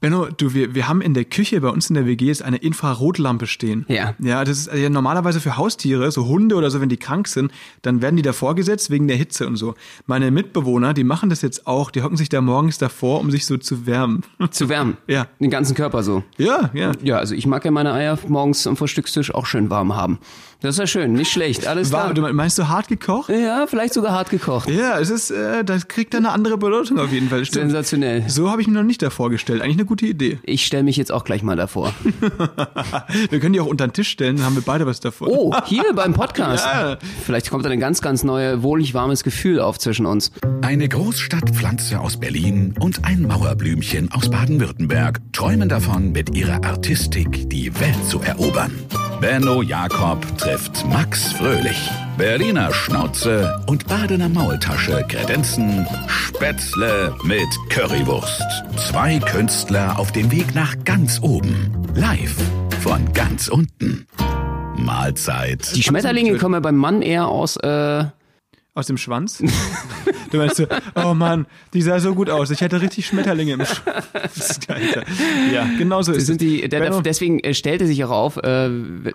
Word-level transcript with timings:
Benno, 0.00 0.28
du, 0.34 0.54
wir, 0.54 0.74
wir 0.74 0.88
haben 0.88 1.02
in 1.02 1.12
der 1.12 1.26
Küche 1.26 1.60
bei 1.60 1.68
uns 1.68 1.90
in 1.90 1.94
der 1.94 2.06
WG 2.06 2.24
jetzt 2.24 2.42
eine 2.42 2.56
Infrarotlampe 2.56 3.46
stehen. 3.46 3.84
Ja. 3.88 4.14
Ja, 4.18 4.44
das 4.44 4.66
ist 4.66 4.74
ja 4.74 4.88
normalerweise 4.88 5.40
für 5.40 5.58
Haustiere, 5.58 6.10
so 6.10 6.26
Hunde 6.26 6.54
oder 6.54 6.70
so, 6.70 6.80
wenn 6.80 6.88
die 6.88 6.96
krank 6.96 7.28
sind, 7.28 7.52
dann 7.82 8.00
werden 8.00 8.16
die 8.16 8.22
davor 8.22 8.54
gesetzt 8.54 8.88
wegen 8.88 9.08
der 9.08 9.18
Hitze 9.18 9.46
und 9.46 9.56
so. 9.56 9.74
Meine 10.06 10.30
Mitbewohner, 10.30 10.94
die 10.94 11.04
machen 11.04 11.28
das 11.28 11.42
jetzt 11.42 11.66
auch, 11.66 11.90
die 11.90 12.00
hocken 12.00 12.16
sich 12.16 12.30
da 12.30 12.40
morgens 12.40 12.78
davor, 12.78 13.20
um 13.20 13.30
sich 13.30 13.44
so 13.44 13.58
zu 13.58 13.84
wärmen. 13.86 14.22
Zu 14.50 14.70
wärmen. 14.70 14.96
Ja. 15.06 15.26
Den 15.38 15.50
ganzen 15.50 15.76
Körper 15.76 16.02
so. 16.02 16.24
Ja, 16.38 16.70
ja. 16.72 16.92
Ja, 17.02 17.18
also 17.18 17.34
ich 17.34 17.46
mag 17.46 17.64
ja 17.64 17.70
meine 17.70 17.92
Eier 17.92 18.18
morgens 18.26 18.66
am 18.66 18.76
Frühstückstisch 18.76 19.34
auch 19.34 19.44
schön 19.44 19.68
warm 19.68 19.94
haben. 19.94 20.18
Das 20.62 20.74
ist 20.74 20.78
ja 20.78 20.86
schön, 20.86 21.14
nicht 21.14 21.32
schlecht, 21.32 21.66
alles 21.66 21.90
War, 21.90 22.12
klar. 22.12 22.28
du 22.28 22.34
meinst 22.34 22.58
du 22.58 22.68
hart 22.68 22.88
gekocht? 22.88 23.30
Ja, 23.30 23.66
vielleicht 23.66 23.94
sogar 23.94 24.12
hart 24.12 24.28
gekocht. 24.28 24.68
Ja, 24.68 24.98
es 24.98 25.08
ist, 25.08 25.30
äh, 25.30 25.64
das 25.64 25.88
kriegt 25.88 26.12
dann 26.12 26.26
eine 26.26 26.34
andere 26.34 26.58
Bedeutung 26.58 26.98
auf 26.98 27.10
jeden 27.10 27.30
Fall. 27.30 27.46
Stimmt. 27.46 27.70
Sensationell. 27.70 28.24
So 28.28 28.50
habe 28.50 28.60
ich 28.60 28.68
mir 28.68 28.74
noch 28.74 28.82
nicht 28.82 29.00
davor 29.00 29.30
gestellt. 29.30 29.62
Eigentlich 29.62 29.76
eine 29.76 29.86
gute 29.86 30.04
Idee. 30.04 30.38
Ich 30.42 30.66
stelle 30.66 30.82
mich 30.82 30.98
jetzt 30.98 31.12
auch 31.12 31.24
gleich 31.24 31.42
mal 31.42 31.56
davor. 31.56 31.94
Wir 33.30 33.40
können 33.40 33.54
die 33.54 33.60
auch 33.60 33.66
unter 33.66 33.86
den 33.86 33.94
Tisch 33.94 34.08
stellen, 34.10 34.36
dann 34.36 34.44
haben 34.46 34.54
wir 34.54 34.62
beide 34.62 34.86
was 34.86 35.00
davon. 35.00 35.28
Oh, 35.30 35.54
hier 35.64 35.84
beim 35.94 36.12
Podcast. 36.12 36.66
Ja. 36.80 36.98
Vielleicht 37.24 37.50
kommt 37.50 37.64
da 37.64 37.70
ein 37.70 37.80
ganz, 37.80 38.00
ganz 38.00 38.22
neue, 38.22 38.62
wohlig 38.62 38.94
warmes 38.94 39.24
Gefühl 39.24 39.60
auf 39.60 39.78
zwischen 39.78 40.06
uns. 40.06 40.30
Eine 40.62 40.88
Großstadtpflanze 40.88 41.98
aus 41.98 42.18
Berlin 42.18 42.74
und 42.78 43.04
ein 43.04 43.22
Mauerblümchen 43.22 44.12
aus 44.12 44.30
Baden-Württemberg 44.30 45.20
träumen 45.32 45.68
davon, 45.68 46.12
mit 46.12 46.36
ihrer 46.36 46.62
Artistik 46.64 47.48
die 47.50 47.78
Welt 47.80 48.04
zu 48.08 48.20
erobern. 48.20 48.72
Benno 49.20 49.62
Jakob 49.62 50.24
trifft 50.38 50.49
Max 50.88 51.32
Fröhlich. 51.34 51.90
Berliner 52.18 52.72
Schnauze 52.74 53.62
und 53.68 53.86
Badener 53.86 54.28
Maultasche 54.28 55.04
kredenzen 55.06 55.86
Spätzle 56.08 57.14
mit 57.22 57.46
Currywurst. 57.68 58.42
Zwei 58.76 59.20
Künstler 59.20 59.96
auf 59.96 60.10
dem 60.10 60.32
Weg 60.32 60.52
nach 60.52 60.74
ganz 60.84 61.20
oben. 61.22 61.72
Live 61.94 62.34
von 62.80 63.12
ganz 63.12 63.46
unten. 63.46 64.08
Mahlzeit. 64.76 65.70
Die 65.76 65.84
Schmetterlinge 65.84 66.36
kommen 66.36 66.54
ja 66.54 66.60
beim 66.60 66.76
Mann 66.76 67.02
eher 67.02 67.28
aus, 67.28 67.56
äh, 67.58 68.04
Aus 68.72 68.86
dem 68.86 68.98
Schwanz? 68.98 69.42
du 70.30 70.36
meinst 70.36 70.56
so, 70.56 70.66
oh 70.94 71.12
Mann, 71.12 71.46
die 71.74 71.82
sah 71.82 71.98
so 71.98 72.14
gut 72.14 72.30
aus. 72.30 72.50
Ich 72.50 72.60
hätte 72.60 72.80
richtig 72.80 73.04
Schmetterlinge 73.06 73.54
im 73.54 73.64
Schwanz. 73.64 74.60
Ja, 75.52 75.68
genau 75.76 76.02
so 76.02 76.12
ist 76.12 76.26
sind 76.26 76.40
es. 76.40 76.48
die, 76.48 76.68
der, 76.68 76.80
der, 76.80 77.02
deswegen 77.02 77.40
äh, 77.40 77.52
stellte 77.52 77.86
sich 77.86 78.04
auch 78.04 78.10
auf, 78.10 78.36
äh, 78.36 78.70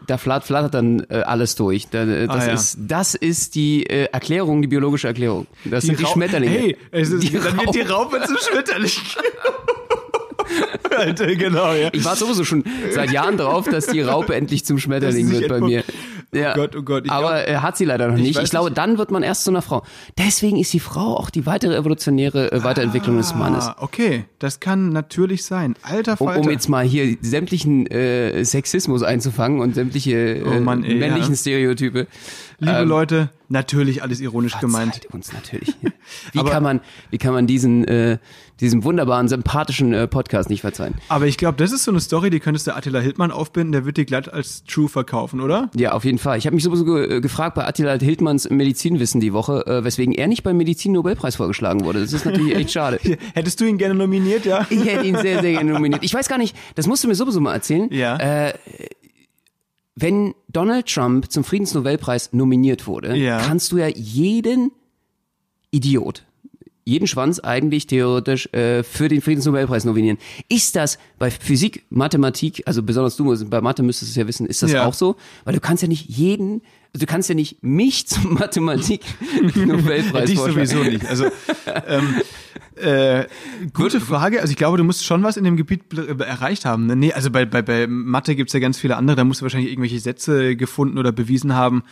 da 0.08 0.18
flatt, 0.18 0.44
flattert 0.44 0.74
dann 0.74 1.06
äh, 1.10 1.16
alles 1.22 1.56
durch. 1.56 1.88
Da, 1.90 2.04
äh, 2.04 2.28
das, 2.28 2.36
Ah, 2.44 2.48
ja. 2.48 2.54
ist, 2.54 2.78
das 2.82 3.16
ist 3.16 3.56
die 3.56 3.86
äh, 3.86 4.10
Erklärung, 4.12 4.62
die 4.62 4.68
biologische 4.68 5.08
Erklärung. 5.08 5.48
Das 5.64 5.86
sind 5.86 6.00
die 6.00 6.04
Rau- 6.04 6.12
Schmetterlinge. 6.14 6.58
Hey, 6.58 6.78
es 6.92 7.10
ist, 7.12 7.24
Die 7.24 7.32
dann 7.32 7.58
wird 7.58 7.74
die 7.76 7.82
Raupe. 7.82 8.22
Zum 8.26 8.38
Schmetterling. 8.38 8.92
Alter, 10.98 11.36
genau, 11.36 11.74
ja. 11.74 11.90
Ich 11.92 12.06
war 12.06 12.16
sowieso 12.16 12.44
schon 12.46 12.64
seit 12.92 13.12
Jahren 13.12 13.36
drauf, 13.38 13.68
dass 13.68 13.88
die 13.88 14.02
Raupe 14.02 14.34
endlich 14.36 14.64
zum 14.66 14.80
Schmetterling 14.80 15.30
wird 15.30 15.50
bei 15.50 15.60
mir. 15.60 15.84
Ja. 16.36 16.52
Oh 16.54 16.56
Gott, 16.58 16.76
oh 16.76 16.82
Gott, 16.82 17.10
Aber 17.10 17.44
glaub- 17.44 17.48
äh, 17.48 17.58
hat 17.58 17.78
sie 17.78 17.86
leider 17.86 18.08
noch 18.08 18.16
nicht. 18.18 18.38
Ich, 18.40 18.50
glaube, 18.50 18.70
nicht. 18.70 18.78
dann 18.78 18.98
wird 18.98 19.10
man 19.12 19.24
erst 19.24 19.44
zu 19.46 19.52
einer 19.52 19.62
Frau. 19.62 19.84
Deswegen 20.18 20.58
ist 20.58 20.74
die 20.74 20.80
Frau 20.80 21.18
auch 21.18 21.30
die 21.30 21.46
weitere 21.46 21.76
evolutionäre 21.76 22.52
äh, 22.52 22.64
Weiterentwicklung 22.64 23.18
des 23.18 23.34
Mannes. 23.34 23.66
Ah, 23.66 23.76
okay, 23.80 24.26
das 24.40 24.60
kann 24.60 24.90
natürlich 24.90 25.46
sein. 25.46 25.76
Alter 25.82 26.20
Um, 26.20 26.28
Falter. 26.28 26.42
um 26.42 26.50
jetzt 26.50 26.70
mal 26.70 26.86
hier 26.86 27.18
sämtlichen 27.22 27.88
äh, 27.88 28.44
Sexismus 28.46 29.02
einzufangen 29.04 29.60
und 29.60 29.76
sämtliche 29.76 30.38
äh, 30.40 30.44
Oh 30.46 30.60
Mann, 30.60 30.84
ey, 30.84 30.96
männlichen 30.96 31.34
ja. 31.34 31.38
Stereotype. 31.38 32.08
Liebe 32.60 32.72
ähm, 32.78 32.88
Leute, 32.88 33.30
natürlich 33.50 34.02
alles 34.04 34.22
ironisch 34.22 34.58
gemeint. 34.60 34.94
Verzeiht 34.94 35.14
uns 35.14 35.34
natürlich. 35.34 35.76
Wie 36.32 36.40
Aber- 36.40 36.50
kann 36.52 36.64
man, 36.64 36.80
wie 37.12 37.18
kann 37.18 37.34
man 37.34 37.48
diesen, 37.48 37.86
äh, 37.86 38.18
diesem 38.60 38.84
wunderbaren, 38.84 39.28
sympathischen 39.28 39.94
äh, 39.94 40.08
Podcast 40.08 40.50
nicht 40.50 40.62
verzeihen? 40.62 40.96
Aber 41.10 41.26
ich 41.28 41.38
glaube, 41.38 41.58
das 41.58 41.72
ist 41.72 41.84
so 41.84 41.92
eine 41.92 42.00
Story, 42.00 42.30
die 42.30 42.40
könntest 42.40 42.68
du 42.68 42.76
Attila 42.76 43.00
Hildmann 43.00 43.32
aufbinden, 43.32 43.72
der 43.72 43.86
wird 43.86 43.98
die 43.98 44.06
glatt 44.06 44.32
als 44.32 44.64
True 44.64 44.88
verkaufen, 44.90 45.42
oder? 45.42 45.70
Ja, 45.76 45.92
auf 45.94 46.06
jeden 46.06 46.18
Fall. 46.18 46.38
Ich 46.38 46.46
habe 46.46 46.56
mich 46.56 46.64
sowieso 46.64 46.86
ge 46.86 47.18
äh, 47.18 47.22
gefragt 47.22 47.56
bei 47.56 47.66
Attila 47.68 47.98
Hildmanns 48.00 48.50
Medizinwissen 48.50 49.20
die 49.22 49.34
Woche, 49.34 49.66
äh, 49.68 49.84
weswegen 49.84 50.14
er 50.14 50.28
nicht 50.28 50.44
beim 50.44 50.58
Medizin-Nobelpreis 50.58 51.36
vorgeschlagen 51.36 51.84
wurde. 51.84 52.00
Das 52.02 52.14
ist 52.14 52.26
natürlich 52.26 52.56
echt 52.56 52.72
schade. 52.72 53.00
Hättest 53.34 53.60
du 53.60 53.66
ihn 53.66 53.78
gerne 53.78 53.96
nominiert, 53.96 54.46
ja? 54.46 54.66
Ich 54.70 54.86
hätte 54.86 55.06
ihn 55.06 55.16
sehr, 55.18 55.42
sehr 55.42 55.52
gerne 55.54 55.72
nominiert. 55.74 56.04
Ich 56.04 56.14
weiß 56.14 56.28
gar 56.30 56.38
nicht, 56.38 56.56
das 56.76 56.88
musst 56.88 57.04
du 57.04 57.08
mir 57.08 57.16
sowieso 57.16 57.40
mal 57.42 57.54
erzählen. 57.54 57.90
Ja. 57.92 58.18
Äh, 58.18 58.54
wenn 59.96 60.34
Donald 60.50 60.88
Trump 60.88 61.32
zum 61.32 61.44
Friedensnobelpreis 61.44 62.34
nominiert 62.34 62.86
wurde, 62.88 63.16
Ja. 63.16 63.40
kannst 63.40 63.72
du 63.72 63.78
ja 63.78 63.88
jeden 63.88 64.72
Idiot, 65.72 66.24
jeden 66.88 67.08
Schwanz 67.08 67.40
eigentlich 67.40 67.88
theoretisch 67.88 68.46
äh, 68.54 68.84
für 68.84 69.08
den 69.10 69.20
Friedensnobelpreis 69.22 69.86
nominieren. 69.86 70.20
Ist 70.50 70.76
das 70.76 71.00
bei 71.18 71.32
Physik, 71.32 71.84
Mathematik, 71.90 72.62
also 72.68 72.84
besonders 72.84 73.16
du, 73.18 73.34
bei 73.50 73.60
Mathe 73.60 73.82
müsstest 73.82 74.12
du 74.12 74.14
es 74.14 74.16
ja 74.24 74.28
wissen, 74.28 74.46
ist 74.46 74.62
das 74.62 74.72
Ja. 74.72 74.86
auch 74.86 74.94
so? 74.94 75.16
Weil 75.46 75.56
du 75.56 75.60
kannst 75.60 75.82
ja 75.82 75.90
nicht 75.90 76.08
jeden, 76.08 76.62
du 76.94 77.06
kannst 77.08 77.28
ja 77.28 77.34
nicht 77.34 77.64
mich 77.64 78.06
zum 78.08 78.36
Mathematik-Nobelpreis 78.36 80.30
Dich 80.30 80.38
sowieso 80.40 80.84
nicht. 80.84 81.06
Also, 81.08 81.26
ähm, 81.88 82.16
äh, 82.76 83.26
gute 83.74 84.00
Frage. 84.00 84.42
Also 84.42 84.52
ich 84.52 84.58
glaube, 84.58 84.78
du 84.78 84.84
musst 84.84 85.06
schon 85.06 85.24
was 85.24 85.38
in 85.38 85.44
dem 85.44 85.58
Gebiet 85.58 85.84
bl- 85.92 86.22
erreicht 86.22 86.66
haben. 86.66 86.86
ne? 86.88 86.96
Nee, 86.96 87.14
also 87.14 87.32
bei, 87.32 87.46
bei, 87.46 87.62
bei 87.62 87.88
Mathe 87.88 88.36
gibt's 88.36 88.54
ja 88.54 88.60
ganz 88.60 88.78
viele 88.78 88.96
andere. 88.98 89.16
Da 89.16 89.24
musst 89.24 89.42
du 89.42 89.44
wahrscheinlich 89.44 89.72
irgendwelche 89.72 90.00
Sätze 90.00 90.56
gefunden 90.56 90.98
oder 90.98 91.12
bewiesen 91.12 91.56
haben, 91.56 91.84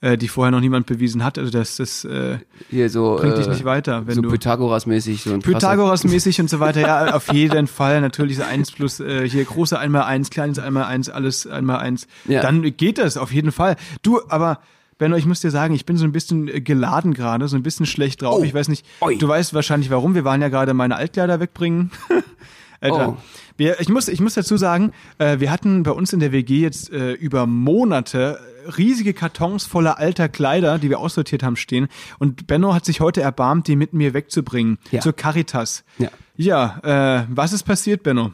äh, 0.00 0.16
die 0.16 0.28
vorher 0.28 0.50
noch 0.50 0.60
niemand 0.60 0.86
bewiesen 0.86 1.24
hat. 1.24 1.38
Also 1.38 1.50
das, 1.50 1.76
das 1.76 2.04
äh, 2.04 2.38
Hier 2.70 2.88
so, 2.90 3.16
bringt 3.20 3.38
dich 3.38 3.46
äh, 3.46 3.50
nicht 3.50 3.64
weiter. 3.64 4.06
Wenn 4.06 4.14
so 4.14 4.22
du 4.22 4.30
Pythagoras-mäßig. 4.30 5.22
So 5.22 5.38
Pythagoras-mäßig 5.38 6.40
und 6.40 6.48
so 6.48 6.60
weiter, 6.60 6.80
ja, 6.80 7.14
auf 7.14 7.32
jeden 7.32 7.66
Fall. 7.66 8.00
Natürlich 8.00 8.42
eins 8.42 8.70
plus 8.70 9.00
äh, 9.00 9.28
hier 9.28 9.44
große 9.44 9.78
einmal 9.78 10.04
eins, 10.04 10.30
kleines 10.30 10.58
einmal 10.58 10.84
eins, 10.84 11.08
alles 11.08 11.46
einmal 11.46 11.78
eins. 11.78 12.06
Ja. 12.26 12.42
Dann 12.42 12.62
geht 12.76 12.98
das 12.98 13.16
auf 13.16 13.32
jeden 13.32 13.52
Fall. 13.52 13.76
Du, 14.02 14.20
aber 14.28 14.60
Benno, 14.98 15.16
ich 15.16 15.26
muss 15.26 15.40
dir 15.40 15.50
sagen, 15.50 15.74
ich 15.74 15.86
bin 15.86 15.96
so 15.96 16.04
ein 16.04 16.12
bisschen 16.12 16.48
äh, 16.48 16.60
geladen 16.60 17.14
gerade, 17.14 17.48
so 17.48 17.56
ein 17.56 17.62
bisschen 17.62 17.86
schlecht 17.86 18.22
drauf. 18.22 18.38
Oh. 18.40 18.44
Ich 18.44 18.54
weiß 18.54 18.68
nicht, 18.68 18.84
Oi. 19.00 19.16
du 19.16 19.26
weißt 19.26 19.54
wahrscheinlich 19.54 19.90
warum. 19.90 20.14
Wir 20.14 20.24
waren 20.24 20.42
ja 20.42 20.48
gerade 20.48 20.74
meine 20.74 20.96
Altkleider 20.96 21.40
wegbringen. 21.40 21.90
Alter. 22.80 23.08
Oh. 23.10 23.16
Wir, 23.56 23.80
ich, 23.80 23.88
muss, 23.88 24.06
ich 24.06 24.20
muss 24.20 24.34
dazu 24.34 24.56
sagen, 24.56 24.92
äh, 25.18 25.40
wir 25.40 25.50
hatten 25.50 25.82
bei 25.82 25.90
uns 25.90 26.12
in 26.12 26.20
der 26.20 26.30
WG 26.30 26.60
jetzt 26.60 26.92
äh, 26.92 27.12
über 27.12 27.46
Monate 27.46 28.38
riesige 28.76 29.14
Kartons 29.14 29.64
voller 29.64 29.98
alter 29.98 30.28
Kleider, 30.28 30.78
die 30.78 30.90
wir 30.90 31.00
aussortiert 31.00 31.42
haben, 31.42 31.56
stehen. 31.56 31.88
Und 32.18 32.46
Benno 32.46 32.74
hat 32.74 32.84
sich 32.84 33.00
heute 33.00 33.22
erbarmt, 33.22 33.68
die 33.68 33.76
mit 33.76 33.92
mir 33.92 34.14
wegzubringen. 34.14 34.78
Ja. 34.90 35.00
Zur 35.00 35.14
Caritas. 35.14 35.84
Ja. 35.98 36.08
Ja, 36.36 36.78
äh, 36.84 37.26
was 37.30 37.52
ist 37.52 37.64
passiert, 37.64 38.04
Benno? 38.04 38.32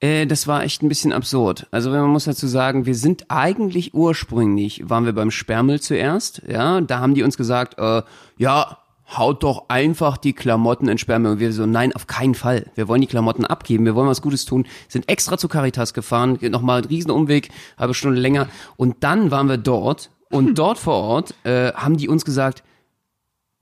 Äh, 0.00 0.26
das 0.26 0.46
war 0.46 0.62
echt 0.62 0.82
ein 0.82 0.88
bisschen 0.88 1.12
absurd. 1.12 1.66
Also 1.70 1.92
wenn 1.92 2.00
man 2.00 2.10
muss 2.10 2.24
dazu 2.24 2.46
sagen, 2.46 2.86
wir 2.86 2.94
sind 2.94 3.30
eigentlich 3.30 3.94
ursprünglich, 3.94 4.88
waren 4.88 5.04
wir 5.04 5.14
beim 5.14 5.30
Sperrmüll 5.30 5.80
zuerst, 5.80 6.42
ja, 6.46 6.80
da 6.80 7.00
haben 7.00 7.14
die 7.14 7.22
uns 7.22 7.36
gesagt, 7.36 7.78
äh, 7.78 8.02
ja, 8.36 8.78
haut 9.08 9.42
doch 9.42 9.66
einfach 9.68 10.16
die 10.16 10.32
Klamotten 10.32 10.88
in 10.88 10.98
Sperrmüll. 10.98 11.32
Und 11.32 11.40
wir 11.40 11.52
so, 11.52 11.66
nein, 11.66 11.94
auf 11.94 12.06
keinen 12.06 12.34
Fall. 12.34 12.70
Wir 12.74 12.88
wollen 12.88 13.00
die 13.00 13.06
Klamotten 13.06 13.44
abgeben, 13.44 13.84
wir 13.84 13.94
wollen 13.94 14.08
was 14.08 14.22
Gutes 14.22 14.44
tun. 14.44 14.66
Sind 14.88 15.08
extra 15.08 15.38
zu 15.38 15.48
Caritas 15.48 15.94
gefahren, 15.94 16.38
nochmal 16.40 16.78
einen 16.78 16.88
riesen 16.88 17.10
Umweg, 17.10 17.50
halbe 17.78 17.94
Stunde 17.94 18.20
länger. 18.20 18.48
Und 18.76 18.96
dann 19.04 19.30
waren 19.30 19.48
wir 19.48 19.58
dort 19.58 20.10
und 20.30 20.54
dort 20.58 20.78
vor 20.78 20.94
Ort 20.94 21.34
äh, 21.44 21.72
haben 21.72 21.96
die 21.96 22.08
uns 22.08 22.24
gesagt, 22.24 22.62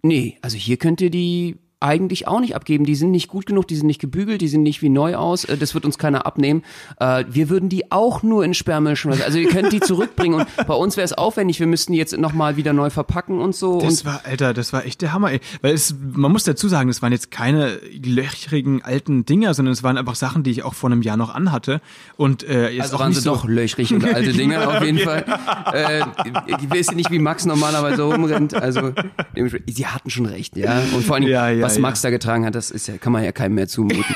Nee, 0.02 0.36
also 0.42 0.56
hier 0.56 0.76
könnt 0.78 1.00
ihr 1.00 1.10
die 1.10 1.58
eigentlich 1.82 2.28
auch 2.28 2.40
nicht 2.40 2.54
abgeben. 2.54 2.84
Die 2.84 2.94
sind 2.94 3.10
nicht 3.10 3.28
gut 3.28 3.46
genug, 3.46 3.66
die 3.68 3.76
sind 3.76 3.86
nicht 3.86 4.00
gebügelt, 4.00 4.40
die 4.40 4.48
sehen 4.48 4.62
nicht 4.62 4.82
wie 4.82 4.88
neu 4.88 5.16
aus. 5.16 5.44
Äh, 5.44 5.56
Das 5.56 5.74
wird 5.74 5.84
uns 5.84 5.98
keiner 5.98 6.26
abnehmen. 6.26 6.62
Äh, 7.00 7.24
Wir 7.28 7.48
würden 7.50 7.68
die 7.68 7.90
auch 7.92 8.22
nur 8.22 8.44
in 8.44 8.54
Sperrmüll 8.54 8.96
schmeißen. 8.96 9.22
Also 9.24 9.38
ihr 9.38 9.48
könnt 9.48 9.72
die 9.72 9.80
zurückbringen 9.80 10.40
und 10.40 10.66
bei 10.66 10.74
uns 10.74 10.96
wäre 10.96 11.04
es 11.04 11.12
aufwendig. 11.12 11.60
Wir 11.60 11.66
müssten 11.66 11.92
die 11.92 11.98
jetzt 11.98 12.16
nochmal 12.16 12.56
wieder 12.56 12.72
neu 12.72 12.90
verpacken 12.90 13.40
und 13.40 13.54
so. 13.54 13.80
Das 13.80 14.00
und 14.00 14.04
war, 14.06 14.20
Alter, 14.24 14.54
das 14.54 14.72
war 14.72 14.84
echt 14.86 15.02
der 15.02 15.12
Hammer, 15.12 15.32
ey. 15.32 15.40
Weil 15.60 15.74
es, 15.74 15.94
man 16.12 16.30
muss 16.32 16.44
dazu 16.44 16.68
sagen, 16.68 16.88
das 16.88 17.02
waren 17.02 17.12
jetzt 17.12 17.30
keine 17.30 17.78
löchrigen 18.04 18.82
alten 18.82 19.24
Dinger, 19.24 19.54
sondern 19.54 19.72
es 19.72 19.82
waren 19.82 19.96
einfach 19.98 20.14
Sachen, 20.14 20.42
die 20.42 20.50
ich 20.50 20.62
auch 20.62 20.74
vor 20.74 20.90
einem 20.90 21.02
Jahr 21.02 21.16
noch 21.16 21.34
anhatte. 21.34 21.80
Und 22.16 22.42
äh, 22.44 22.70
jetzt 22.70 22.82
also 22.84 22.96
auch 22.96 23.00
waren 23.00 23.08
nicht 23.08 23.18
sie 23.18 23.24
so, 23.24 23.34
doch 23.34 23.44
löchrig 23.46 23.92
und 23.92 24.04
alte 24.04 24.32
Dinge 24.32 24.68
auf 24.68 24.82
jeden 24.84 24.98
Fall. 24.98 25.24
Äh, 25.72 26.00
ich 26.60 26.70
weiß 26.70 26.92
nicht, 26.92 27.10
wie 27.10 27.18
Max 27.18 27.44
normalerweise 27.46 28.02
rumrennt. 28.02 28.54
Also 28.54 28.92
sie 29.66 29.86
hatten 29.86 30.10
schon 30.10 30.26
recht, 30.26 30.56
ja. 30.56 30.82
Und 30.94 31.04
vor 31.04 31.16
allem, 31.16 31.24
Ja, 31.26 31.48
ja, 31.50 31.62
was 31.62 31.71
ja. 31.76 31.82
Max 31.82 32.00
da 32.02 32.10
getragen 32.10 32.44
hat, 32.46 32.54
das 32.54 32.70
ist 32.70 32.88
ja, 32.88 32.96
kann 32.98 33.12
man 33.12 33.24
ja 33.24 33.32
keinem 33.32 33.54
mehr 33.54 33.68
zumuten. 33.68 34.04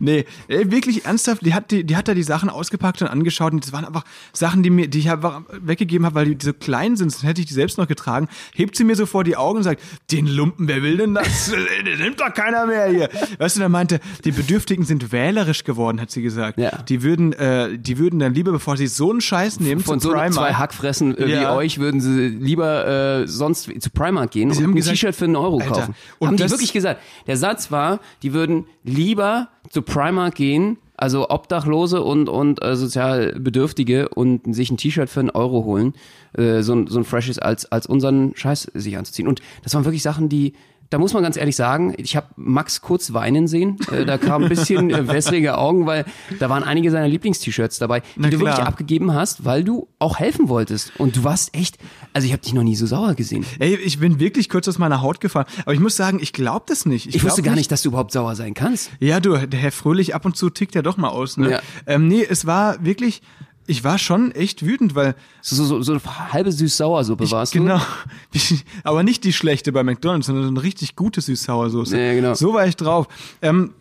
Nee, 0.00 0.26
ey, 0.48 0.70
wirklich 0.70 1.04
ernsthaft, 1.06 1.44
die 1.44 1.54
hat, 1.54 1.70
die, 1.70 1.82
die 1.84 1.96
hat 1.96 2.06
da 2.08 2.14
die 2.14 2.22
Sachen 2.22 2.48
ausgepackt 2.48 3.02
und 3.02 3.08
angeschaut 3.08 3.52
und 3.52 3.64
das 3.64 3.72
waren 3.72 3.84
einfach 3.84 4.04
Sachen, 4.32 4.62
die 4.62 4.70
mir, 4.70 4.88
die 4.88 5.00
ich 5.00 5.10
einfach 5.10 5.42
weggegeben 5.60 6.06
habe, 6.06 6.14
weil 6.14 6.34
die 6.34 6.44
so 6.44 6.52
klein 6.52 6.96
sind, 6.96 7.10
sonst 7.10 7.24
hätte 7.24 7.40
ich 7.40 7.48
die 7.48 7.54
selbst 7.54 7.78
noch 7.78 7.88
getragen. 7.88 8.28
Hebt 8.54 8.76
sie 8.76 8.84
mir 8.84 8.94
so 8.96 9.06
vor 9.06 9.24
die 9.24 9.36
Augen 9.36 9.58
und 9.58 9.62
sagt, 9.64 9.82
den 10.12 10.26
Lumpen, 10.26 10.68
wer 10.68 10.82
will 10.82 10.96
denn 10.98 11.14
das? 11.14 11.52
Den 11.84 11.98
nimmt 11.98 12.20
doch 12.20 12.32
keiner 12.32 12.66
mehr 12.66 12.88
hier. 12.88 13.08
Weißt 13.38 13.56
du, 13.56 13.60
da 13.60 13.68
meinte, 13.68 14.00
die 14.24 14.32
Bedürftigen 14.32 14.84
sind 14.84 15.10
wählerisch 15.12 15.64
geworden, 15.64 16.00
hat 16.00 16.10
sie 16.10 16.22
gesagt. 16.22 16.58
Ja. 16.58 16.82
Die 16.82 17.02
würden, 17.02 17.32
äh, 17.32 17.78
die 17.78 17.98
würden 17.98 18.18
dann 18.18 18.34
lieber, 18.34 18.52
bevor 18.52 18.76
sie 18.76 18.86
so 18.86 19.10
einen 19.10 19.20
Scheiß 19.20 19.60
nehmen, 19.60 19.80
Von 19.80 20.00
so 20.00 20.10
Primark, 20.10 20.32
zwei 20.34 20.54
Hackfressen 20.54 21.16
äh, 21.16 21.26
wie 21.26 21.32
Ja. 21.32 21.54
euch 21.56 21.78
würden 21.78 22.00
sie 22.00 22.28
lieber 22.28 23.22
äh, 23.22 23.28
sonst 23.28 23.70
zu 23.80 23.90
Primark 23.90 24.30
gehen 24.32 24.50
und 24.50 24.56
haben 24.62 24.74
ein 24.76 24.80
T-Shirt 24.82 25.14
für 25.14 25.24
einen 25.24 25.36
Euro 25.36 25.58
Alter, 25.58 25.70
kaufen. 25.70 25.94
und 26.18 26.28
Haben 26.28 26.36
die 26.36 26.50
wirklich 26.50 26.72
gesagt. 26.72 26.87
Der 27.26 27.36
Satz 27.36 27.70
war, 27.70 28.00
die 28.22 28.32
würden 28.32 28.64
lieber 28.84 29.48
zu 29.70 29.82
Primark 29.82 30.34
gehen, 30.34 30.78
Also 31.00 31.30
Obdachlose 31.30 32.02
und, 32.02 32.28
und 32.28 32.60
äh, 32.64 32.74
sozial 32.74 33.32
Bedürftige 33.38 34.08
und 34.08 34.52
sich 34.52 34.70
ein 34.72 34.76
T-Shirt 34.78 35.08
für 35.08 35.20
einen 35.20 35.30
Euro 35.30 35.64
holen, 35.64 35.92
äh, 36.36 36.62
so, 36.62 36.72
ein- 36.74 36.88
so 36.88 36.98
ein 36.98 37.04
freshes 37.04 37.38
als, 37.38 37.70
als 37.70 37.86
unseren 37.86 38.32
Scheiß 38.34 38.62
sich 38.74 38.98
anzuziehen. 38.98 39.28
Und 39.28 39.40
das 39.62 39.74
waren 39.74 39.84
wirklich 39.84 40.02
Sachen, 40.02 40.28
die, 40.28 40.54
da 40.90 40.98
muss 40.98 41.12
man 41.12 41.22
ganz 41.22 41.36
ehrlich 41.36 41.56
sagen, 41.56 41.94
ich 41.98 42.16
habe 42.16 42.28
Max 42.36 42.80
kurz 42.80 43.12
weinen 43.12 43.46
sehen. 43.46 43.76
Äh, 43.92 44.06
da 44.06 44.16
kam 44.16 44.44
ein 44.44 44.48
bisschen 44.48 44.90
äh, 44.90 45.06
wässrige 45.08 45.58
Augen, 45.58 45.86
weil 45.86 46.04
da 46.38 46.48
waren 46.48 46.62
einige 46.62 46.90
seiner 46.90 47.08
Lieblingst-T-Shirts 47.08 47.78
dabei, 47.78 48.00
die 48.00 48.06
Na 48.16 48.30
du 48.30 48.40
wirklich 48.40 48.58
abgegeben 48.58 49.12
hast, 49.12 49.44
weil 49.44 49.64
du 49.64 49.88
auch 49.98 50.18
helfen 50.18 50.48
wolltest. 50.48 50.92
Und 50.98 51.16
du 51.16 51.24
warst 51.24 51.54
echt, 51.54 51.78
also 52.14 52.26
ich 52.26 52.32
habe 52.32 52.42
dich 52.42 52.54
noch 52.54 52.62
nie 52.62 52.76
so 52.76 52.86
sauer 52.86 53.14
gesehen. 53.14 53.44
Ey, 53.58 53.76
ich 53.76 54.00
bin 54.00 54.18
wirklich 54.18 54.48
kurz 54.48 54.66
aus 54.68 54.78
meiner 54.78 55.02
Haut 55.02 55.20
gefallen. 55.20 55.46
Aber 55.62 55.74
ich 55.74 55.80
muss 55.80 55.96
sagen, 55.96 56.20
ich 56.22 56.32
glaube 56.32 56.64
das 56.68 56.86
nicht. 56.86 57.06
Ich, 57.06 57.12
glaub 57.12 57.24
wusste 57.24 57.42
gar 57.42 57.54
nicht, 57.54 57.70
dass 57.70 57.82
du 57.82 57.90
überhaupt 57.90 58.12
sauer 58.12 58.34
sein 58.34 58.54
kannst. 58.54 58.90
Ja, 58.98 59.20
du, 59.20 59.36
der 59.36 59.60
Herr 59.60 59.72
Fröhlich 59.72 60.14
ab 60.14 60.24
und 60.24 60.36
zu 60.36 60.48
tickt 60.48 60.74
ja 60.74 60.82
doch 60.82 60.96
mal 60.96 61.08
aus. 61.08 61.36
Ne? 61.36 61.50
Ja. 61.50 61.60
Ähm, 61.86 62.08
nee, 62.08 62.26
es 62.28 62.46
war 62.46 62.84
wirklich, 62.84 63.20
ich 63.68 63.84
war 63.84 63.98
schon 63.98 64.32
echt 64.32 64.64
wütend, 64.64 64.94
weil 64.94 65.14
So, 65.42 65.54
so, 65.56 65.64
so, 65.64 65.82
so 65.82 65.92
eine 65.92 66.32
halbe 66.32 66.50
süß-sauer-Suppe 66.50 67.30
warst 67.30 67.52
genau, 67.52 67.78
du. 67.78 67.84
ich, 68.32 68.64
aber 68.82 69.02
nicht 69.02 69.24
die 69.24 69.32
schlechte 69.32 69.72
bei 69.72 69.84
McDonald's, 69.84 70.26
sondern 70.26 70.44
so 70.44 70.50
eine 70.50 70.62
richtig 70.62 70.96
gute 70.96 71.20
Süß-Sauersoße. 71.20 71.98
Ja, 71.98 72.14
genau. 72.14 72.34
So 72.34 72.54
war 72.54 72.66
ich 72.66 72.76
drauf. 72.76 73.06
Ähm, 73.42 73.74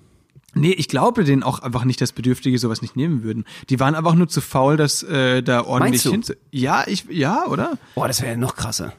Nee, 0.53 0.71
ich 0.71 0.87
glaube 0.87 1.23
denen 1.23 1.43
auch 1.43 1.59
einfach 1.59 1.83
nicht, 1.83 2.01
dass 2.01 2.13
Bedürftige 2.13 2.57
sowas 2.57 2.81
nicht 2.81 2.95
nehmen 2.95 3.21
würden. 3.21 3.45
Die 3.69 3.79
waren 3.79 3.93
einfach 3.93 4.15
nur 4.15 4.27
zu 4.27 4.41
faul, 4.41 4.75
das 4.75 5.03
äh, 5.03 5.43
da 5.43 5.63
ordentlich 5.63 6.01
hinzu. 6.01 6.33
Ja, 6.51 6.83
ich, 6.87 7.05
ja, 7.11 7.45
oder? 7.45 7.77
Boah, 7.93 8.07
das 8.07 8.21
wäre 8.21 8.31
ja 8.31 8.37
noch 8.37 8.55
krasser. 8.55 8.93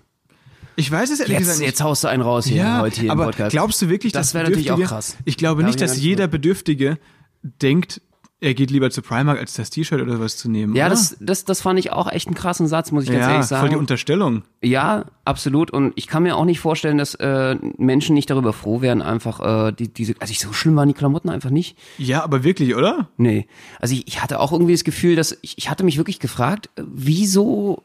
Ich 0.77 0.89
weiß 0.89 1.11
es 1.11 1.19
ehrlich 1.19 1.33
Jetzt, 1.33 1.41
gesagt 1.41 1.59
nicht. 1.59 1.67
jetzt 1.67 1.83
haust 1.83 2.05
du 2.05 2.09
einen 2.09 2.23
raus 2.23 2.47
hier 2.47 2.59
ja, 2.59 2.81
heute 2.81 3.01
hier 3.01 3.11
aber 3.11 3.25
im 3.25 3.31
Podcast. 3.31 3.51
glaubst 3.51 3.83
du 3.83 3.89
wirklich, 3.89 4.13
Das 4.13 4.29
dass 4.29 4.35
wäre 4.35 4.45
natürlich 4.45 4.71
auch 4.71 4.81
krass. 4.81 5.17
Ich 5.25 5.37
glaube 5.37 5.63
Da 5.63 5.67
nicht, 5.67 5.81
dass 5.81 5.99
jeder 5.99 6.29
Bedürftige 6.29 6.99
denkt, 7.43 8.01
er 8.41 8.55
geht 8.55 8.71
lieber 8.71 8.91
zu 8.91 9.03
Primark, 9.03 9.39
als 9.39 9.55
das 9.55 9.71
T-Shirt 9.71 10.01
oder 10.01 10.21
was 10.21 10.37
zu 10.37 10.49
nehmen. 10.49 10.77
ja, 10.77 10.87
oder? 10.87 10.95
das, 10.95 11.17
das, 11.19 11.45
das 11.45 11.61
fand 11.61 11.79
ich 11.79 11.91
auch 11.91 12.11
echt 12.11 12.29
einen 12.29 12.37
krassen 12.37 12.69
Satz, 12.69 12.93
muss 12.93 13.05
ich 13.05 13.11
ganz 13.11 13.23
ja, 13.23 13.33
ehrlich 13.33 13.47
voll 13.49 13.59
die 13.59 13.65
sagen. 13.67 13.77
Unterstellung. 13.77 14.43
Ja, 14.63 15.07
absolut. 15.25 15.73
Und 15.73 15.93
ich 15.97 16.07
kann 16.07 16.23
mir 16.23 16.37
auch 16.37 16.45
nicht 16.45 16.61
vorstellen, 16.61 16.99
dass 16.99 17.15
äh, 17.17 17.57
Menschen 17.79 18.15
nicht 18.15 18.31
darüber 18.31 18.53
froh 18.53 18.81
wären, 18.81 19.03
einfach 19.03 19.69
äh, 19.69 19.73
die, 19.73 19.89
diese. 19.89 20.15
Also 20.21 20.31
ich, 20.31 20.39
so 20.39 20.53
schlimm 20.53 20.77
waren 20.77 20.89
die 20.89 20.95
Klamotten 20.95 21.31
einfach 21.31 21.51
nicht. 21.51 21.77
Ja, 21.99 22.23
aber 22.23 22.45
wirklich, 22.45 22.77
oder? 22.77 23.09
Nee. 23.17 23.49
Also 23.81 23.95
ich, 23.95 24.07
ich 24.07 24.23
hatte 24.23 24.39
auch 24.39 24.53
irgendwie 24.53 24.73
das 24.73 24.85
Gefühl, 24.85 25.17
dass 25.17 25.37
ich, 25.43 25.59
ich 25.59 25.69
hatte 25.69 25.83
mich 25.83 25.97
wirklich 25.97 26.21
gefragt, 26.21 26.71
wieso, 26.77 27.83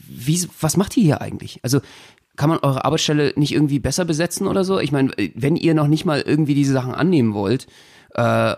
wie, 0.00 0.48
was 0.60 0.76
macht 0.76 0.96
ihr 0.96 1.04
hier 1.04 1.20
eigentlich? 1.20 1.60
Also 1.62 1.80
kann 2.34 2.50
man 2.50 2.58
eure 2.60 2.84
Arbeitsstelle 2.84 3.32
nicht 3.36 3.52
irgendwie 3.52 3.78
besser 3.78 4.04
besetzen 4.04 4.48
oder 4.48 4.64
so? 4.64 4.80
Ich 4.80 4.90
meine, 4.90 5.12
wenn 5.34 5.56
ihr 5.56 5.74
noch 5.74 5.88
nicht 5.88 6.04
mal 6.04 6.20
irgendwie 6.20 6.54
diese 6.54 6.72
Sachen 6.72 6.94
annehmen 6.94 7.34
wollt, 7.34 7.68
äh, 8.14 8.54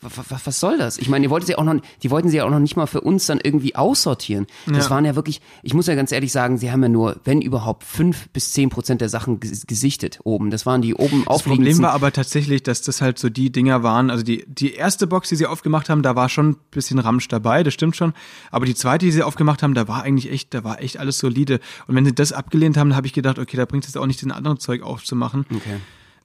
was, 0.00 0.46
was 0.46 0.60
soll 0.60 0.78
das? 0.78 0.98
Ich 0.98 1.08
meine, 1.08 1.24
ihr 1.26 1.30
wolltet 1.30 1.46
sie 1.48 1.56
auch 1.56 1.64
noch, 1.64 1.74
die 2.02 2.10
wollten 2.10 2.28
sie 2.28 2.36
ja 2.38 2.44
auch 2.44 2.50
noch 2.50 2.58
nicht 2.58 2.76
mal 2.76 2.86
für 2.86 3.00
uns 3.00 3.26
dann 3.26 3.40
irgendwie 3.42 3.74
aussortieren. 3.76 4.46
Das 4.66 4.84
Ja. 4.86 4.90
waren 4.90 5.04
ja 5.04 5.14
wirklich, 5.14 5.40
ich 5.62 5.74
muss 5.74 5.86
ja 5.86 5.94
ganz 5.94 6.12
ehrlich 6.12 6.32
sagen, 6.32 6.58
sie 6.58 6.70
haben 6.70 6.82
ja 6.82 6.88
nur, 6.88 7.16
wenn 7.24 7.42
überhaupt, 7.42 7.84
fünf 7.84 8.28
bis 8.30 8.52
zehn 8.52 8.68
Prozent 8.70 9.00
der 9.00 9.08
Sachen 9.08 9.40
ges- 9.40 9.66
gesichtet 9.66 10.20
oben. 10.24 10.50
Das 10.50 10.64
waren 10.66 10.80
die 10.82 10.94
oben 10.94 11.24
Das 11.26 11.42
Problem 11.42 11.80
war 11.82 11.92
aber 11.92 12.12
tatsächlich, 12.12 12.62
dass 12.62 12.82
das 12.82 13.00
halt 13.00 13.18
so 13.18 13.28
die 13.30 13.50
Dinger 13.50 13.82
waren. 13.82 14.10
Also 14.10 14.22
die, 14.22 14.44
die 14.48 14.74
erste 14.74 15.06
Box, 15.06 15.28
die 15.28 15.36
sie 15.36 15.46
aufgemacht 15.46 15.88
haben, 15.88 16.02
da 16.02 16.14
war 16.16 16.28
schon 16.28 16.50
ein 16.50 16.56
bisschen 16.70 16.98
Ramsch 16.98 17.28
dabei, 17.28 17.62
das 17.62 17.74
stimmt 17.74 17.96
schon. 17.96 18.12
Aber 18.50 18.66
die 18.66 18.74
zweite, 18.74 19.06
die 19.06 19.12
sie 19.12 19.22
aufgemacht 19.22 19.62
haben, 19.62 19.74
da 19.74 19.88
war 19.88 20.02
eigentlich 20.02 20.30
echt, 20.30 20.54
da 20.54 20.62
war 20.64 20.80
echt 20.80 20.98
alles 20.98 21.18
solide. 21.18 21.60
Und 21.86 21.94
wenn 21.96 22.04
sie 22.04 22.14
das 22.14 22.32
abgelehnt 22.32 22.76
haben, 22.76 22.94
habe 22.96 23.06
ich 23.06 23.12
gedacht, 23.12 23.38
okay, 23.38 23.56
da 23.56 23.64
bringt 23.64 23.86
es 23.86 23.96
auch 23.96 24.06
nicht, 24.06 24.22
den 24.22 24.30
anderen 24.32 24.58
Zeug 24.60 24.82
aufzumachen. 24.82 25.46
Okay. 25.54 25.76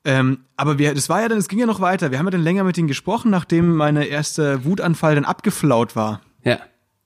Ähm, 0.06 0.40
aber 0.56 0.78
wir, 0.80 0.94
das 0.94 1.10
war 1.10 1.22
ja 1.22 1.28
dann, 1.28 1.38
es 1.38 1.48
ging 1.50 1.60
ja 1.60 1.66
noch 1.66 1.81
weiter. 1.81 2.12
Wir 2.12 2.19
haben 2.19 2.25
ja 2.28 2.31
dann 2.31 2.44
länger 2.44 2.63
mit 2.63 2.78
ihnen 2.78 2.88
gesprochen, 2.88 3.30
nachdem 3.31 3.75
meine 3.75 4.06
erste 4.06 4.63
Wutanfall 4.66 5.16
dann 5.16 5.25
abgeflaut 5.25 5.96
war. 5.96 6.22
Ja. 6.44 6.60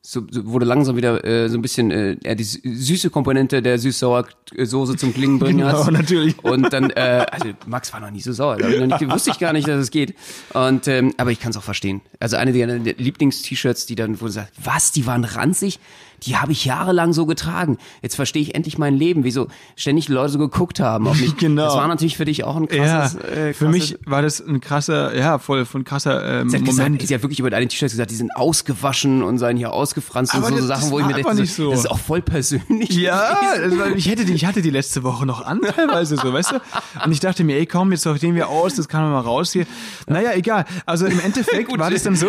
So, 0.05 0.27
so 0.29 0.45
wurde 0.47 0.65
langsam 0.65 0.97
wieder 0.97 1.23
äh, 1.23 1.47
so 1.47 1.57
ein 1.57 1.61
bisschen 1.61 1.89
äh, 1.89 2.35
die 2.35 2.43
sü- 2.43 2.59
süße 2.75 3.09
Komponente 3.09 3.61
der 3.61 3.79
süß-sauer-Soße 3.79 4.97
zum 4.97 5.13
Klingen 5.13 5.39
bringen 5.39 5.59
Genau, 5.65 5.71
hast. 5.71 5.91
natürlich. 5.91 6.43
Und 6.43 6.73
dann, 6.73 6.89
äh, 6.89 7.25
also 7.31 7.49
Max 7.67 7.93
war 7.93 8.01
noch 8.01 8.11
nie 8.11 8.19
so 8.19 8.33
sauer, 8.33 8.57
da 8.57 8.65
hab 8.65 8.73
ich 8.73 8.79
noch 8.81 8.99
nicht, 8.99 9.09
wusste 9.11 9.29
ich 9.31 9.39
gar 9.39 9.53
nicht, 9.53 9.65
dass 9.67 9.79
es 9.79 9.91
geht. 9.91 10.13
Und 10.53 10.89
ähm, 10.89 11.13
aber 11.17 11.31
ich 11.31 11.39
kann 11.39 11.51
es 11.51 11.57
auch 11.57 11.63
verstehen. 11.63 12.01
Also 12.19 12.35
eine 12.35 12.51
der 12.51 12.67
Lieblings-T-Shirts, 12.95 13.85
die 13.85 13.95
dann, 13.95 14.19
wo 14.19 14.25
du 14.25 14.31
sagst, 14.33 14.53
was, 14.61 14.91
die 14.91 15.05
waren 15.05 15.23
ranzig, 15.23 15.79
die 16.25 16.37
habe 16.37 16.51
ich 16.51 16.65
jahrelang 16.65 17.13
so 17.13 17.25
getragen. 17.25 17.77
Jetzt 18.01 18.15
verstehe 18.15 18.41
ich 18.41 18.55
endlich 18.55 18.77
mein 18.77 18.95
Leben, 18.95 19.23
wieso 19.23 19.47
ständig 19.75 20.09
Leute 20.09 20.33
so 20.33 20.39
geguckt 20.39 20.79
haben 20.79 21.07
auf 21.07 21.17
mich. 21.21 21.37
Genau. 21.37 21.65
Das 21.65 21.75
war 21.75 21.87
natürlich 21.87 22.17
für 22.17 22.25
dich 22.25 22.43
auch 22.43 22.55
ein 22.55 22.67
krasses, 22.67 23.17
ja, 23.21 23.27
äh, 23.29 23.53
für 23.53 23.69
mich 23.69 23.97
war 24.05 24.21
das 24.21 24.39
ein 24.39 24.61
krasser, 24.61 25.15
ja, 25.15 25.37
voll 25.39 25.65
von 25.65 25.83
krasser 25.83 26.41
ähm, 26.41 26.49
Sie 26.49 26.57
hat, 26.57 26.63
Moment. 26.65 26.97
gesagt, 26.99 27.07
sie 27.07 27.13
hat 27.15 27.21
wirklich 27.23 27.39
über 27.39 27.49
deine 27.49 27.67
T-Shirts 27.67 27.93
gesagt, 27.93 28.11
die 28.11 28.15
sind 28.15 28.31
ausgewaschen 28.35 29.23
und 29.23 29.37
seien 29.37 29.57
hier 29.57 29.73
ausgefranst 29.73 30.33
Aber 30.35 30.47
und 30.47 30.55
so, 30.55 30.61
so 30.61 30.67
das- 30.67 30.79
Sachen, 30.79 30.81
das 30.83 30.91
wo 30.91 30.99
ich 30.99 31.05
mir 31.05 31.21
dachte, 31.23 31.45
so. 31.45 31.71
das 31.71 31.79
ist 31.81 31.91
auch 31.91 31.99
voll 31.99 32.21
persönlich. 32.21 32.89
Ja, 32.91 33.37
war- 33.77 33.95
ich 33.95 34.07
hätte 34.09 34.25
die, 34.25 34.33
ich 34.33 34.45
hatte 34.45 34.61
die 34.61 34.69
letzte 34.69 35.03
Woche 35.03 35.25
noch 35.25 35.45
an, 35.45 35.59
teilweise 35.61 36.15
so, 36.17 36.31
weißt 36.33 36.51
du? 36.51 36.55
Und 37.05 37.11
ich 37.11 37.19
dachte 37.19 37.43
mir, 37.43 37.57
ey, 37.57 37.65
komm, 37.65 37.91
jetzt 37.91 38.03
sortieren 38.03 38.35
wir 38.35 38.49
aus, 38.49 38.75
das 38.75 38.87
kann 38.87 39.03
man 39.03 39.11
mal 39.11 39.19
raus 39.21 39.51
hier. 39.53 39.65
Naja, 40.07 40.31
egal. 40.33 40.65
Also 40.85 41.05
im 41.05 41.19
Endeffekt 41.19 41.69
war 41.79 41.89
das 41.91 42.03
dann 42.03 42.15
so. 42.15 42.27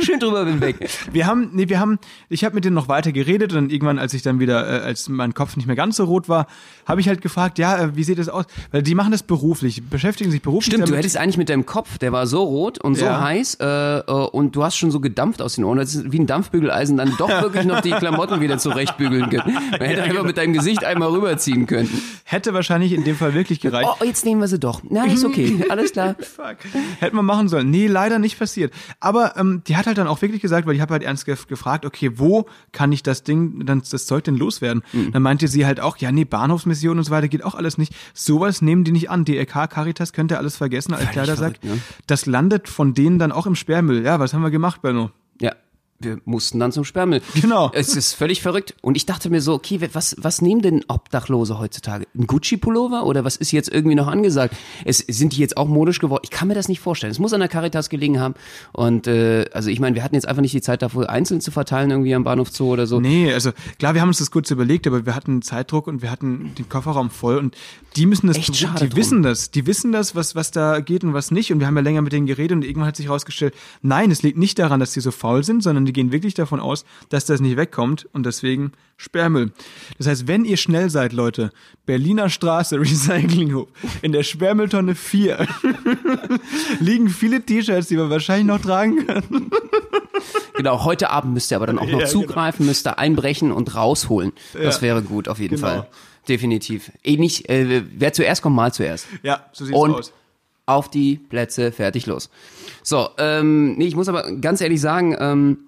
Schön 0.00 0.18
drüber 0.20 0.44
bin 0.44 0.60
weg. 0.60 0.88
Wir 1.12 1.26
haben, 1.26 1.50
nee, 1.52 1.68
wir 1.68 1.80
haben, 1.80 1.98
ich 2.28 2.44
habe 2.44 2.54
mit 2.54 2.64
denen 2.64 2.74
noch 2.74 2.88
weiter 2.88 3.12
geredet 3.12 3.33
und 3.42 3.54
dann 3.54 3.70
irgendwann, 3.70 3.98
als 3.98 4.14
ich 4.14 4.22
dann 4.22 4.40
wieder, 4.40 4.82
äh, 4.82 4.84
als 4.84 5.08
mein 5.08 5.34
Kopf 5.34 5.56
nicht 5.56 5.66
mehr 5.66 5.76
ganz 5.76 5.96
so 5.96 6.04
rot 6.04 6.28
war, 6.28 6.46
habe 6.86 7.00
ich 7.00 7.08
halt 7.08 7.20
gefragt, 7.20 7.58
ja, 7.58 7.78
äh, 7.78 7.96
wie 7.96 8.04
sieht 8.04 8.18
das 8.18 8.28
aus? 8.28 8.44
Weil 8.70 8.82
die 8.82 8.94
machen 8.94 9.12
das 9.12 9.22
beruflich, 9.22 9.82
beschäftigen 9.88 10.30
sich 10.30 10.42
beruflich 10.42 10.66
Stimmt, 10.72 10.82
du 10.84 10.92
damit. 10.92 10.98
hättest 11.00 11.16
eigentlich 11.16 11.38
mit 11.38 11.48
deinem 11.48 11.66
Kopf, 11.66 11.98
der 11.98 12.12
war 12.12 12.26
so 12.26 12.42
rot 12.42 12.78
und 12.78 12.94
so 12.96 13.04
Ja. 13.04 13.20
heiß 13.20 13.54
äh, 13.60 13.98
äh, 13.98 14.02
und 14.10 14.54
du 14.56 14.62
hast 14.64 14.76
schon 14.76 14.90
so 14.90 15.00
gedampft 15.00 15.42
aus 15.42 15.54
den 15.56 15.64
Ohren, 15.64 15.78
das 15.78 15.94
ist 15.94 16.12
wie 16.12 16.18
ein 16.18 16.26
Dampfbügeleisen, 16.26 16.96
dann 16.96 17.12
doch 17.18 17.28
wirklich 17.28 17.64
noch 17.64 17.80
die 17.80 17.90
Klamotten 18.04 18.40
wieder 18.40 18.58
zurechtbügeln 18.58 19.30
können. 19.30 19.54
Man 19.54 19.80
hätte 19.80 20.02
einfach 20.02 20.16
genau. 20.16 20.24
mit 20.24 20.36
deinem 20.36 20.52
Gesicht 20.52 20.84
einmal 20.84 21.10
rüberziehen 21.10 21.66
können. 21.66 21.90
Hätte 22.24 22.54
wahrscheinlich 22.54 22.92
in 22.92 23.04
dem 23.04 23.16
Fall 23.16 23.34
wirklich 23.34 23.60
gereicht. 23.60 23.88
Oh, 24.00 24.04
jetzt 24.04 24.24
nehmen 24.24 24.40
wir 24.40 24.48
sie 24.48 24.58
doch. 24.58 24.82
Na, 24.88 25.04
ist 25.04 25.24
okay, 25.24 25.64
alles 25.68 25.92
klar. 25.92 26.14
Fuck. 26.20 26.56
Hätten 27.00 27.16
wir 27.16 27.22
machen 27.22 27.48
sollen. 27.48 27.70
Nee, 27.70 27.86
leider 27.86 28.18
nicht 28.18 28.38
passiert. 28.38 28.72
Aber 29.00 29.36
ähm, 29.36 29.62
die 29.66 29.76
hat 29.76 29.86
halt 29.86 29.98
dann 29.98 30.06
auch 30.06 30.22
wirklich 30.22 30.40
gesagt, 30.40 30.66
weil 30.66 30.74
ich 30.74 30.80
habe 30.80 30.92
halt 30.92 31.02
ernst 31.02 31.26
gef 31.26 31.46
gefragt, 31.46 31.84
okay, 31.84 32.12
wo 32.18 32.46
kann 32.72 32.92
ich 32.92 33.02
das 33.02 33.23
Ding, 33.24 33.64
dann 33.66 33.82
das 33.90 34.06
Zeug 34.06 34.24
denn 34.24 34.36
loswerden? 34.36 34.82
Mhm. 34.92 35.12
Dann 35.12 35.22
meinte 35.22 35.48
sie 35.48 35.66
halt 35.66 35.80
auch, 35.80 35.96
ja, 35.96 36.12
nee, 36.12 36.24
Bahnhofsmission 36.24 36.98
und 36.98 37.04
so 37.04 37.10
weiter 37.10 37.28
geht 37.28 37.44
auch 37.44 37.54
alles 37.54 37.78
nicht. 37.78 37.94
Sowas 38.14 38.62
nehmen 38.62 38.84
die 38.84 38.92
nicht 38.92 39.10
an. 39.10 39.24
DRK, 39.24 39.66
Caritas 39.68 40.12
könnt 40.12 40.30
ihr 40.32 40.38
alles 40.38 40.56
vergessen, 40.56 40.94
als 40.94 41.10
Kleider 41.10 41.36
sagt. 41.36 41.58
verrückt, 41.58 41.64
ne? 41.64 41.82
Das 42.06 42.26
landet 42.26 42.68
von 42.68 42.94
denen 42.94 43.18
dann 43.18 43.32
auch 43.32 43.46
im 43.46 43.54
Sperrmüll. 43.54 44.04
Ja, 44.04 44.20
was 44.20 44.34
haben 44.34 44.42
wir 44.42 44.50
gemacht, 44.50 44.82
Benno? 44.82 45.10
Ja, 45.40 45.52
wir 45.98 46.18
mussten 46.24 46.58
dann 46.58 46.72
zum 46.72 46.84
Sperrmüll. 46.84 47.22
Genau. 47.40 47.70
Es 47.72 47.96
ist 47.96 48.14
völlig 48.14 48.42
verrückt. 48.42 48.74
Und 48.82 48.96
ich 48.96 49.06
dachte 49.06 49.30
mir 49.30 49.40
so, 49.40 49.54
okay, 49.54 49.80
was, 49.92 50.16
was 50.18 50.42
nehmen 50.42 50.60
denn 50.62 50.84
Obdachlose 50.88 51.58
heutzutage? 51.58 52.06
Ein 52.16 52.26
Gucci-Pullover 52.26 53.04
oder 53.06 53.24
was 53.24 53.36
ist 53.36 53.52
jetzt 53.52 53.72
irgendwie 53.72 53.94
noch 53.94 54.08
angesagt? 54.08 54.56
Es, 54.84 54.98
sind 54.98 55.34
die 55.34 55.40
jetzt 55.40 55.56
auch 55.56 55.68
modisch 55.68 55.98
geworden? 55.98 56.22
Ich 56.24 56.30
kann 56.30 56.48
mir 56.48 56.54
das 56.54 56.68
nicht 56.68 56.80
vorstellen. 56.80 57.10
Es 57.10 57.18
muss 57.18 57.32
an 57.32 57.40
der 57.40 57.48
Caritas 57.48 57.88
gelegen 57.88 58.20
haben. 58.20 58.34
Und 58.72 59.06
äh, 59.06 59.46
also 59.52 59.70
ich 59.70 59.80
meine, 59.80 59.94
wir 59.94 60.02
hatten 60.02 60.14
jetzt 60.14 60.26
einfach 60.28 60.42
nicht 60.42 60.54
die 60.54 60.62
Zeit 60.62 60.82
dafür, 60.82 61.08
einzeln 61.10 61.40
zu 61.40 61.50
verteilen 61.50 61.90
irgendwie 61.90 62.14
am 62.14 62.24
Bahnhof 62.24 62.50
Zoo 62.50 62.72
oder 62.72 62.86
so. 62.86 63.00
Nee, 63.00 63.32
also 63.32 63.52
klar, 63.78 63.94
wir 63.94 64.00
haben 64.00 64.08
uns 64.08 64.18
das 64.18 64.30
kurz 64.30 64.50
überlegt, 64.50 64.86
aber 64.86 65.06
wir 65.06 65.14
hatten 65.14 65.42
Zeitdruck 65.42 65.86
und 65.86 66.02
wir 66.02 66.10
hatten 66.10 66.52
den 66.58 66.68
Kofferraum 66.68 67.10
voll 67.10 67.38
und 67.38 67.56
die 67.96 68.06
müssen 68.06 68.26
das, 68.26 68.36
Echt 68.36 68.56
schade 68.56 68.84
die 68.84 68.88
drum. 68.88 68.98
wissen 68.98 69.22
das, 69.22 69.50
die 69.50 69.66
wissen 69.66 69.92
das, 69.92 70.14
was, 70.14 70.34
was 70.34 70.50
da 70.50 70.80
geht 70.80 71.04
und 71.04 71.14
was 71.14 71.30
nicht 71.30 71.52
und 71.52 71.60
wir 71.60 71.66
haben 71.66 71.76
ja 71.76 71.82
länger 71.82 72.02
mit 72.02 72.12
denen 72.12 72.26
geredet 72.26 72.56
und 72.56 72.64
irgendwann 72.64 72.88
hat 72.88 72.96
sich 72.96 73.06
herausgestellt, 73.06 73.54
nein, 73.82 74.10
es 74.10 74.22
liegt 74.22 74.36
nicht 74.38 74.58
daran, 74.58 74.80
dass 74.80 74.92
die 74.92 75.00
so 75.00 75.10
faul 75.10 75.44
sind, 75.44 75.62
sondern 75.62 75.83
die 75.86 75.92
gehen 75.92 76.12
wirklich 76.12 76.34
davon 76.34 76.60
aus, 76.60 76.84
dass 77.08 77.24
das 77.26 77.40
nicht 77.40 77.56
wegkommt 77.56 78.08
und 78.12 78.24
deswegen 78.26 78.72
Sperrmüll. 78.96 79.52
Das 79.98 80.06
heißt, 80.06 80.28
wenn 80.28 80.44
ihr 80.44 80.56
schnell 80.56 80.88
seid, 80.90 81.12
Leute, 81.12 81.50
Berliner 81.86 82.28
Straße, 82.30 82.78
Recyclinghof, 82.80 83.68
in 84.02 84.12
der 84.12 84.22
Sperrmülltonne 84.22 84.94
4 84.94 85.46
liegen 86.80 87.08
viele 87.08 87.42
T-Shirts, 87.42 87.88
die 87.88 87.96
wir 87.96 88.10
wahrscheinlich 88.10 88.46
noch 88.46 88.60
tragen 88.60 89.06
können. 89.06 89.50
Genau, 90.56 90.84
heute 90.84 91.10
Abend 91.10 91.34
müsst 91.34 91.50
ihr 91.52 91.56
aber 91.56 91.66
dann 91.66 91.78
auch 91.78 91.86
noch 91.88 92.00
Ja, 92.00 92.06
zugreifen, 92.06 92.66
müsst 92.66 92.86
ihr 92.86 92.98
einbrechen 92.98 93.50
und 93.52 93.74
rausholen. 93.74 94.32
Das 94.52 94.76
Ja. 94.76 94.82
wäre 94.82 95.02
gut, 95.02 95.28
auf 95.28 95.38
jeden 95.38 95.56
Genau. 95.56 95.66
Fall. 95.68 95.88
Definitiv. 96.28 96.90
Eh 97.02 97.16
nicht, 97.16 97.48
äh, 97.50 97.82
wer 97.96 98.12
zuerst 98.12 98.40
kommt, 98.42 98.56
mal 98.56 98.72
zuerst. 98.72 99.06
Ja, 99.22 99.44
so 99.52 99.64
sieht's 99.66 99.76
Und 99.78 99.94
aus. 99.94 100.12
auf 100.66 100.88
die 100.90 101.16
Plätze, 101.16 101.70
fertig, 101.72 102.06
los. 102.06 102.30
So, 102.82 103.08
ähm, 103.18 103.74
nee, 103.76 103.86
ich 103.86 103.96
muss 103.96 104.08
aber 104.08 104.32
ganz 104.36 104.60
ehrlich 104.62 104.80
sagen, 104.80 105.14
ähm, 105.18 105.58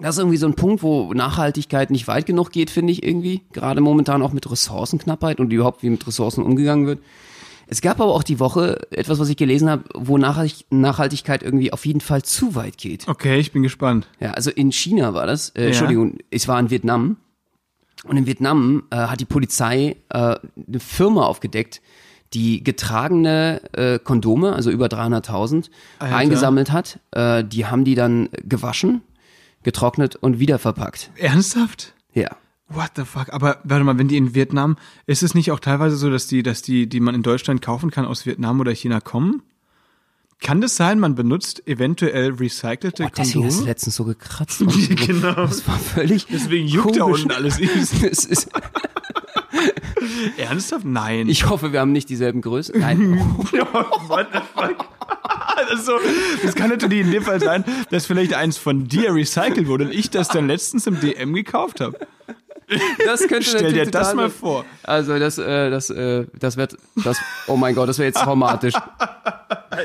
das 0.00 0.16
ist 0.16 0.18
irgendwie 0.18 0.36
so 0.36 0.46
ein 0.46 0.54
Punkt, 0.54 0.82
wo 0.82 1.12
Nachhaltigkeit 1.14 1.90
nicht 1.90 2.06
weit 2.06 2.26
genug 2.26 2.50
geht, 2.50 2.70
finde 2.70 2.92
ich 2.92 3.02
irgendwie. 3.02 3.42
Gerade 3.52 3.80
momentan 3.80 4.22
auch 4.22 4.32
mit 4.32 4.50
Ressourcenknappheit 4.50 5.40
und 5.40 5.52
überhaupt 5.52 5.82
wie 5.82 5.90
mit 5.90 6.06
Ressourcen 6.06 6.42
umgegangen 6.44 6.86
wird. 6.86 7.00
Es 7.68 7.80
gab 7.80 8.00
aber 8.00 8.14
auch 8.14 8.22
die 8.22 8.38
Woche 8.38 8.78
etwas, 8.90 9.18
was 9.18 9.28
ich 9.28 9.36
gelesen 9.36 9.68
habe, 9.68 9.84
wo 9.94 10.18
Nachhaltig- 10.18 10.66
Nachhaltigkeit 10.70 11.42
irgendwie 11.42 11.72
auf 11.72 11.84
jeden 11.84 12.00
Fall 12.00 12.22
zu 12.22 12.54
weit 12.54 12.78
geht. 12.78 13.08
Okay, 13.08 13.38
ich 13.38 13.50
bin 13.52 13.62
gespannt. 13.62 14.06
Ja, 14.20 14.32
also 14.32 14.50
in 14.50 14.70
China 14.70 15.14
war 15.14 15.26
das. 15.26 15.50
Äh, 15.50 15.66
Entschuldigung, 15.68 16.18
es 16.30 16.46
war 16.46 16.60
in 16.60 16.70
Vietnam. 16.70 17.16
Und 18.04 18.16
in 18.18 18.26
Vietnam 18.26 18.84
äh, 18.90 18.96
hat 18.96 19.18
die 19.18 19.24
Polizei 19.24 19.96
äh, 20.10 20.16
eine 20.18 20.78
Firma 20.78 21.24
aufgedeckt, 21.24 21.80
die 22.34 22.62
getragene 22.62 23.60
äh, 23.72 23.98
Kondome, 23.98 24.52
also 24.52 24.70
über 24.70 24.86
300.000, 24.86 25.70
Alter. 25.98 26.14
eingesammelt 26.16 26.70
hat. 26.70 27.00
Äh, 27.12 27.42
die 27.42 27.66
haben 27.66 27.84
die 27.84 27.94
dann 27.96 28.28
gewaschen, 28.44 29.00
getrocknet 29.66 30.16
und 30.16 30.38
wieder 30.38 30.58
verpackt. 30.58 31.10
Ernsthaft? 31.18 31.92
Ja. 32.14 32.30
What 32.68 32.92
the 32.96 33.04
fuck? 33.04 33.32
Aber 33.32 33.58
warte 33.64 33.84
mal, 33.84 33.98
wenn 33.98 34.08
die 34.08 34.16
in 34.16 34.34
Vietnam, 34.34 34.76
ist 35.06 35.22
es 35.22 35.34
nicht 35.34 35.50
auch 35.52 35.60
teilweise 35.60 35.96
so, 35.96 36.08
dass 36.10 36.26
die, 36.26 36.42
dass 36.42 36.62
die, 36.62 36.88
die 36.88 37.00
man 37.00 37.14
in 37.14 37.22
Deutschland 37.22 37.60
kaufen 37.62 37.90
kann, 37.90 38.06
aus 38.06 38.24
Vietnam 38.26 38.58
oder 38.60 38.72
China 38.72 39.00
kommen? 39.00 39.42
Kann 40.40 40.60
das 40.60 40.76
sein, 40.76 40.98
man 41.00 41.14
benutzt 41.14 41.66
eventuell 41.66 42.32
recycelte 42.34 43.04
Oh, 43.04 43.08
deswegen 43.08 43.16
hast 43.18 43.34
du 43.34 43.40
Kondome? 43.42 43.64
letztens 43.66 43.96
so 43.96 44.04
gekratzt. 44.04 44.60
Genau. 45.06 45.32
Das 45.34 45.66
war 45.66 45.78
völlig 45.78 46.26
Deswegen 46.26 46.66
juckt 46.68 46.96
da 46.96 47.00
komisch. 47.04 47.22
unten 47.22 47.34
alles. 47.34 47.58
Es 47.60 48.24
ist, 48.24 48.48
Ernsthaft? 50.36 50.84
Nein. 50.84 51.28
ich 51.28 51.48
hoffe, 51.48 51.72
wir 51.72 51.80
haben 51.80 51.92
nicht 51.92 52.08
dieselben 52.08 52.40
Größe. 52.40 52.72
Nein. 52.78 53.18
What 54.08 54.28
the 54.32 54.40
fuck? 54.54 54.86
Das, 55.68 55.84
so, 55.84 55.98
das 56.42 56.54
kann 56.54 56.70
natürlich 56.70 57.00
in 57.00 57.10
dem 57.10 57.22
Fall 57.22 57.40
sein, 57.40 57.64
dass 57.90 58.06
vielleicht 58.06 58.34
eins 58.34 58.56
von 58.56 58.88
dir 58.88 59.14
recycelt 59.14 59.66
wurde 59.66 59.84
und 59.86 59.92
ich 59.92 60.10
das 60.10 60.28
dann 60.28 60.46
letztens 60.46 60.86
im 60.86 61.00
DM 61.00 61.34
gekauft 61.34 61.80
habe. 61.80 61.98
Das 63.04 63.20
könnte 63.28 63.44
Stell 63.48 63.72
dir 63.72 63.86
das 63.86 64.14
mal 64.14 64.30
vor. 64.30 64.64
Also 64.82 65.18
das, 65.18 65.38
äh, 65.38 65.70
das, 65.70 65.88
äh, 65.90 66.26
das 66.38 66.56
wird, 66.56 66.76
das, 67.04 67.18
oh 67.46 67.56
mein 67.56 67.74
Gott, 67.74 67.88
das 67.88 67.98
wäre 67.98 68.08
jetzt 68.08 68.20
traumatisch. 68.20 68.74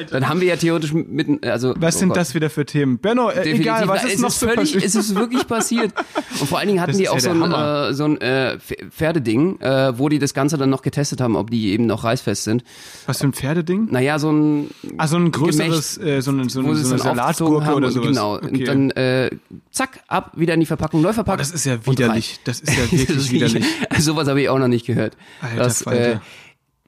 Dann 0.09 0.27
haben 0.27 0.41
wir 0.41 0.47
ja 0.47 0.55
theoretisch 0.55 0.93
mitten, 0.93 1.39
also 1.43 1.73
Was 1.77 1.95
oh 1.95 1.99
sind 1.99 2.09
Gott. 2.09 2.17
das 2.17 2.35
wieder 2.35 2.49
für 2.49 2.65
Themen? 2.65 2.97
Benno, 2.99 3.29
äh, 3.29 3.35
Definitiv, 3.35 3.61
egal, 3.61 3.87
was 3.87 4.03
es 4.03 4.13
ist 4.13 4.21
noch 4.21 4.29
ist 4.29 4.39
so 4.39 4.47
völlig, 4.47 4.73
passiert? 4.73 4.83
Es 4.83 4.95
ist 4.95 5.15
wirklich 5.15 5.47
passiert. 5.47 5.93
Und 6.39 6.47
vor 6.47 6.59
allen 6.59 6.67
Dingen 6.67 6.81
hatten 6.81 6.91
Das 6.91 6.97
die 6.97 7.03
ist 7.03 7.09
auch 7.09 7.15
ja 7.15 7.21
so 7.21 7.31
ein, 7.31 7.51
äh, 7.51 7.93
so 7.93 8.05
ein 8.05 8.21
äh, 8.21 8.57
Pferdeding, 8.89 9.59
äh, 9.59 9.97
wo 9.97 10.09
die 10.09 10.19
das 10.19 10.33
Ganze 10.33 10.57
dann 10.57 10.69
noch 10.69 10.81
getestet 10.81 11.21
haben, 11.21 11.35
ob 11.35 11.49
die 11.49 11.71
eben 11.71 11.85
noch 11.85 12.03
reißfest 12.03 12.43
sind. 12.43 12.63
Was 13.05 13.19
für 13.19 13.27
ein 13.27 13.33
Pferdeding? 13.33 13.87
Naja, 13.91 14.19
so 14.19 14.31
ein 14.31 14.69
Ah, 14.97 15.07
so 15.07 15.17
ein 15.17 15.31
größeres, 15.31 15.97
äh, 15.97 16.21
so, 16.21 16.31
ein, 16.31 16.49
so, 16.49 16.61
ein, 16.61 16.75
so 16.75 16.89
eine 16.89 16.99
Salatgurke 16.99 17.73
oder 17.73 17.87
und, 17.87 17.93
sowas. 17.93 18.07
Genau. 18.07 18.35
Okay. 18.35 18.47
Und 18.47 18.67
dann 18.67 18.91
äh, 18.91 19.29
zack, 19.71 20.01
ab, 20.07 20.31
wieder 20.35 20.53
in 20.53 20.59
die 20.59 20.65
Verpackung, 20.65 21.01
neu 21.01 21.13
verpackt. 21.13 21.39
Oh, 21.39 21.41
das 21.41 21.51
ist 21.51 21.65
ja 21.65 21.85
widerlich. 21.85 22.39
Das 22.43 22.59
ist 22.59 22.75
ja 22.75 22.83
wirklich 22.91 23.09
ist 23.09 23.31
widerlich. 23.31 23.65
Sowas 23.99 24.27
habe 24.27 24.41
ich 24.41 24.49
auch 24.49 24.59
noch 24.59 24.67
nicht 24.67 24.85
gehört. 24.85 25.17
Alter 25.41 25.55
das, 25.55 25.81
äh, 25.83 26.17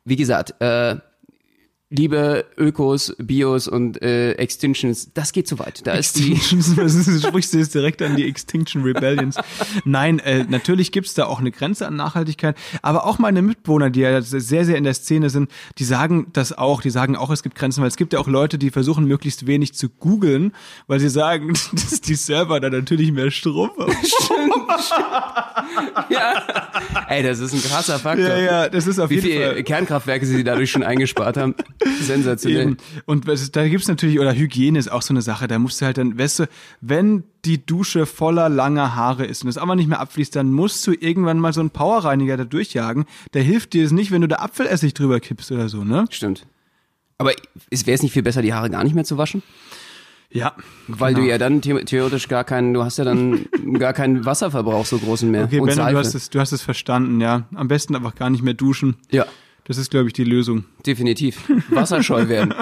wie 0.05 0.15
gesagt, 0.15 0.61
äh, 0.61 0.97
liebe 1.95 2.45
Ökos, 2.57 3.15
Bios 3.19 3.67
und 3.67 4.01
äh, 4.01 4.31
Extinctions, 4.33 5.11
das 5.13 5.31
geht 5.31 5.47
zu 5.47 5.59
weit. 5.59 5.85
Da 5.85 5.93
ist 5.93 6.17
die 6.17 6.33
Extinctions, 6.33 6.67
ist, 6.97 7.07
das? 7.07 7.29
sprichst 7.29 7.53
du 7.53 7.59
jetzt 7.59 7.75
direkt 7.75 8.01
an 8.01 8.15
die 8.15 8.27
Extinction 8.27 8.81
Rebellions. 8.81 9.37
Nein, 9.85 10.17
äh, 10.19 10.43
natürlich 10.49 10.91
gibt's 10.91 11.13
da 11.13 11.25
auch 11.25 11.39
eine 11.39 11.51
Grenze 11.51 11.85
an 11.85 11.95
Nachhaltigkeit, 11.95 12.57
aber 12.81 13.05
auch 13.05 13.19
meine 13.19 13.43
Mitbewohner, 13.43 13.91
die 13.91 13.99
ja 13.99 14.21
sehr, 14.23 14.65
sehr 14.65 14.75
in 14.75 14.85
der 14.85 14.95
Szene 14.95 15.29
sind, 15.29 15.51
die 15.77 15.83
sagen 15.83 16.27
das 16.33 16.57
auch, 16.57 16.81
die 16.81 16.89
sagen 16.89 17.15
auch, 17.15 17.29
es 17.29 17.43
gibt 17.43 17.55
Grenzen, 17.55 17.81
weil 17.81 17.89
es 17.89 17.95
gibt 17.95 18.13
ja 18.13 18.19
auch 18.19 18.27
Leute, 18.27 18.57
die 18.57 18.71
versuchen, 18.71 19.05
möglichst 19.05 19.45
wenig 19.45 19.75
zu 19.75 19.89
googeln, 19.89 20.53
weil 20.87 20.99
sie 20.99 21.09
sagen, 21.09 21.53
dass 21.73 22.01
die 22.01 22.15
Server 22.15 22.59
da 22.59 22.71
natürlich 22.71 23.11
mehr 23.11 23.29
Strom 23.29 23.69
haben. 23.77 23.95
ja. 26.09 26.43
Ey, 27.07 27.21
das 27.21 27.37
ist 27.39 27.53
ein 27.53 27.61
krasser 27.61 27.99
Faktor. 27.99 28.29
Ja, 28.29 28.39
ja, 28.39 28.69
das 28.69 28.87
ist 28.87 28.97
auf 28.97 29.11
Wie 29.11 29.15
jeden 29.15 29.27
viele 29.27 29.53
Fall. 29.53 29.63
Kernkraftwerke 29.63 30.25
sie 30.25 30.43
dadurch 30.43 30.71
schon 30.71 30.81
eingespart 30.81 31.37
haben. 31.37 31.53
Sensationell. 32.01 32.61
Eben. 32.61 32.77
Und 33.05 33.25
da 33.55 33.67
gibt's 33.67 33.87
natürlich, 33.87 34.19
oder 34.19 34.33
Hygiene 34.33 34.77
ist 34.79 34.91
auch 34.91 35.01
so 35.01 35.13
eine 35.13 35.21
Sache, 35.21 35.47
da 35.47 35.59
musst 35.59 35.81
du 35.81 35.85
halt 35.85 35.97
dann, 35.97 36.17
weißt 36.17 36.39
du, 36.39 36.49
wenn 36.81 37.23
die 37.45 37.65
Dusche 37.65 38.05
voller 38.05 38.49
langer 38.49 38.95
Haare 38.95 39.25
ist 39.25 39.43
und 39.43 39.49
es 39.49 39.57
aber 39.57 39.75
nicht 39.75 39.87
mehr 39.89 39.99
abfließt, 39.99 40.35
dann 40.35 40.51
musst 40.51 40.85
du 40.87 40.93
irgendwann 40.93 41.39
mal 41.39 41.53
so 41.53 41.59
einen 41.59 41.69
Powerreiniger 41.71 42.37
da 42.37 42.45
durchjagen. 42.45 43.05
Der 43.33 43.43
hilft 43.43 43.73
dir 43.73 43.85
es 43.85 43.91
nicht, 43.91 44.11
wenn 44.11 44.21
du 44.21 44.27
da 44.27 44.37
Apfelessig 44.37 44.93
drüber 44.93 45.19
kippst 45.19 45.51
oder 45.51 45.69
so, 45.69 45.83
ne? 45.83 46.05
Stimmt. 46.09 46.45
Aber 47.17 47.31
wäre 47.69 47.95
es 47.95 48.03
nicht 48.03 48.13
viel 48.13 48.23
besser, 48.23 48.41
die 48.41 48.53
Haare 48.53 48.69
gar 48.69 48.83
nicht 48.83 48.95
mehr 48.95 49.03
zu 49.05 49.17
waschen? 49.17 49.43
Ja. 50.31 50.53
Weil 50.87 51.13
Genau. 51.13 51.25
du 51.25 51.29
ja 51.31 51.37
dann 51.37 51.61
the 51.61 51.73
theoretisch 51.85 52.27
gar 52.27 52.43
keinen, 52.43 52.73
du 52.73 52.83
hast 52.83 52.97
ja 52.97 53.03
dann 53.05 53.45
gar 53.77 53.93
keinen 53.93 54.25
Wasserverbrauch 54.25 54.85
so 54.85 54.97
großen 54.97 55.29
mehr. 55.29 55.43
Okay, 55.45 55.59
und 55.59 55.67
Benno, 55.67 55.87
du 55.89 55.97
hast, 55.97 56.15
es, 56.15 56.29
du 56.31 56.39
hast 56.39 56.51
es 56.51 56.61
verstanden, 56.63 57.21
ja. 57.21 57.43
Am 57.53 57.67
besten 57.67 57.95
einfach 57.95 58.15
gar 58.15 58.29
nicht 58.29 58.41
mehr 58.43 58.55
duschen. 58.55 58.95
ja, 59.11 59.25
Das 59.65 59.77
ist, 59.77 59.89
glaube 59.91 60.07
ich, 60.07 60.13
die 60.13 60.23
Lösung. 60.25 60.65
definitiv. 60.85 61.49
Wasserscheu 61.69 62.27
werden. 62.27 62.53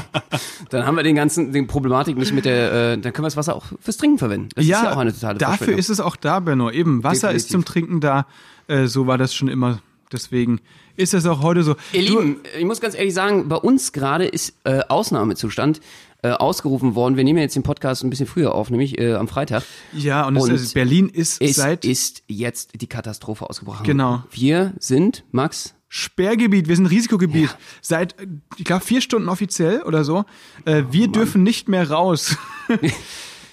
dann 0.70 0.86
haben 0.86 0.96
wir 0.96 1.02
den 1.02 1.14
ganzen, 1.14 1.52
den 1.52 1.66
Problematik 1.66 2.16
nicht 2.16 2.32
mit 2.32 2.44
der, 2.44 2.72
äh, 2.72 2.98
dann 2.98 3.12
können 3.12 3.24
wir 3.24 3.28
das 3.28 3.36
Wasser 3.36 3.54
auch 3.54 3.66
fürs 3.80 3.96
Trinken 3.96 4.18
verwenden. 4.18 4.48
Das 4.54 4.64
ist 4.64 4.70
ja 4.70 4.92
auch 4.92 4.96
eine 4.96 5.12
totale 5.12 5.38
dafür 5.38 5.76
ist 5.78 5.88
es 5.88 6.00
auch 6.00 6.16
da, 6.16 6.40
Benno. 6.40 6.70
Eben, 6.70 7.04
Wasser 7.04 7.32
ist 7.32 7.48
Definitiv. 7.48 7.50
zum 7.50 7.64
Trinken 7.64 8.00
da. 8.00 8.26
Äh, 8.68 8.86
so 8.86 9.06
war 9.06 9.18
das 9.18 9.34
schon 9.34 9.48
immer. 9.48 9.80
Deswegen 10.12 10.60
ist 10.96 11.14
es 11.14 11.24
auch 11.26 11.42
heute 11.42 11.62
so. 11.62 11.76
Ihr 11.92 12.04
Du- 12.06 12.20
Lieben, 12.20 12.36
ich 12.58 12.64
muss 12.64 12.80
ganz 12.80 12.94
ehrlich 12.94 13.14
sagen, 13.14 13.48
bei 13.48 13.56
uns 13.56 13.92
gerade 13.92 14.26
ist 14.26 14.54
äh, 14.64 14.80
Ausnahmezustand 14.88 15.80
äh, 16.22 16.30
ausgerufen 16.30 16.94
worden. 16.94 17.16
Wir 17.16 17.24
nehmen 17.24 17.38
jetzt 17.38 17.56
den 17.56 17.62
Podcast 17.62 18.04
ein 18.04 18.10
bisschen 18.10 18.26
früher 18.26 18.54
auf, 18.54 18.68
nämlich 18.70 18.98
äh, 18.98 19.14
am 19.14 19.26
Freitag. 19.28 19.62
Ja, 19.92 20.26
und, 20.26 20.36
Und 20.36 20.50
es, 20.52 20.62
ist- 20.62 20.74
Berlin 20.74 21.08
ist 21.08 21.40
Es 21.40 21.56
seit 21.56 21.84
ist 21.84 22.22
jetzt 22.28 22.80
die 22.80 22.86
Katastrophe 22.88 23.48
ausgebrochen. 23.48 23.84
Genau. 23.86 24.22
Wir 24.30 24.74
sind, 24.78 25.24
Max, 25.32 25.74
Sperrgebiet, 25.94 26.68
wir 26.68 26.76
sind 26.76 26.86
Risikogebiet. 26.86 27.54
Seit, 27.82 28.18
äh, 28.18 28.26
ich 28.56 28.64
glaube, 28.64 28.82
vier 28.82 29.02
Stunden 29.02 29.28
offiziell 29.28 29.82
oder 29.82 30.04
so. 30.04 30.24
Äh, 30.64 30.84
wir 30.90 31.08
dürfen 31.08 31.42
nicht 31.42 31.68
mehr 31.68 31.90
raus. 31.90 32.36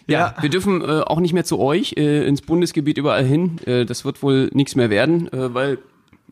Ja, 0.08 0.34
wir 0.41 0.50
dürfen 0.50 0.81
äh, 0.81 1.01
auch 1.01 1.19
nicht 1.19 1.34
mehr 1.34 1.46
zu 1.46 1.60
euch, 1.60 1.93
äh, 1.96 2.27
ins 2.27 2.41
Bundesgebiet 2.41 2.98
überall 2.98 3.24
hin. 3.24 3.60
Äh, 3.67 3.86
das 3.86 4.05
wird 4.05 4.24
wohl 4.24 4.50
nichts 4.53 4.75
mehr 4.75 4.89
werden, 4.89 5.31
äh, 5.31 5.53
weil 5.53 5.77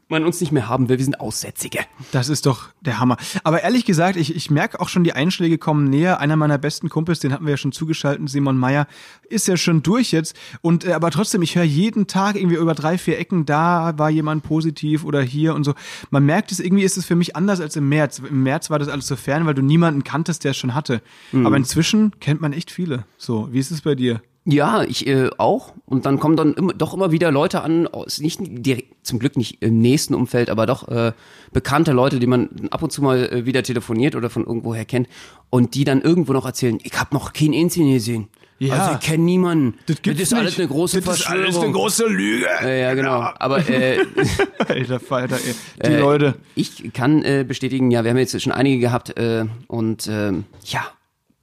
man 0.09 0.23
uns 0.23 0.39
nicht 0.39 0.51
mehr 0.51 0.67
haben 0.67 0.89
will. 0.89 0.97
Wir 0.97 1.05
sind 1.05 1.19
Aussätzige. 1.19 1.79
Das 2.11 2.29
ist 2.29 2.45
doch 2.45 2.69
der 2.81 2.99
Hammer. 2.99 3.17
Aber 3.43 3.63
ehrlich 3.63 3.85
gesagt, 3.85 4.15
ich, 4.17 4.35
ich 4.35 4.49
merke 4.49 4.79
auch 4.79 4.89
schon, 4.89 5.03
die 5.03 5.13
Einschläge 5.13 5.57
kommen 5.57 5.89
näher. 5.89 6.19
Einer 6.19 6.35
meiner 6.35 6.57
besten 6.57 6.89
Kumpels, 6.89 7.19
den 7.19 7.33
hatten 7.33 7.45
wir 7.45 7.51
ja 7.51 7.57
schon 7.57 7.71
zugeschaltet, 7.71 8.29
Simon 8.29 8.57
Meyer, 8.57 8.87
ist 9.29 9.47
ja 9.47 9.57
schon 9.57 9.83
durch 9.83 10.11
jetzt. 10.11 10.35
Und 10.61 10.85
äh, 10.85 10.93
aber 10.93 11.11
trotzdem, 11.11 11.41
ich 11.41 11.55
höre 11.55 11.63
jeden 11.63 12.07
Tag 12.07 12.35
irgendwie 12.35 12.55
über 12.55 12.73
drei, 12.73 12.97
vier 12.97 13.19
Ecken, 13.19 13.45
da 13.45 13.97
war 13.97 14.09
jemand 14.09 14.43
positiv 14.43 15.03
oder 15.03 15.21
hier 15.21 15.53
und 15.53 15.63
so. 15.63 15.73
Man 16.09 16.25
merkt 16.25 16.51
es, 16.51 16.59
irgendwie 16.59 16.83
ist 16.83 16.97
es 16.97 17.05
für 17.05 17.15
mich 17.15 17.35
anders 17.35 17.59
als 17.59 17.75
im 17.75 17.89
März. 17.89 18.19
Im 18.19 18.43
März 18.43 18.69
war 18.69 18.79
das 18.79 18.87
alles 18.87 19.07
so 19.07 19.15
fern, 19.15 19.45
weil 19.45 19.53
du 19.53 19.61
niemanden 19.61 20.03
kanntest, 20.03 20.43
der 20.43 20.51
es 20.51 20.57
schon 20.57 20.73
hatte. 20.73 21.01
Aber 21.45 21.57
inzwischen 21.57 22.17
kennt 22.19 22.41
man 22.41 22.53
echt 22.53 22.71
viele. 22.71 23.05
So, 23.17 23.49
wie 23.51 23.59
ist 23.59 23.71
es 23.71 23.81
bei 23.81 23.95
dir? 23.95 24.21
Ja, 24.49 24.83
ich 24.83 25.05
äh, 25.07 25.29
auch. 25.37 25.73
Und 25.85 26.05
dann 26.05 26.19
kommen 26.21 26.37
dann 26.37 26.53
immer, 26.53 26.73
doch 26.73 26.93
immer 26.93 27.11
wieder 27.11 27.31
Leute 27.31 27.61
an, 27.61 27.85
aus 27.85 28.19
nicht 28.19 28.39
direkt, 28.41 29.05
zum 29.05 29.19
Glück 29.19 29.35
nicht 29.35 29.61
im 29.61 29.79
nächsten 29.79 30.13
Umfeld, 30.15 30.49
aber 30.49 30.65
doch 30.65 30.87
äh, 30.87 31.11
bekannte 31.51 31.91
Leute, 31.91 32.17
die 32.19 32.27
man 32.27 32.49
ab 32.71 32.81
und 32.81 32.91
zu 32.93 33.01
mal 33.01 33.25
äh, 33.29 33.45
wieder 33.45 33.61
telefoniert 33.61 34.15
oder 34.15 34.29
von 34.29 34.45
irgendwoher 34.45 34.85
kennt 34.85 35.09
und 35.49 35.75
die 35.75 35.83
dann 35.83 36.01
irgendwo 36.01 36.31
noch 36.31 36.45
erzählen, 36.45 36.79
ich 36.81 36.93
habe 36.97 37.13
noch 37.13 37.33
keinen 37.33 37.53
Einzelnen 37.53 37.93
gesehen. 37.93 38.29
Ja. 38.59 38.73
Also 38.75 38.93
ich 38.93 38.99
kenne 39.01 39.23
niemanden. 39.23 39.77
Das 39.85 40.01
gibt's 40.01 40.21
ist 40.21 40.33
alles 40.33 40.51
nicht. 40.53 40.59
eine 40.61 40.67
große 40.69 41.01
das 41.01 41.17
ist 41.17 41.23
Verschwörung. 41.25 41.43
alles 41.43 41.57
eine 41.57 41.71
große 41.73 42.05
Lüge. 42.07 42.45
ja, 42.61 42.69
ja, 42.69 42.93
genau. 42.93 43.29
Aber 43.37 43.69
äh, 43.69 43.99
Alter 44.67 44.99
Falter, 45.01 45.35
ey. 45.35 45.55
Die 45.85 45.93
Äh, 45.93 45.99
Leute. 45.99 46.35
Ich 46.55 46.93
kann 46.93 47.21
äh, 47.23 47.43
bestätigen, 47.45 47.91
ja, 47.91 48.03
wir 48.05 48.11
haben 48.11 48.17
jetzt 48.17 48.41
schon 48.41 48.53
einige 48.53 48.79
gehabt 48.79 49.17
äh, 49.19 49.43
und 49.67 50.07
ähm, 50.07 50.45
ja, 50.63 50.85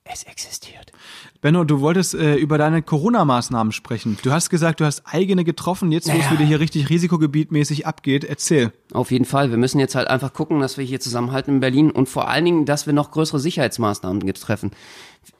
es 0.04 0.24
existiert. 0.24 0.90
Benno, 1.44 1.62
du 1.64 1.82
wolltest 1.82 2.14
äh, 2.14 2.36
über 2.36 2.56
deine 2.56 2.80
Corona-Maßnahmen 2.80 3.70
sprechen. 3.70 4.16
Du 4.22 4.32
hast 4.32 4.48
gesagt, 4.48 4.80
du 4.80 4.86
hast 4.86 5.02
eigene 5.04 5.44
getroffen, 5.44 5.92
jetzt 5.92 6.08
wo 6.08 6.12
es 6.12 6.20
Naja. 6.20 6.30
wieder 6.30 6.44
hier 6.46 6.58
richtig 6.58 6.88
risikogebietmäßig 6.88 7.86
abgeht. 7.86 8.24
Erzähl. 8.24 8.72
Auf 8.94 9.10
jeden 9.10 9.26
Fall. 9.26 9.50
Wir 9.50 9.58
müssen 9.58 9.78
jetzt 9.78 9.94
halt 9.94 10.08
einfach 10.08 10.32
gucken, 10.32 10.60
dass 10.60 10.78
wir 10.78 10.86
hier 10.86 11.00
zusammenhalten 11.00 11.56
in 11.56 11.60
Berlin 11.60 11.90
und 11.90 12.08
vor 12.08 12.30
allen 12.30 12.46
Dingen, 12.46 12.64
dass 12.64 12.86
wir 12.86 12.94
noch 12.94 13.10
größere 13.10 13.40
Sicherheitsmaßnahmen 13.40 14.26
jetzt 14.26 14.40
treffen. 14.40 14.70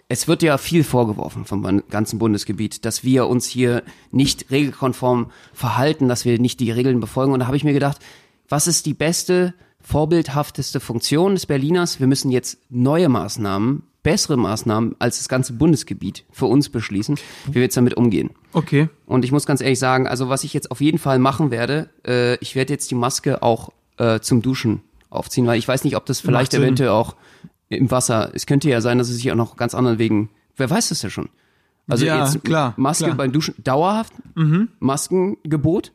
Es 0.07 0.29
wird 0.29 0.43
ja 0.43 0.59
viel 0.59 0.85
vorgeworfen 0.85 1.47
vom 1.47 1.83
ganzen 1.89 2.19
Bundesgebiet, 2.19 2.85
dass 2.85 3.03
wir 3.03 3.27
uns 3.27 3.47
hier 3.47 3.83
nicht 4.11 4.51
regelkonform 4.51 5.31
verhalten, 5.55 6.07
dass 6.07 6.27
wir 6.27 6.39
nicht 6.39 6.61
die 6.61 6.71
Regeln 6.71 7.01
befolgen. 7.01 7.33
Und 7.33 7.41
da 7.41 7.47
habe 7.47 7.57
ich 7.57 7.65
mir 7.65 7.73
gedacht, 7.73 7.97
was 8.51 8.67
ist 8.67 8.85
die 8.85 8.93
beste, 8.93 9.55
vorbildhafteste 9.81 10.81
Funktion 10.81 11.33
des 11.33 11.47
Berliners? 11.47 11.99
Wir 11.99 12.09
müssen 12.09 12.31
jetzt 12.31 12.59
neue 12.69 13.09
Maßnahmen, 13.09 13.85
bessere 14.05 14.37
Maßnahmen 14.37 14.95
als 15.01 15.19
das 15.19 15.29
ganze 15.29 15.55
Bundesgebiet 15.55 16.25
für 16.31 16.47
uns 16.47 16.69
beschließen, 16.69 17.17
wie 17.47 17.55
wir 17.55 17.63
jetzt 17.63 17.77
damit 17.77 17.95
umgehen. 17.95 18.31
Okay. 18.53 18.89
Und 19.07 19.25
ich 19.25 19.33
muss 19.33 19.47
ganz 19.47 19.61
ehrlich 19.61 19.81
sagen, 19.81 20.07
also 20.07 20.29
was 20.29 20.45
ich 20.45 20.55
jetzt 20.55 20.71
auf 20.71 20.81
jeden 20.81 20.99
Fall 20.99 21.19
machen 21.19 21.51
werde, 21.51 21.91
äh, 22.07 22.37
ich 22.37 22.55
werde 22.55 22.73
jetzt 22.73 22.91
die 22.93 22.95
Maske 22.95 23.43
auch 23.43 23.71
äh, 23.97 24.21
zum 24.21 24.43
Duschen 24.43 24.83
aufziehen, 25.11 25.47
weil 25.47 25.59
ich 25.59 25.67
weiß 25.67 25.83
nicht, 25.83 25.97
ob 25.97 26.07
das 26.07 26.21
vielleicht 26.21 26.53
Sinn. 26.53 26.63
eventuell 26.63 26.91
auch 26.91 27.17
im 27.69 27.91
Wasser, 27.91 28.31
es 28.35 28.47
könnte 28.47 28.69
ja 28.69 28.81
sein, 28.81 28.99
dass 28.99 29.09
es 29.09 29.17
sich 29.17 29.33
auch 29.33 29.37
noch 29.37 29.57
ganz 29.57 29.75
anderen 29.75 29.99
Wegen, 29.99 30.31
wer 30.57 30.71
weiß 30.71 30.91
das 30.91 31.03
ja 31.03 31.11
schon. 31.11 31.31
Also 31.89 32.07
Ja, 32.07 32.25
jetzt 32.25 32.45
klar, 32.45 32.75
Maske 32.77 33.05
klar. 33.05 33.15
Mhm. 33.15 33.19
beim 33.19 33.33
Duschen 33.33 33.55
dauerhaft, 33.63 34.13
Maskengebot. 34.79 35.93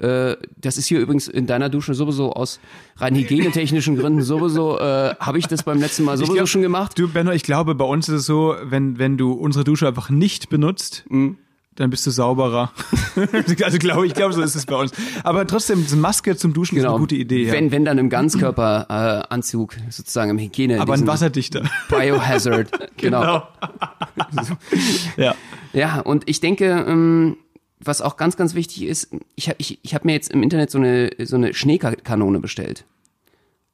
Äh, 0.00 0.36
das 0.60 0.78
ist 0.78 0.86
hier 0.86 1.00
übrigens 1.00 1.28
in 1.28 1.46
deiner 1.46 1.68
Dusche 1.68 1.94
sowieso 1.94 2.32
aus 2.32 2.60
rein 2.96 3.14
hygienetechnischen 3.14 3.96
Gründen 3.96 4.22
sowieso, 4.22 4.78
äh, 4.78 5.14
habe 5.20 5.38
ich 5.38 5.46
das 5.46 5.62
beim 5.62 5.78
letzten 5.80 6.04
Mal 6.04 6.16
sowieso 6.16 6.34
glaub, 6.34 6.48
schon 6.48 6.62
gemacht. 6.62 6.98
Du, 6.98 7.08
Benno, 7.08 7.32
ich 7.32 7.42
glaube, 7.42 7.74
bei 7.74 7.84
uns 7.84 8.08
ist 8.08 8.14
es 8.20 8.26
so, 8.26 8.54
wenn, 8.62 8.98
wenn 8.98 9.16
du 9.18 9.32
unsere 9.32 9.64
Dusche 9.64 9.86
einfach 9.86 10.10
nicht 10.10 10.48
benutzt, 10.48 11.04
Mhm. 11.08 11.36
dann 11.76 11.90
bist 11.90 12.06
du 12.06 12.10
sauberer. 12.10 12.72
also 13.62 13.78
glaube 13.78 14.06
ich, 14.06 14.14
glaube 14.14 14.32
so 14.32 14.42
ist 14.42 14.54
es 14.54 14.66
bei 14.66 14.76
uns. 14.76 14.92
Aber 15.24 15.46
trotzdem, 15.46 15.84
Maske 15.96 16.36
zum 16.36 16.52
Duschen 16.52 16.76
ist 16.78 16.84
eine 16.84 16.98
gute 16.98 17.14
Idee. 17.16 17.44
Ja. 17.46 17.52
Wenn, 17.52 17.70
wenn 17.70 17.84
dann 17.84 17.98
im 17.98 18.08
Ganzkörperanzug, 18.10 19.76
äh, 19.76 19.90
sozusagen 19.90 20.30
im 20.30 20.38
Hygiene. 20.38 20.80
Aber 20.80 20.94
ein 20.94 21.06
wasserdichter. 21.06 21.62
Biohazard, 21.88 22.68
genau. 22.96 23.42
Ja. 25.16 25.34
Ja, 25.72 26.00
und 26.00 26.24
ich 26.26 26.40
denke, 26.40 26.84
ähm, 26.88 27.36
was 27.82 28.02
auch 28.02 28.16
ganz, 28.16 28.36
ganz 28.36 28.54
wichtig 28.54 28.82
ist, 28.82 29.10
ich 29.36 29.48
habe 29.48 29.56
ich, 29.58 29.78
ich 29.82 29.94
hab 29.94 30.04
mir 30.04 30.12
jetzt 30.12 30.30
im 30.30 30.42
Internet 30.42 30.70
so 30.70 30.78
eine, 30.78 31.10
so 31.24 31.36
eine 31.36 31.54
Schneekanone 31.54 32.40
bestellt. 32.40 32.84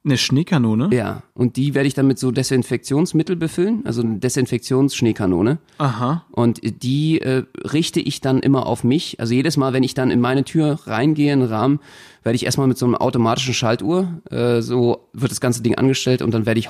Eine 0.07 0.17
Schneekanone? 0.17 0.89
Ja, 0.93 1.23
und 1.33 1.57
die 1.57 1.73
werde 1.73 1.87
ich 1.87 1.93
dann 1.93 2.07
mit 2.07 2.17
so 2.17 2.31
Desinfektionsmittel 2.31 3.35
befüllen, 3.35 3.81
also 3.83 4.01
eine 4.01 4.19
Desinfektionsschneekanone. 4.19 5.57
Aha. 5.79 6.23
Und 6.31 6.61
die 6.63 7.19
äh, 7.19 7.43
richte 7.65 7.99
ich 7.99 8.21
dann 8.21 8.39
immer 8.39 8.67
auf 8.67 8.85
mich. 8.85 9.19
Also 9.19 9.33
jedes 9.33 9.57
Mal, 9.57 9.73
wenn 9.73 9.83
ich 9.83 9.95
dann 9.95 10.09
in 10.09 10.21
meine 10.21 10.45
Tür 10.45 10.79
reingehe, 10.85 11.33
in 11.33 11.41
den 11.41 11.49
Rahmen, 11.49 11.81
werde 12.23 12.37
ich 12.37 12.45
erstmal 12.45 12.67
mit 12.67 12.77
so 12.77 12.85
einer 12.85 13.01
automatischen 13.01 13.53
Schaltuhr, 13.53 14.21
äh, 14.31 14.61
so 14.61 15.09
wird 15.11 15.31
das 15.31 15.41
ganze 15.41 15.61
Ding 15.61 15.75
angestellt 15.75 16.21
und 16.21 16.33
dann 16.33 16.45
werde 16.45 16.61
ich 16.61 16.69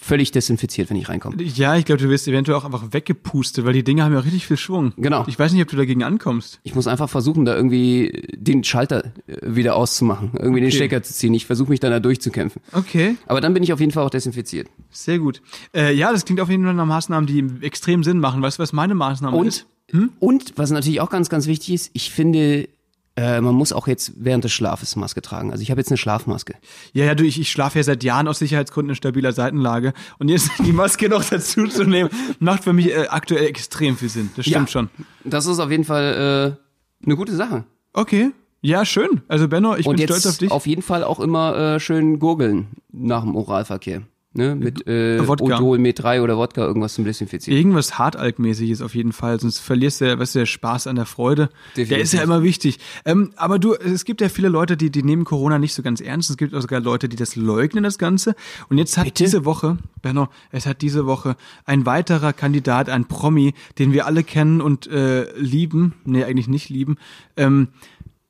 völlig 0.00 0.30
desinfiziert, 0.30 0.88
wenn 0.90 0.96
ich 0.96 1.08
reinkomme. 1.08 1.42
Ja, 1.42 1.76
ich 1.76 1.84
glaube, 1.84 2.00
du 2.00 2.08
wirst 2.08 2.28
eventuell 2.28 2.56
auch 2.56 2.64
einfach 2.64 2.92
weggepustet, 2.92 3.64
weil 3.64 3.72
die 3.72 3.82
Dinger 3.82 4.04
haben 4.04 4.12
ja 4.12 4.20
richtig 4.20 4.46
viel 4.46 4.56
Schwung. 4.56 4.92
Genau. 4.96 5.24
Ich 5.26 5.38
weiß 5.38 5.52
nicht, 5.52 5.60
ob 5.60 5.68
du 5.68 5.76
dagegen 5.76 6.04
ankommst. 6.04 6.60
Ich 6.62 6.74
muss 6.74 6.86
einfach 6.86 7.08
versuchen, 7.10 7.44
da 7.44 7.54
irgendwie 7.56 8.28
den 8.36 8.62
Schalter 8.64 9.12
äh, 9.26 9.36
wieder 9.42 9.74
auszumachen, 9.76 10.30
irgendwie 10.38 10.60
den 10.60 10.68
Okay. 10.68 10.76
Stecker 10.76 11.02
zu 11.02 11.12
ziehen. 11.12 11.34
Ich 11.34 11.46
versuche 11.46 11.70
mich 11.70 11.80
dann 11.80 11.90
da 11.90 11.98
durchzukämpfen. 12.00 12.62
Okay, 12.72 13.16
Aber 13.26 13.40
dann 13.40 13.52
bin 13.54 13.62
ich 13.62 13.72
auf 13.72 13.80
jeden 13.80 13.90
Fall 13.92 14.04
auch 14.06 14.10
desinfiziert. 14.10 14.68
sehr 14.90 15.18
gut. 15.18 15.42
Äh, 15.74 15.92
ja, 15.94 16.12
das 16.12 16.24
klingt 16.24 16.40
auf 16.40 16.48
jeden 16.48 16.64
Fall 16.64 16.74
nach 16.74 16.86
Maßnahmen, 16.86 17.26
die 17.26 17.44
extrem 17.66 18.04
Sinn 18.04 18.20
machen. 18.20 18.40
Weißt 18.40 18.58
du, 18.58 18.62
was 18.62 18.72
meine 18.72 18.94
Maßnahme 18.94 19.44
ist? 19.46 19.66
Und, 19.92 20.10
und 20.20 20.52
was 20.56 20.70
natürlich 20.70 21.00
auch 21.00 21.10
ganz, 21.10 21.28
ganz 21.28 21.46
wichtig 21.46 21.74
ist, 21.74 21.90
ich 21.94 22.10
finde, 22.12 22.68
äh, 23.18 23.40
man 23.40 23.54
muss 23.54 23.72
auch 23.72 23.88
jetzt 23.88 24.12
während 24.16 24.44
des 24.44 24.52
Schlafes 24.52 24.94
Maske 24.96 25.20
tragen. 25.22 25.50
Also 25.50 25.62
ich 25.62 25.70
habe 25.70 25.80
jetzt 25.80 25.90
eine 25.90 25.96
Schlafmaske. 25.98 26.54
Ja, 26.92 27.04
ja, 27.04 27.14
du, 27.14 27.24
ich, 27.24 27.40
ich 27.40 27.50
schlafe 27.50 27.78
ja 27.78 27.82
seit 27.82 28.04
Jahren 28.04 28.28
aus 28.28 28.38
Sicherheitsgründen 28.38 28.90
in 28.90 28.94
stabiler 28.96 29.32
Seitenlage. 29.32 29.92
Und 30.18 30.28
jetzt 30.28 30.50
die 30.64 30.72
Maske 30.72 31.08
noch 31.08 31.24
dazu 31.24 31.66
zu 31.66 31.84
nehmen, 31.84 32.10
macht 32.38 32.64
für 32.64 32.72
mich 32.72 32.88
äh, 32.94 33.06
aktuell 33.08 33.46
extrem 33.46 33.96
viel 33.96 34.08
Sinn. 34.08 34.30
Das 34.36 34.44
stimmt 34.46 34.68
Ja. 34.68 34.72
schon. 34.72 34.90
Das 35.24 35.46
ist 35.46 35.58
auf 35.58 35.70
jeden 35.70 35.84
Fall 35.84 36.56
äh, 37.02 37.04
eine 37.06 37.16
gute 37.16 37.34
Sache. 37.34 37.64
Okay. 37.92 38.30
Ja, 38.60 38.84
schön. 38.84 39.22
Also 39.28 39.46
Benno, 39.48 39.76
ich 39.76 39.86
Und 39.86 39.96
bin 39.96 40.06
stolz 40.06 40.26
auf 40.26 40.38
dich. 40.38 40.50
auf 40.50 40.66
jeden 40.66 40.82
Fall 40.82 41.04
auch 41.04 41.20
immer 41.20 41.56
äh, 41.76 41.80
schön 41.80 42.18
gurgeln 42.18 42.68
nach 42.92 43.22
dem 43.22 43.36
Oralverkehr. 43.36 44.02
Ne? 44.38 44.54
Mit 44.54 44.86
äh, 44.86 45.26
Wodka. 45.26 45.56
Odol, 45.56 45.78
Met 45.78 46.00
3 46.00 46.22
oder 46.22 46.36
Wodka 46.36 46.64
irgendwas 46.64 46.94
zum 46.94 47.04
Desinfizieren. 47.04 47.58
Irgendwas 47.58 47.98
hartalkmäßiges 47.98 48.82
auf 48.82 48.94
jeden 48.94 49.10
Fall, 49.10 49.40
sonst 49.40 49.58
verlierst 49.58 50.00
du 50.00 50.04
ja, 50.06 50.16
weißt 50.16 50.36
du, 50.36 50.38
der 50.38 50.46
Spaß 50.46 50.86
an 50.86 50.94
der 50.94 51.06
Freude. 51.06 51.48
Der 51.74 51.84
Definitiv. 51.84 52.04
ist 52.04 52.12
ja 52.12 52.22
immer 52.22 52.44
wichtig. 52.44 52.78
Ähm, 53.04 53.32
aber 53.34 53.58
du, 53.58 53.74
es 53.74 54.04
gibt 54.04 54.20
ja 54.20 54.28
viele 54.28 54.48
Leute, 54.48 54.76
die, 54.76 54.90
die 54.90 55.02
nehmen 55.02 55.24
Corona 55.24 55.58
nicht 55.58 55.74
so 55.74 55.82
ganz 55.82 56.00
ernst. 56.00 56.30
Es 56.30 56.36
gibt 56.36 56.54
auch 56.54 56.60
sogar 56.60 56.78
Leute, 56.78 57.08
die 57.08 57.16
das 57.16 57.34
leugnen, 57.34 57.82
das 57.82 57.98
Ganze. 57.98 58.36
Und 58.68 58.78
jetzt 58.78 58.96
hat 58.96 59.06
Bitte? 59.06 59.24
diese 59.24 59.44
Woche, 59.44 59.78
Benno, 60.02 60.28
es 60.52 60.66
hat 60.66 60.82
diese 60.82 61.04
Woche 61.04 61.34
ein 61.64 61.84
weiterer 61.84 62.32
Kandidat, 62.32 62.88
ein 62.88 63.06
Promi, 63.06 63.54
den 63.80 63.92
wir 63.92 64.06
alle 64.06 64.22
kennen 64.22 64.60
und 64.60 64.86
äh, 64.86 65.32
lieben, 65.36 65.94
nee, 66.04 66.22
eigentlich 66.22 66.46
nicht 66.46 66.68
lieben, 66.68 66.96
ähm, 67.36 67.70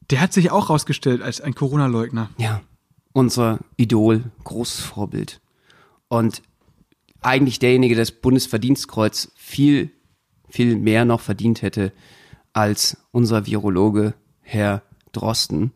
der 0.09 0.23
hat 0.23 0.33
sich 0.33 0.51
auch 0.51 0.71
rausgestellt 0.71 1.21
als 1.21 1.43
ein 1.43 1.55
Corona-Leugner. 1.55 2.31
Ja, 2.39 2.63
unser 3.13 3.59
Idol, 3.77 4.25
großes 4.45 4.81
Vorbild. 4.81 5.41
Und 6.09 6.43
eigentlich 7.21 7.59
derjenige, 7.59 7.95
der 7.95 8.03
das 8.03 8.13
Bundesverdienstkreuz 8.13 9.33
viel, 9.37 9.91
viel 10.49 10.77
mehr 10.77 11.05
noch 11.05 11.21
verdient 11.21 11.63
hätte 11.63 11.93
als 12.53 12.97
unser 13.13 13.47
Virologe 13.47 14.15
Herr 14.41 14.83
Drosten. 15.13 15.73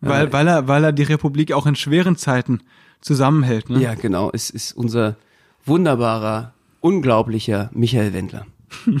Weil, 0.00 0.32
weil, 0.32 0.46
er, 0.46 0.68
weil 0.68 0.84
er 0.84 0.92
die 0.92 1.02
Republik 1.02 1.52
auch 1.52 1.66
in 1.66 1.76
schweren 1.76 2.16
Zeiten 2.16 2.60
zusammenhält. 3.00 3.70
Ne? 3.70 3.80
Ja, 3.80 3.94
genau, 3.94 4.30
es 4.32 4.50
ist 4.50 4.72
unser 4.72 5.16
wunderbarer, 5.64 6.54
unglaublicher 6.80 7.70
Michael 7.72 8.12
Wendler. 8.12 8.46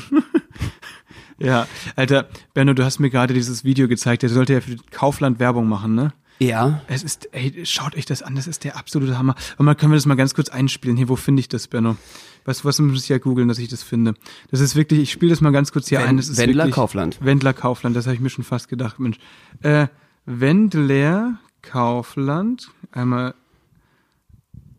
Ja, 1.38 1.66
Alter, 1.96 2.28
Benno, 2.54 2.72
du 2.72 2.84
hast 2.84 2.98
mir 2.98 3.10
gerade 3.10 3.34
dieses 3.34 3.64
Video 3.64 3.88
gezeigt, 3.88 4.22
der 4.22 4.30
sollte 4.30 4.54
ja 4.54 4.60
für 4.60 4.76
Kaufland 4.90 5.38
Werbung 5.38 5.68
machen, 5.68 5.94
ne? 5.94 6.12
Ja, 6.38 6.82
Es 6.86 7.02
ist, 7.02 7.28
ey, 7.32 7.64
schaut 7.64 7.96
euch 7.96 8.04
das 8.04 8.22
an, 8.22 8.34
das 8.34 8.46
ist 8.46 8.64
der 8.64 8.76
absolute 8.76 9.16
Hammer. 9.18 9.34
Und 9.56 9.64
mal 9.66 9.74
können 9.74 9.92
wir 9.92 9.96
das 9.96 10.04
mal 10.06 10.16
ganz 10.16 10.34
kurz 10.34 10.48
einspielen. 10.50 10.96
Hier, 10.96 11.08
wo 11.08 11.16
finde 11.16 11.40
ich 11.40 11.48
das, 11.48 11.66
Benno? 11.66 11.96
Weißt 12.44 12.62
du, 12.62 12.68
was 12.68 12.78
muss 12.78 13.02
ich 13.04 13.08
ja 13.08 13.18
googeln, 13.18 13.48
dass 13.48 13.58
ich 13.58 13.68
das 13.68 13.82
finde? 13.82 14.14
Das 14.50 14.60
ist 14.60 14.76
wirklich, 14.76 15.00
ich 15.00 15.12
spiele 15.12 15.30
das 15.30 15.40
mal 15.40 15.50
ganz 15.50 15.72
kurz 15.72 15.88
hier 15.88 15.98
Wen- 16.00 16.08
ein. 16.08 16.16
Das 16.18 16.28
ist 16.28 16.36
Wendler 16.38 16.64
wirklich, 16.64 16.74
Kaufland. 16.74 17.18
Wendler 17.24 17.54
Kaufland, 17.54 17.96
das 17.96 18.06
habe 18.06 18.14
ich 18.14 18.20
mir 18.20 18.30
schon 18.30 18.44
fast 18.44 18.68
gedacht, 18.68 18.98
Mensch. 19.00 19.16
Äh, 19.62 19.86
Wendler 20.26 21.38
Kaufland, 21.62 22.68
einmal 22.92 23.34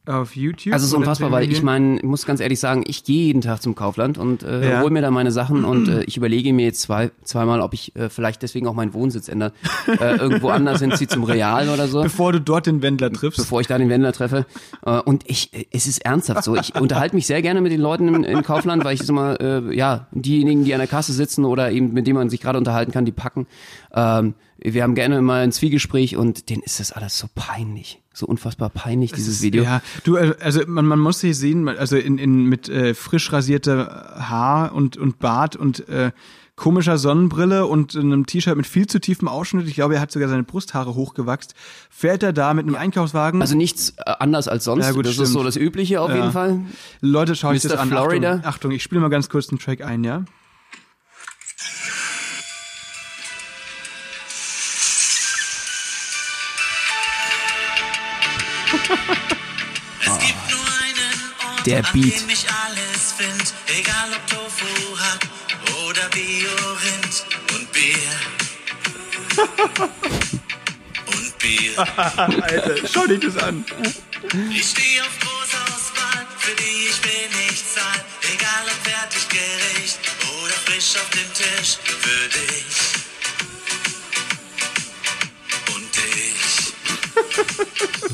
auf 0.08 0.36
YouTube. 0.36 0.74
Also 0.74 0.88
so 0.88 0.96
Oder 0.98 1.02
unfassbar, 1.06 1.32
weil 1.32 1.52
ich 1.52 1.62
meine, 1.64 1.98
ich 1.98 2.04
muss 2.04 2.26
ganz 2.26 2.40
ehrlich 2.40 2.60
sagen, 2.60 2.84
ich 2.88 3.04
gehe 3.04 3.26
jeden 3.26 3.42
Tag 3.42 3.62
zum 3.62 3.76
Kaufland 3.76 4.18
und 4.18 4.44
äh, 4.44 4.72
Ja. 4.72 4.82
hole 4.82 4.92
mir 4.92 5.02
da 5.02 5.12
meine 5.12 5.32
Sachen 5.32 5.66
und 5.66 5.88
äh, 5.90 6.04
ich 6.04 6.18
überlege 6.18 6.52
mir 6.54 6.66
jetzt 6.66 6.82
zwei, 6.82 7.12
zweimal, 7.24 7.62
ob 7.62 7.74
ich 7.74 7.96
äh, 7.96 8.10
vielleicht 8.10 8.42
deswegen 8.44 8.68
auch 8.68 8.74
meinen 8.74 8.94
Wohnsitz 8.94 9.28
ändere. 9.28 9.54
äh, 9.88 10.16
irgendwo 10.18 10.50
anders 10.50 10.82
hinziehe 10.82 11.08
zum 11.08 11.24
Real 11.24 11.70
oder 11.70 11.88
so. 11.88 12.02
Bevor 12.02 12.32
du 12.32 12.42
dort 12.42 12.66
den 12.68 12.82
Wendler 12.82 13.12
triffst. 13.12 13.38
bevor 13.40 13.62
ich 13.62 13.68
da 13.68 13.78
den 13.78 13.90
Wendler 13.90 14.14
treffe. 14.14 14.46
Äh, 14.86 15.00
Und 15.02 15.24
ich, 15.28 15.54
äh, 15.54 15.66
es 15.72 15.88
ist 15.88 16.06
ernsthaft 16.06 16.44
so. 16.44 16.56
Ich 16.56 16.76
unterhalte 16.80 17.16
mich 17.16 17.28
sehr 17.28 17.42
gerne 17.42 17.62
mit 17.62 17.72
den 17.72 17.82
Leuten 17.82 18.08
im, 18.08 18.24
im 18.24 18.44
Kaufland, 18.44 18.84
weil 18.86 18.94
ich 18.96 19.02
es 19.02 19.10
immer, 19.10 19.40
äh, 19.42 19.76
ja, 19.76 20.08
diejenigen, 20.12 20.64
die 20.64 20.74
an 20.74 20.80
der 20.80 20.88
Kasse 20.88 21.14
sitzen 21.14 21.46
oder 21.46 21.72
eben 21.72 21.94
mit 21.94 22.08
denen 22.08 22.18
man 22.18 22.30
sich 22.30 22.42
gerade 22.42 22.58
unterhalten 22.58 22.92
kann, 22.92 23.06
die 23.06 23.12
packen. 23.12 23.48
Ähm, 23.94 24.36
wir 24.60 24.84
haben 24.84 24.96
gerne 24.96 25.22
mal 25.22 25.44
ein 25.44 25.52
Zwiegespräch 25.52 26.18
und 26.18 26.50
denen 26.50 26.64
ist 26.64 26.80
das 26.80 26.92
alles 26.92 27.18
so 27.18 27.28
peinlich. 27.36 28.02
So 28.14 28.26
unfassbar 28.26 28.70
peinlich, 28.70 29.12
dieses 29.12 29.42
Video. 29.44 29.64
Ja, 29.64 29.82
du, 30.04 30.16
äh, 30.16 30.36
also 30.42 30.62
man, 30.66 30.86
man 30.86 31.00
muss 31.00 31.20
sich 31.20 31.38
sehen, 31.38 31.68
also 31.70 31.96
in, 31.98 32.18
in 32.18 32.46
mit 32.46 32.68
äh, 32.68 32.94
frisch 32.96 33.32
rasierter 33.32 34.16
Haar 34.18 34.74
und, 34.74 34.98
und 34.98 35.20
Bart 35.20 35.56
und 35.56 35.88
äh, 35.88 36.12
komischer 36.56 36.98
Sonnenbrille 36.98 37.68
und 37.68 37.96
einem 37.96 38.26
T-Shirt 38.26 38.58
mit 38.58 38.66
viel 38.66 38.88
zu 38.88 39.00
tiefem 39.00 39.28
Ausschnitt, 39.28 39.68
ich 39.68 39.76
glaube, 39.76 39.94
er 39.94 40.02
hat 40.02 40.12
sogar 40.12 40.28
seine 40.28 40.42
Brusthaare 40.44 40.96
hochgewachst, 40.96 41.54
fährt 41.92 42.24
er 42.24 42.34
da 42.34 42.56
mit 42.56 42.66
einem 42.66 42.74
Einkaufswagen. 42.74 43.42
Also 43.42 43.56
nichts 43.56 43.94
äh, 43.98 44.14
anders 44.18 44.48
als 44.48 44.64
sonst. 44.64 44.84
Ja, 44.84 44.92
gut, 44.92 45.06
das 45.06 45.14
stimmt. 45.14 45.28
ist 45.28 45.34
so 45.34 45.44
das 45.44 45.56
Übliche 45.56 46.02
auf 46.02 46.10
Ja. 46.10 46.16
jeden 46.16 46.32
Fall. 46.32 46.62
Leute, 47.00 47.36
schaut 47.36 47.54
euch 47.54 47.62
das 47.62 47.74
an. 47.74 47.90
Florida. 47.90 48.32
Achtung, 48.32 48.46
Achtung 48.50 48.72
ich 48.72 48.82
spiele 48.82 49.02
mal 49.02 49.10
ganz 49.10 49.30
kurz 49.30 49.46
den 49.46 49.60
Track 49.60 49.82
ein, 49.86 50.04
ja? 50.04 50.26
Der 61.68 61.80
an 61.80 61.92
Beat. 61.92 62.22
dem 62.22 62.30
ich 62.30 62.46
alles 62.50 63.12
find, 63.18 63.54
egal 63.78 64.10
ob 64.16 64.26
Tofu, 64.28 64.98
Hack 64.98 65.28
oder 65.86 66.08
Bio-Rind 66.12 67.26
und 67.54 67.72
Bier. 67.74 68.14
und 71.08 71.38
Bier. 71.40 71.78
Alter, 72.42 72.88
schau 72.88 73.06
dich 73.06 73.20
das 73.20 73.36
an. 73.44 73.66
Ich 74.50 74.70
stehe 74.70 75.02
auf 75.02 75.20
Großauswahl, 75.20 76.26
für 76.38 76.56
die 76.56 76.88
ich 76.88 77.04
wenig 77.04 77.62
zahl, 77.76 78.06
egal 78.34 78.64
ob 78.64 78.80
Fertiggericht 78.90 80.00
oder 80.42 80.56
frisch 80.64 80.96
auf 80.96 81.10
dem 81.10 81.34
Tisch, 81.34 81.80
für 81.84 82.30
dich. 82.30 82.78
Und 85.76 85.92
dich. 85.98 86.74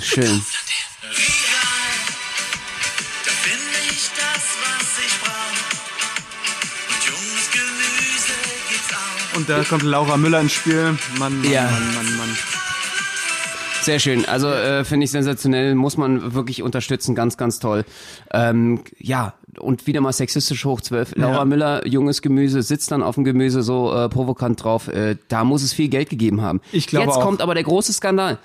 Schön. 0.04 0.44
Und 9.36 9.50
da 9.50 9.64
kommt 9.64 9.84
Laura 9.84 10.18
Müller 10.18 10.42
ins 10.42 10.52
Spiel. 10.54 10.98
Mann, 11.20 11.42
Mann, 11.42 11.52
Ja. 11.52 11.64
Mann, 11.64 11.72
Mann, 11.96 12.18
Mann. 12.18 12.38
Sehr 13.82 14.00
schön. 14.00 14.24
Also 14.26 14.48
äh, 14.50 14.86
finde 14.86 15.04
ich 15.04 15.12
sensationell, 15.12 15.76
muss 15.76 15.98
man 15.98 16.34
wirklich 16.34 16.64
unterstützen, 16.64 17.16
ganz, 17.16 17.36
ganz 17.36 17.60
toll. 17.60 17.84
Ähm, 18.32 18.82
ja, 18.98 19.34
und 19.60 19.88
wieder 19.88 20.00
mal 20.00 20.14
sexistisch 20.14 20.64
hoch 20.64 20.80
12. 20.80 21.16
Laura 21.18 21.40
Ja. 21.40 21.46
Müller, 21.46 21.86
junges 21.88 22.22
Gemüse, 22.22 22.62
sitzt 22.62 22.92
dann 22.92 23.04
auf 23.04 23.16
dem 23.16 23.26
Gemüse 23.26 23.62
so 23.62 23.94
äh, 23.94 24.08
provokant 24.08 24.64
drauf. 24.64 24.88
Äh, 24.88 25.18
da 25.28 25.44
muss 25.44 25.64
es 25.64 25.74
viel 25.74 25.90
Geld 25.90 26.10
gegeben 26.10 26.42
haben. 26.42 26.62
Ich 26.72 26.88
glaube 26.88 27.08
Jetzt 27.08 27.18
auch. 27.18 27.24
kommt 27.24 27.42
aber 27.42 27.56
der 27.56 27.64
große 27.64 27.92
Skandal. 27.92 28.38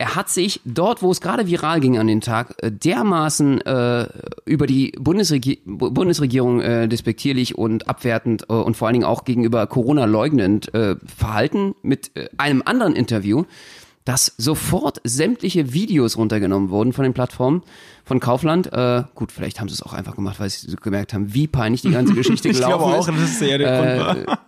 Er 0.00 0.14
hat 0.14 0.28
sich 0.28 0.60
dort, 0.64 1.02
wo 1.02 1.10
es 1.10 1.20
gerade 1.20 1.48
viral 1.48 1.80
ging 1.80 1.98
an 1.98 2.06
den 2.06 2.20
Tag, 2.20 2.54
äh, 2.62 2.70
dermaßen 2.70 3.60
äh, 3.62 4.06
über 4.44 4.68
die 4.68 4.92
Bundesregi 4.92 5.60
Bu- 5.64 5.90
Bundesregierung 5.90 6.60
äh, 6.60 6.88
despektierlich 6.88 7.58
und 7.58 7.88
abwertend 7.88 8.44
äh, 8.48 8.52
und 8.52 8.76
vor 8.76 8.86
allen 8.86 8.94
Dingen 8.94 9.04
auch 9.04 9.24
gegenüber 9.24 9.66
Corona 9.66 10.04
leugnend 10.04 10.72
äh, 10.72 10.94
verhalten 11.04 11.74
mit 11.82 12.12
äh, 12.16 12.28
einem 12.38 12.62
anderen 12.64 12.94
Interview, 12.94 13.42
dass 14.04 14.34
sofort 14.38 15.00
sämtliche 15.04 15.72
Videos 15.74 16.16
runtergenommen 16.16 16.70
wurden 16.70 16.92
von 16.92 17.02
den 17.02 17.12
Plattformen 17.12 17.62
von 18.08 18.18
Kaufland. 18.20 18.72
Äh, 18.72 19.04
gut, 19.14 19.30
vielleicht 19.30 19.60
haben 19.60 19.68
sie 19.68 19.74
es 19.74 19.82
auch 19.82 19.92
einfach 19.92 20.16
gemacht, 20.16 20.40
weil 20.40 20.50
sie 20.50 20.74
gemerkt 20.76 21.14
haben, 21.14 21.32
wie 21.34 21.46
peinlich 21.46 21.82
die 21.82 21.90
ganze 21.92 22.14
Geschichte 22.14 22.48
Ich 22.48 22.56
gelaufen 22.56 22.78
glaube 22.78 22.96
auch, 22.98 23.08
ist. 23.08 23.16
dass 23.20 23.30
es 23.30 23.40
eher 23.42 23.58
der 23.58 24.04
Grund 24.06 24.26
war. 24.26 24.38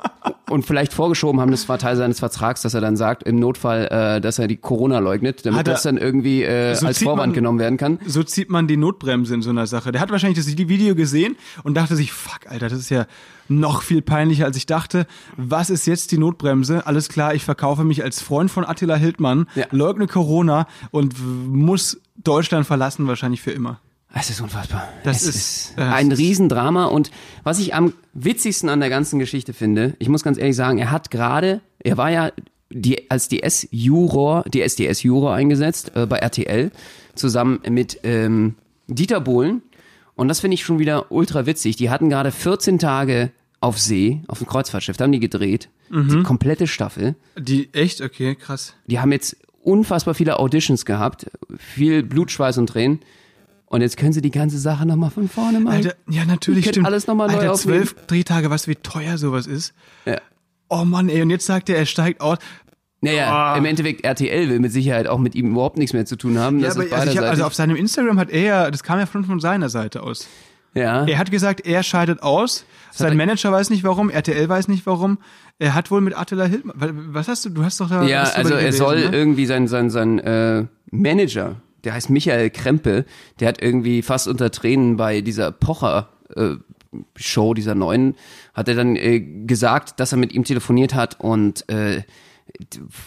und 0.51 0.65
vielleicht 0.67 0.93
vorgeschoben 0.93 1.41
haben, 1.41 1.51
das 1.53 1.69
war 1.69 1.79
Teil 1.79 1.97
seines 1.97 2.19
Vertrags, 2.19 2.63
dass 2.63 2.75
er 2.75 2.81
dann 2.81 2.97
sagt, 2.97 3.23
im 3.23 3.37
Notfall, 3.39 3.87
äh, 4.17 4.21
dass 4.21 4.39
er 4.41 4.49
die 4.49 4.57
Corona 4.57 4.99
leugnet, 4.99 5.47
damit 5.47 5.59
er- 5.61 5.65
das 5.75 5.83
dann 5.83 5.97
irgendwie 5.99 6.43
äh, 6.43 6.75
So 6.75 6.87
als 6.87 7.03
Vorwand 7.03 7.29
man- 7.29 7.33
genommen 7.35 7.59
werden 7.61 7.77
kann. 7.79 7.99
So 8.07 8.23
zieht 8.25 8.51
man 8.51 8.67
die 8.67 8.77
Notbremse 8.77 9.35
in 9.35 9.43
so 9.43 9.51
einer 9.51 9.67
Sache. 9.69 9.93
Der 9.93 10.01
hat 10.01 10.11
wahrscheinlich 10.11 10.39
das 10.45 10.57
Video 10.57 10.95
gesehen 10.97 11.37
und 11.63 11.75
dachte 11.77 11.95
sich, 11.97 12.13
fuck, 12.13 12.47
Alter, 12.49 12.69
das 12.69 12.79
ist 12.81 12.91
ja 12.91 13.07
noch 13.49 13.83
viel 13.83 14.01
peinlicher, 14.03 14.45
als 14.47 14.57
ich 14.57 14.67
dachte. 14.67 15.07
Was 15.37 15.71
ist 15.71 15.87
jetzt 15.87 16.13
die 16.13 16.19
Notbremse? 16.19 16.87
Alles 16.87 17.09
klar, 17.09 17.35
ich 17.35 17.45
verkaufe 17.45 17.85
mich 17.85 18.03
als 18.03 18.21
Freund 18.23 18.51
von 18.51 18.65
Attila 18.65 18.95
Hildmann, 18.97 19.47
Ja. 19.55 19.67
leugne 19.71 20.07
Corona 20.07 20.67
und 20.93 21.15
muss 21.49 22.01
Deutschland 22.25 22.67
verlassen, 22.67 23.07
wahrscheinlich 23.07 23.43
für 23.43 23.51
immer. 23.53 23.81
Es 24.13 24.29
ist 24.29 24.41
unfassbar. 24.41 24.89
Das 25.05 25.23
es 25.23 25.29
ist- 25.29 25.37
ist, 25.71 25.79
ein 25.79 26.11
Riesendrama 26.11 26.87
und 26.87 27.11
was 27.45 27.61
ich 27.61 27.75
am 27.75 27.93
witzigsten 28.13 28.69
an 28.69 28.81
der 28.81 28.91
ganzen 28.91 29.19
Geschichte 29.21 29.53
finde, 29.53 29.95
ich 30.01 30.09
muss 30.09 30.25
ganz 30.25 30.37
ehrlich 30.37 30.57
sagen, 30.57 30.79
er 30.79 30.91
hat 30.91 31.11
gerade, 31.13 31.61
er 31.79 31.97
war 31.97 32.11
ja 32.11 32.33
die, 32.71 33.09
als 33.11 33.29
DS-Juror, 33.29 34.45
die 34.53 34.63
SDS-Juror 34.63 35.35
eingesetzt 35.35 35.93
äh, 35.95 36.07
bei 36.07 36.19
RTL, 36.19 36.71
zusammen 37.15 37.61
mit 37.69 38.01
ähm, 38.03 38.57
Dieter 38.89 39.21
Bohlen 39.21 39.63
und 40.17 40.29
das 40.29 40.41
finde 40.41 40.55
ich 40.57 40.65
schon 40.65 40.79
wieder 40.81 41.11
ultra 41.13 41.47
witzig. 41.47 41.77
Die 41.77 41.91
hatten 41.91 42.11
gerade 42.11 42.33
14 42.33 42.79
Tage 42.81 43.31
auf 43.61 43.79
See, 43.79 44.23
auf 44.27 44.39
dem 44.39 44.47
Kreuzfahrtschiff, 44.49 44.97
da 44.97 45.05
haben 45.05 45.13
die 45.13 45.21
gedreht, 45.21 45.69
Mhm. 45.89 46.09
die 46.09 46.23
komplette 46.23 46.67
Staffel. 46.67 47.15
Die, 47.39 47.69
echt? 47.75 48.01
Okay, 48.01 48.35
krass. 48.37 48.75
Die 48.87 49.01
haben 49.01 49.13
jetzt 49.13 49.37
unfassbar 49.63 50.15
viele 50.15 50.39
Auditions 50.39 50.85
gehabt, 50.85 51.31
viel 51.59 52.03
Blut, 52.03 52.31
Schweiß 52.31 52.59
und 52.59 52.69
Tränen. 52.69 53.01
Und 53.67 53.83
jetzt 53.83 53.97
können 53.97 54.13
sie 54.13 54.21
die 54.21 54.33
ganze 54.33 54.59
Sache 54.59 54.85
nochmal 54.85 55.11
von 55.11 55.29
vorne 55.29 55.61
machen. 55.61 55.77
Alter, 55.77 55.95
ja, 56.09 56.25
natürlich 56.25 56.67
stimmt. 56.69 56.87
alles 56.87 57.07
noch 57.07 57.15
mal 57.15 57.29
neu 57.29 57.39
Alter, 57.39 57.55
zwölf 57.55 57.95
Drehtage, 58.07 58.51
was 58.51 58.67
wie 58.67 58.75
teuer 58.75 59.17
sowas 59.17 59.47
ist. 59.47 59.75
Ja. 60.07 60.21
Oh 60.69 60.85
Mann, 60.85 61.09
ey, 61.09 61.23
und 61.23 61.31
jetzt 61.31 61.47
sagt 61.47 61.69
er, 61.69 61.77
er 61.77 61.87
steigt 61.87 62.21
aus. 62.21 62.39
Naja, 63.01 63.33
Ah. 63.33 63.57
im 63.57 63.65
Endeffekt 63.65 64.05
RTL 64.05 64.49
will 64.51 64.59
mit 64.61 64.73
Sicherheit 64.73 65.07
auch 65.07 65.19
mit 65.19 65.35
ihm 65.35 65.53
überhaupt 65.53 65.79
nichts 65.79 65.93
mehr 65.95 66.05
zu 66.05 66.17
tun 66.17 66.39
haben. 66.39 66.59
Ja, 66.61 66.71
aber 66.71 66.81
also, 66.93 67.11
ich 67.13 67.17
hab, 67.17 67.25
also 67.25 67.45
auf 67.45 67.55
seinem 67.55 67.77
Instagram 67.77 68.19
hat 68.19 68.31
er 68.31 68.43
ja, 68.43 68.71
das 68.71 68.83
kam 68.83 68.99
ja 68.99 69.07
von, 69.07 69.25
von 69.25 69.41
seiner 69.41 69.69
Seite 69.69 70.03
aus. 70.03 70.27
Ja. 70.75 71.05
Er 71.07 71.19
hat 71.19 71.31
gesagt, 71.31 71.67
er 71.67 71.83
scheidet 71.83 72.23
aus. 72.23 72.65
Sein 72.93 73.13
er- 73.13 73.15
Manager 73.17 73.53
weiß 73.53 73.71
nicht 73.71 73.85
warum, 73.85 74.11
RTL 74.11 74.49
weiß 74.49 74.69
nicht 74.69 74.87
warum. 74.87 75.19
Er 75.59 75.75
hat 75.75 75.91
wohl 75.91 76.01
mit 76.01 76.17
Attila 76.17 76.45
Hildmann. 76.45 76.75
wa- 76.81 77.03
Was 77.13 77.29
hast 77.29 77.45
du? 77.45 77.51
Du 77.51 77.63
hast 77.65 77.81
doch 77.81 77.89
da. 77.89 78.03
ja, 78.05 78.23
also 78.23 78.55
er 78.55 78.61
gelesen, 78.61 78.79
soll 78.79 79.01
ne? 79.11 79.17
irgendwie 79.17 79.47
sein, 79.47 79.69
sein, 79.69 79.91
sein 79.91 80.19
äh, 80.21 80.65
Manager, 80.91 81.57
der 81.85 81.95
heißt 81.95 82.11
Michael 82.11 82.51
Krempe, 82.51 83.05
der 83.41 83.49
hat 83.49 83.63
irgendwie 83.63 84.03
fast 84.03 84.27
unter 84.29 84.51
Tränen 84.51 84.97
bei 84.97 85.21
dieser 85.21 85.53
Pocher 85.53 86.09
äh, 86.35 86.55
Show, 87.17 87.55
dieser 87.55 87.75
neuen, 87.77 88.17
hat 88.55 88.67
er 88.69 88.75
dann 88.75 88.97
äh, 88.97 89.21
gesagt, 89.21 90.01
dass 90.01 90.11
er 90.13 90.19
mit 90.19 90.33
ihm 90.33 90.43
telefoniert 90.45 90.95
hat 90.95 91.21
und 91.21 91.69
äh, 91.69 92.03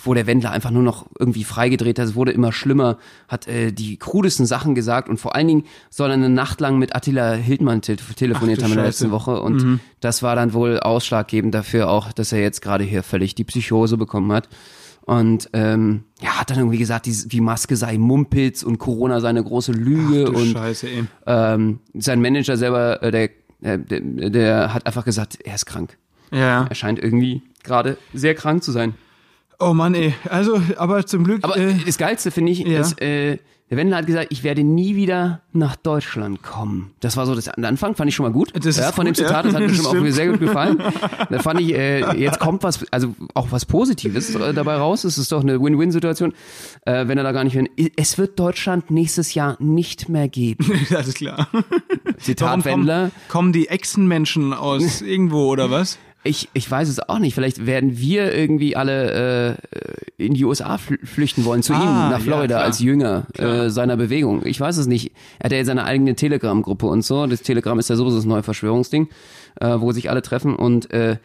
wo 0.04 0.14
der 0.14 0.28
Wendler 0.28 0.52
einfach 0.52 0.72
nur 0.72 0.84
noch 0.84 1.08
irgendwie 1.18 1.44
freigedreht 1.44 2.00
hat, 2.00 2.08
es 2.08 2.16
wurde 2.16 2.32
immer 2.32 2.52
schlimmer, 2.52 2.98
hat 3.28 3.48
äh, 3.48 3.72
die 3.72 3.98
krudesten 3.98 4.46
Sachen 4.46 4.76
gesagt 4.76 5.10
und 5.10 5.18
vor 5.18 5.36
allen 5.36 5.48
Dingen 5.48 5.64
soll 5.90 6.10
er 6.10 6.16
eine 6.16 6.30
Nacht 6.30 6.62
lang 6.62 6.80
mit 6.80 6.96
Attila 6.96 7.34
Hildmann 7.34 7.82
te 7.82 7.96
telefoniert 7.96 8.60
Ach 8.60 8.64
haben 8.64 8.72
in 8.72 8.78
der 8.78 8.86
letzten 8.86 9.12
Woche 9.12 9.42
und 9.42 9.80
das 10.00 10.24
war 10.24 10.36
dann 10.36 10.54
wohl 10.54 10.80
ausschlaggebend 10.80 11.54
dafür 11.54 11.90
auch, 11.90 12.12
dass 12.12 12.32
er 12.32 12.42
jetzt 12.42 12.62
gerade 12.62 12.84
hier 12.84 13.04
völlig 13.04 13.36
die 13.36 13.44
Psychose 13.44 13.98
bekommen 13.98 14.32
hat. 14.32 14.50
Und 15.06 15.50
ähm, 15.52 16.04
ja, 16.22 16.40
hat 16.40 16.50
dann 16.50 16.60
irgendwie 16.60 16.78
gesagt, 16.78 17.06
die, 17.06 17.28
die 17.28 17.42
Maske 17.42 17.76
sei 17.76 17.98
Mumpitz 17.98 18.64
und 18.64 18.78
Corona 18.78 19.20
sei 19.20 19.30
eine 19.30 19.44
große 19.44 19.74
Lüge 19.74 20.26
Du 20.26 20.32
und 20.38 20.48
Scheiße, 20.48 20.88
ey. 20.88 21.04
ähm, 21.26 21.80
sein 21.94 22.22
Manager 22.22 22.56
selber, 22.56 23.04
äh, 23.04 23.12
der, 23.12 23.30
äh, 23.62 23.80
der, 23.80 24.30
der 24.30 24.74
hat 24.74 24.86
einfach 24.86 25.04
gesagt, 25.04 25.40
er 25.44 25.56
ist 25.56 25.66
krank. 25.66 25.98
Ja. 26.32 26.66
Er 26.70 26.76
scheint 26.76 27.00
irgendwie 27.00 27.42
gerade 27.64 27.98
sehr 28.14 28.34
krank 28.34 28.64
zu 28.64 28.72
sein. 28.72 28.96
Oh 29.64 29.74
Mann, 29.74 29.96
ey. 29.96 30.14
Also, 30.30 30.62
aber 30.78 31.06
zum 31.06 31.24
Glück. 31.24 31.44
Aber 31.44 31.58
äh, 31.58 31.76
das 31.86 31.98
Geilste 31.98 32.32
finde 32.32 32.52
ich, 32.52 32.60
ja. 32.60 32.82
ist, 32.82 33.02
äh, 33.02 33.38
der 33.70 33.78
Wendler 33.78 33.98
hat 33.98 34.06
gesagt, 34.06 34.28
ich 34.30 34.44
werde 34.44 34.64
nie 34.64 34.96
wieder 34.96 35.42
nach 35.54 35.76
Deutschland 35.76 36.44
kommen. 36.44 36.92
Das 37.00 37.16
war 37.18 37.26
so 37.26 37.34
das 37.34 37.48
Anfang, 37.48 37.96
fand 37.96 38.10
ich 38.10 38.16
schon 38.16 38.26
mal 38.26 38.32
gut. 38.32 38.52
Das 38.54 38.78
ja, 38.78 38.90
ist 38.90 38.96
von 38.96 39.06
gut, 39.06 39.16
dem 39.18 39.26
Zitat, 39.26 39.46
ja. 39.46 39.52
das 39.52 39.54
hat 39.54 39.62
mir 39.62 39.74
schon 39.74 39.86
auch 39.88 39.92
Stimmt. 39.92 40.14
sehr 40.14 40.28
gut 40.28 40.40
gefallen. 40.40 40.84
Da 41.30 41.40
fand 41.40 41.62
ich, 41.62 41.74
äh, 41.74 42.16
jetzt 42.18 42.40
kommt 42.40 42.62
was, 42.64 42.86
also 42.92 43.16
auch 43.34 43.48
was 43.52 43.66
Positives 43.66 44.36
äh, 44.36 44.54
dabei 44.54 44.76
raus. 44.76 45.06
Es 45.06 45.18
ist 45.18 45.32
doch 45.32 45.42
eine 45.42 45.60
Win-Win-Situation, 45.60 46.34
äh, 46.86 47.08
wenn 47.08 47.18
er 47.18 47.24
da 47.24 47.32
gar 47.32 47.44
nicht 47.44 47.54
hin. 47.54 47.68
Es 47.96 48.18
wird 48.18 48.38
Deutschland 48.38 48.92
nächstes 48.92 49.34
Jahr 49.34 49.56
nicht 49.60 50.10
mehr 50.10 50.28
geben. 50.28 50.66
alles 50.96 51.16
klar. 51.16 51.48
Zitat 52.20 52.48
Warum 52.48 52.62
kommen, 52.62 52.76
Wendler. 52.76 53.12
kommen 53.30 53.54
die 53.54 53.70
Echsenmenschen 53.70 54.54
aus 54.54 55.02
irgendwo 55.02 55.48
oder 55.48 55.72
was? 55.72 55.98
Ich, 56.26 56.48
ich 56.54 56.70
weiß 56.72 56.88
es 56.88 57.00
auch 57.02 57.20
nicht. 57.20 57.36
Vielleicht 57.36 57.66
werden 57.66 57.98
wir 57.98 58.34
irgendwie 58.34 58.76
alle 58.78 59.58
äh, 59.70 60.24
in 60.24 60.34
die 60.36 60.46
USA 60.46 60.78
fl 60.78 60.98
flüchten 61.06 61.44
wollen, 61.44 61.64
zu 61.64 61.74
Ah, 61.74 61.80
ihm, 61.80 61.86
nach 61.86 62.12
ja, 62.12 62.20
Florida, 62.20 62.56
klar. 62.56 62.64
als 62.64 62.80
Jünger 62.80 63.28
äh, 63.38 63.70
seiner 63.70 63.98
Bewegung. 63.98 64.46
Ich 64.46 64.60
weiß 64.60 64.78
es 64.78 64.88
nicht. 64.88 65.12
Er 65.40 65.46
hat 65.46 65.52
ja 65.52 65.58
jetzt 65.58 65.68
seine 65.68 65.84
eigene 65.84 66.16
Telegram-Gruppe 66.16 66.86
und 66.86 67.02
so. 67.04 67.28
Das 67.28 67.42
Telegram 67.42 67.78
ist 67.78 67.90
ja 67.90 67.98
sowieso 67.98 68.16
das 68.18 68.26
neue 68.26 68.42
Verschwörungsding, 68.44 69.10
äh, 69.60 69.76
wo 69.80 69.92
sich 69.92 70.10
alle 70.10 70.22
treffen 70.22 70.56
und 70.56 70.92
äh, 70.92 71.18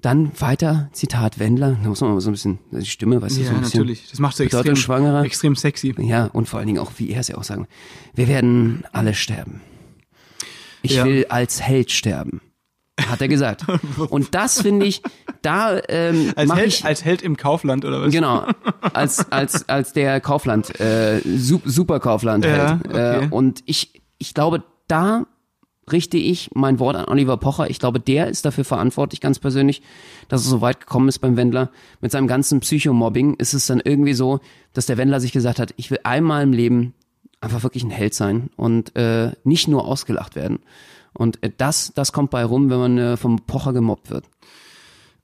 dann 0.00 0.30
weiter, 0.38 0.88
Zitat 0.92 1.40
Wendler, 1.40 1.76
da 1.82 1.88
muss 1.88 2.00
man 2.00 2.12
mal 2.12 2.20
so 2.20 2.30
ein 2.30 2.34
bisschen, 2.34 2.60
die 2.70 2.86
Stimme, 2.86 3.20
weißt 3.20 3.36
du, 3.36 3.40
so 3.42 3.46
Ja, 3.48 3.56
ein 3.56 3.62
bisschen 3.62 3.80
natürlich. 3.80 4.08
Das 4.08 4.20
macht 4.20 4.36
so 4.36 4.44
extrem, 4.44 4.60
bedeutungsschwangerer. 4.60 5.24
extrem 5.24 5.56
sexy. 5.56 5.92
Ja, 5.98 6.26
und 6.26 6.48
vor 6.48 6.60
allen 6.60 6.68
Dingen 6.68 6.78
auch, 6.78 6.92
wie 6.98 7.10
er 7.10 7.18
es 7.18 7.26
ja 7.26 7.36
auch 7.36 7.42
sagen, 7.42 7.66
wir 8.14 8.28
werden 8.28 8.84
alle 8.92 9.14
sterben. 9.14 9.60
Ich 10.82 10.94
Ja. 10.94 11.04
will 11.04 11.26
als 11.28 11.60
Held 11.60 11.90
sterben. 11.90 12.40
Hat 13.08 13.20
er 13.20 13.28
gesagt. 13.28 13.64
Und 14.10 14.34
das 14.34 14.60
finde 14.62 14.86
ich, 14.86 15.02
da 15.42 15.78
ähm, 15.88 16.32
Als 16.36 16.54
Held, 16.54 16.66
ich 16.68 16.84
als 16.84 17.04
Held 17.04 17.22
im 17.22 17.36
Kaufland 17.36 17.84
oder 17.84 18.02
was? 18.02 18.12
genau 18.12 18.44
als 18.92 19.30
als 19.30 19.68
als 19.68 19.92
der 19.92 20.20
Kaufland 20.20 20.78
äh, 20.80 21.20
Su- 21.20 21.60
super 21.64 22.00
Kaufland 22.00 22.44
Ja, 22.44 22.80
okay. 22.84 23.24
Äh, 23.24 23.28
und 23.30 23.62
ich 23.66 24.02
ich 24.18 24.34
glaube, 24.34 24.64
da 24.88 25.26
richte 25.90 26.16
ich 26.18 26.50
mein 26.54 26.80
Wort 26.80 26.96
an 26.96 27.06
Oliver 27.06 27.36
Pocher. 27.38 27.70
Ich 27.70 27.78
glaube, 27.78 27.98
der 28.00 28.28
ist 28.28 28.44
dafür 28.44 28.64
verantwortlich, 28.64 29.20
ganz 29.20 29.38
persönlich, 29.38 29.80
dass 30.28 30.42
es 30.42 30.46
so 30.48 30.60
weit 30.60 30.80
gekommen 30.80 31.08
ist 31.08 31.20
beim 31.20 31.36
Wendler. 31.36 31.70
Mit 32.00 32.10
seinem 32.12 32.26
ganzen 32.26 32.60
Psychomobbing 32.60 33.34
ist 33.34 33.54
es 33.54 33.66
dann 33.66 33.80
irgendwie 33.82 34.12
so, 34.12 34.40
dass 34.74 34.86
der 34.86 34.98
Wendler 34.98 35.20
sich 35.20 35.32
gesagt 35.32 35.58
hat, 35.58 35.72
ich 35.76 35.90
will 35.90 36.00
einmal 36.02 36.42
im 36.42 36.52
Leben 36.52 36.94
einfach 37.40 37.62
wirklich 37.62 37.84
ein 37.84 37.90
Held 37.90 38.12
sein 38.12 38.50
und 38.56 38.94
äh, 38.96 39.32
nicht 39.44 39.68
nur 39.68 39.86
ausgelacht 39.86 40.34
werden. 40.36 40.58
Und 41.12 41.42
äh, 41.42 41.50
das, 41.56 41.92
das 41.94 42.12
kommt 42.12 42.30
bei 42.30 42.44
rum, 42.44 42.70
wenn 42.70 42.78
man 42.78 42.98
äh, 42.98 43.16
vom 43.16 43.40
Pocher 43.40 43.72
gemobbt 43.72 44.10
wird. 44.10 44.24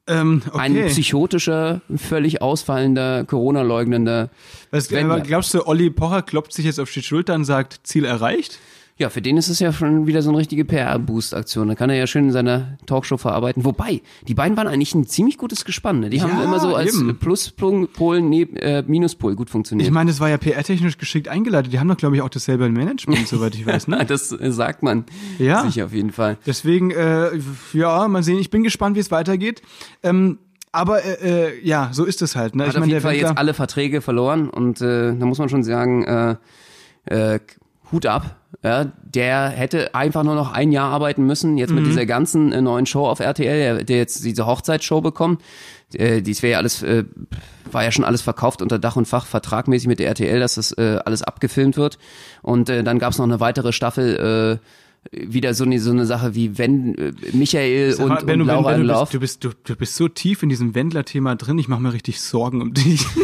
Ähm, 0.06 0.42
okay. 0.46 0.58
Ein 0.58 0.86
psychotischer, 0.88 1.80
völlig 1.96 2.42
ausfallender, 2.42 3.24
Corona-leugnender. 3.24 4.28
was, 4.70 4.92
aber 4.92 5.20
glaubst 5.20 5.54
du, 5.54 5.66
Olli 5.66 5.88
Pocher 5.88 6.20
klopft 6.22 6.52
sich 6.52 6.66
jetzt 6.66 6.78
auf 6.78 6.92
die 6.92 7.02
Schulter 7.02 7.34
und 7.34 7.44
sagt, 7.44 7.80
Ziel 7.84 8.04
erreicht? 8.04 8.58
Ja, 8.96 9.10
für 9.10 9.20
den 9.20 9.36
ist 9.36 9.48
es 9.48 9.58
ja 9.58 9.72
schon 9.72 10.06
wieder 10.06 10.22
so 10.22 10.30
eine 10.30 10.38
richtige 10.38 10.64
PR-Boost-Aktion. 10.64 11.66
Da 11.66 11.74
kann 11.74 11.90
er 11.90 11.96
ja 11.96 12.06
schön 12.06 12.26
in 12.26 12.30
seiner 12.32 12.78
Talkshow 12.86 13.16
verarbeiten. 13.16 13.64
Wobei, 13.64 14.02
die 14.28 14.34
beiden 14.34 14.56
waren 14.56 14.68
eigentlich 14.68 14.94
ein 14.94 15.04
ziemlich 15.08 15.36
gutes 15.36 15.64
Gespann. 15.64 15.98
Ne? 15.98 16.10
Die 16.10 16.22
haben 16.22 16.30
Ja, 16.38 16.44
immer 16.44 16.60
so 16.60 16.76
als 16.76 16.94
eben. 16.94 17.16
Pluspol, 17.18 18.22
neben, 18.22 18.56
äh, 18.56 18.84
Minuspol 18.86 19.34
gut 19.34 19.50
funktioniert. 19.50 19.88
Ich 19.88 19.92
meine, 19.92 20.10
das 20.12 20.20
war 20.20 20.28
ja 20.28 20.38
PR-technisch 20.38 20.96
geschickt 20.96 21.26
eingeleitet. 21.26 21.72
Die 21.72 21.80
haben 21.80 21.88
doch, 21.88 21.96
glaube 21.96 22.14
ich, 22.14 22.22
auch 22.22 22.28
dasselbe 22.28 22.68
Management, 22.68 23.26
soweit 23.26 23.56
ich 23.56 23.66
weiß, 23.66 23.88
ne? 23.88 24.04
das 24.06 24.30
äh, 24.30 24.52
sagt 24.52 24.84
man 24.84 25.06
Ja. 25.38 25.64
sich 25.64 25.82
auf 25.82 25.92
jeden 25.92 26.12
Fall. 26.12 26.38
Deswegen, 26.46 26.92
äh, 26.92 27.30
ja, 27.72 28.06
mal 28.06 28.22
sehen. 28.22 28.38
Ich 28.38 28.50
bin 28.50 28.62
gespannt, 28.62 28.94
wie 28.94 29.00
es 29.00 29.10
weitergeht. 29.10 29.60
Ähm, 30.04 30.38
aber 30.70 31.04
äh, 31.04 31.48
äh, 31.48 31.66
ja, 31.66 31.90
so 31.92 32.04
ist 32.04 32.22
es 32.22 32.36
halt. 32.36 32.54
Ne? 32.54 32.62
Hat 32.64 32.70
ich 32.70 32.76
auf 32.76 32.80
meine, 32.80 32.92
jeden 32.92 33.02
Fall 33.02 33.16
jetzt 33.16 33.36
alle 33.38 33.54
Verträge 33.54 34.00
verloren 34.02 34.48
und 34.50 34.80
äh, 34.80 35.16
da 35.16 35.26
muss 35.26 35.38
man 35.38 35.48
schon 35.48 35.64
sagen, 35.64 36.04
äh, 36.04 36.36
äh, 37.06 37.40
Hut 37.94 38.06
ab. 38.06 38.36
Ja, 38.62 38.86
der 39.02 39.48
hätte 39.48 39.94
einfach 39.94 40.22
nur 40.22 40.34
noch 40.34 40.52
ein 40.52 40.72
Jahr 40.72 40.90
arbeiten 40.90 41.24
müssen, 41.26 41.58
jetzt 41.58 41.70
Mhm. 41.70 41.76
mit 41.76 41.86
dieser 41.86 42.06
ganzen 42.06 42.52
äh, 42.52 42.60
neuen 42.60 42.86
Show 42.86 43.06
auf 43.06 43.20
RTL, 43.20 43.58
der 43.58 43.76
hätte 43.78 43.94
jetzt 43.94 44.24
diese 44.24 44.46
Hochzeitsshow 44.46 45.00
bekommen. 45.00 45.38
Äh, 45.92 46.22
dies 46.22 46.42
wäre 46.42 46.52
ja 46.52 46.58
alles, 46.58 46.82
äh, 46.82 47.04
war 47.70 47.84
ja 47.84 47.92
schon 47.92 48.04
alles 48.04 48.22
verkauft 48.22 48.62
unter 48.62 48.78
Dach 48.78 48.96
und 48.96 49.06
Fach, 49.06 49.26
vertragmäßig 49.26 49.88
mit 49.88 49.98
der 49.98 50.08
RTL, 50.08 50.40
dass 50.40 50.54
das 50.54 50.72
äh, 50.72 50.98
alles 51.04 51.22
abgefilmt 51.22 51.76
wird. 51.76 51.98
Und 52.42 52.68
äh, 52.68 52.82
dann 52.84 52.98
gab 52.98 53.12
es 53.12 53.18
noch 53.18 53.26
eine 53.26 53.40
weitere 53.40 53.72
Staffel, 53.72 54.58
äh, 54.60 54.66
wieder 55.12 55.54
so 55.54 55.64
eine, 55.64 55.78
so 55.80 55.90
eine 55.90 56.06
Sache 56.06 56.34
wie 56.34 56.56
wenn 56.58 56.94
äh, 56.96 57.12
Michael 57.32 57.92
Sag 57.92 58.02
und, 58.04 58.08
mal, 58.08 58.24
Ben, 58.24 58.40
und 58.40 58.46
du, 58.48 58.52
Ben, 58.52 58.54
Laura 58.54 58.72
Ben, 58.72 58.80
im 58.82 58.86
du, 58.88 58.92
bist, 58.94 59.12
du, 59.14 59.20
bist, 59.20 59.44
du, 59.44 59.50
du 59.64 59.76
bist 59.76 59.96
so 59.96 60.08
tief 60.08 60.42
in 60.42 60.48
diesem 60.48 60.74
Wendler-Thema 60.74 61.36
drin, 61.36 61.58
ich 61.58 61.68
mache 61.68 61.80
mir 61.82 61.92
richtig 61.92 62.20
Sorgen 62.20 62.60
um 62.62 62.72
dich. 62.74 63.04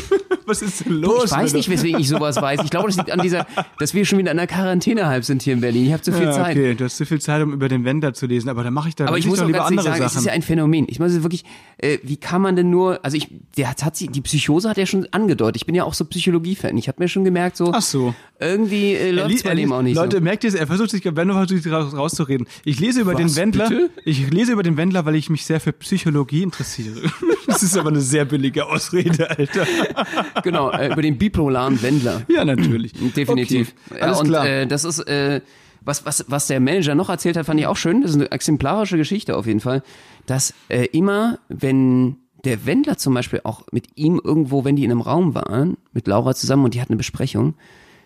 Was 0.47 0.63
ist 0.63 0.85
denn 0.85 0.95
los? 0.95 1.27
Ich 1.27 1.31
weiß 1.31 1.53
nicht, 1.53 1.69
weswegen 1.69 2.01
ich 2.01 2.09
sowas 2.09 2.35
weiß. 2.37 2.63
Ich 2.65 2.71
glaube, 2.71 2.89
das 2.89 2.97
liegt 2.97 3.13
an 3.13 3.21
dieser, 3.21 3.47
dass 3.79 3.95
wir 3.95 4.05
schon 4.05 4.19
wieder 4.19 4.33
in 4.33 4.39
einer 4.39 4.49
Quarantäne 4.49 5.07
halb 5.07 5.25
sind 5.25 5.43
hier 5.43 5.53
in 5.53 5.61
Berlin. 5.61 5.87
Ich 5.87 5.93
habe 5.93 6.03
zu 6.03 6.13
viel 6.13 6.25
Ja, 6.25 6.33
Zeit. 6.33 6.57
okay, 6.57 6.75
du 6.75 6.85
hast 6.87 6.97
zu 6.97 7.07
viel 7.07 7.21
Zeit, 7.21 7.41
um 7.43 7.53
über 7.53 7.69
den 7.69 7.85
Wendler 7.85 8.15
zu 8.15 8.27
lesen, 8.27 8.49
aber 8.49 8.65
da 8.65 8.73
mache 8.73 8.89
ich 8.89 8.97
da 8.97 9.07
Aber 9.07 9.17
ich 9.17 9.27
muss 9.27 9.39
doch 9.39 9.47
lieber 9.47 9.59
ganz 9.59 9.71
ehrlich 9.71 9.79
andere 9.87 9.93
sagen, 9.99 10.07
es 10.07 10.13
Sachen. 10.13 10.23
ist 10.23 10.27
ja 10.27 10.33
ein 10.33 10.43
Phänomen. 10.43 10.87
Ich 10.89 10.99
muss 10.99 11.13
wirklich, 11.23 11.45
äh, 11.79 11.99
wie 12.03 12.17
kann 12.17 12.43
man 12.43 12.57
denn 12.57 12.69
nur, 12.69 12.99
also 13.05 13.17
ich, 13.17 13.29
der 13.57 13.71
hat, 13.71 13.85
hat 13.85 13.95
sie, 13.97 14.09
die 14.09 14.23
Psychose 14.23 14.69
hat 14.69 14.77
ja 14.77 14.87
schon 14.87 15.07
angedeutet. 15.13 15.55
Ich 15.57 15.67
bin 15.67 15.75
ja 15.77 15.85
auch 15.85 15.95
so 15.95 16.05
Psychologie-Fan. 16.05 16.77
Ich 16.79 16.89
habe 16.89 17.01
mir 17.01 17.09
schon 17.09 17.23
gemerkt, 17.23 17.57
so 17.57 17.71
Ach 17.73 17.81
so. 17.83 18.13
irgendwie 18.41 18.95
äh, 18.95 19.09
Er 19.09 19.13
läuft 19.13 19.35
es 19.37 19.43
bei 19.45 19.51
er 19.51 19.55
dem 19.57 19.73
auch 19.73 19.83
nicht 19.83 19.95
Leute, 19.95 20.17
so. 20.17 20.23
merkt 20.23 20.43
ihr 20.43 20.49
es? 20.49 20.55
Er 20.55 20.67
versucht 20.67 20.91
sich, 20.91 21.05
Wendler 21.05 21.35
versucht 21.35 21.63
sich 21.63 21.70
rauszureden. 21.73 22.47
Ich 22.65 22.81
lese 22.81 23.01
über 23.01 23.15
den 23.15 23.27
Was, 23.27 23.37
Wendler. 23.37 23.69
bitte? 23.69 23.91
Ich 24.05 24.31
lese 24.31 24.53
über 24.53 24.63
den 24.63 24.77
Wendler, 24.77 25.05
weil 25.07 25.15
ich 25.15 25.31
mich 25.31 25.45
sehr 25.45 25.61
für 25.61 25.73
Psychologie 25.73 26.43
interessiere. 26.43 27.01
Das 27.47 27.65
ist 27.65 27.77
aber 27.77 27.89
eine 27.89 28.01
sehr 28.01 28.25
billige 28.27 28.67
Ausrede, 28.67 29.29
Alter. 29.29 29.67
Genau, 30.45 30.71
äh, 30.71 30.93
über 30.93 31.03
den 31.03 31.19
bipolaren 31.19 31.83
Wendler. 31.83 32.23
Ja, 32.29 32.45
natürlich. 32.45 32.93
Definitiv. 33.17 33.75
Okay, 33.91 33.99
Ja, 33.99 34.07
alles 34.07 34.21
und 34.21 34.29
klar. 34.29 34.47
Äh, 34.47 34.67
das 34.69 34.85
ist, 34.85 35.01
äh, 35.01 35.41
was, 35.85 36.07
was, 36.07 36.25
was 36.29 36.47
der 36.47 36.61
Manager 36.61 36.95
noch 36.95 37.09
erzählt 37.09 37.37
hat, 37.37 37.47
fand 37.47 37.59
ich 37.59 37.67
auch 37.67 37.77
schön. 37.77 38.03
Das 38.03 38.13
ist 38.13 38.17
eine 38.19 38.31
exemplarische 38.31 38.97
Geschichte 38.97 39.37
auf 39.37 39.47
jeden 39.47 39.61
Fall. 39.61 39.83
Dass 40.27 40.55
äh, 40.69 40.85
immer, 40.93 41.41
wenn 41.49 42.19
der 42.45 42.67
Wendler 42.67 42.97
zum 42.97 43.15
Beispiel 43.15 43.41
auch 43.45 43.65
mit 43.73 43.89
ihm 43.97 44.21
irgendwo, 44.23 44.65
wenn 44.65 44.77
die 44.77 44.85
in 44.85 44.91
einem 44.91 45.01
Raum 45.01 45.35
waren, 45.35 45.77
mit 45.93 46.07
Laura 46.07 46.35
zusammen 46.35 46.65
und 46.65 46.75
die 46.75 46.81
hatten 46.81 46.93
eine 46.93 46.99
Besprechung, 46.99 47.55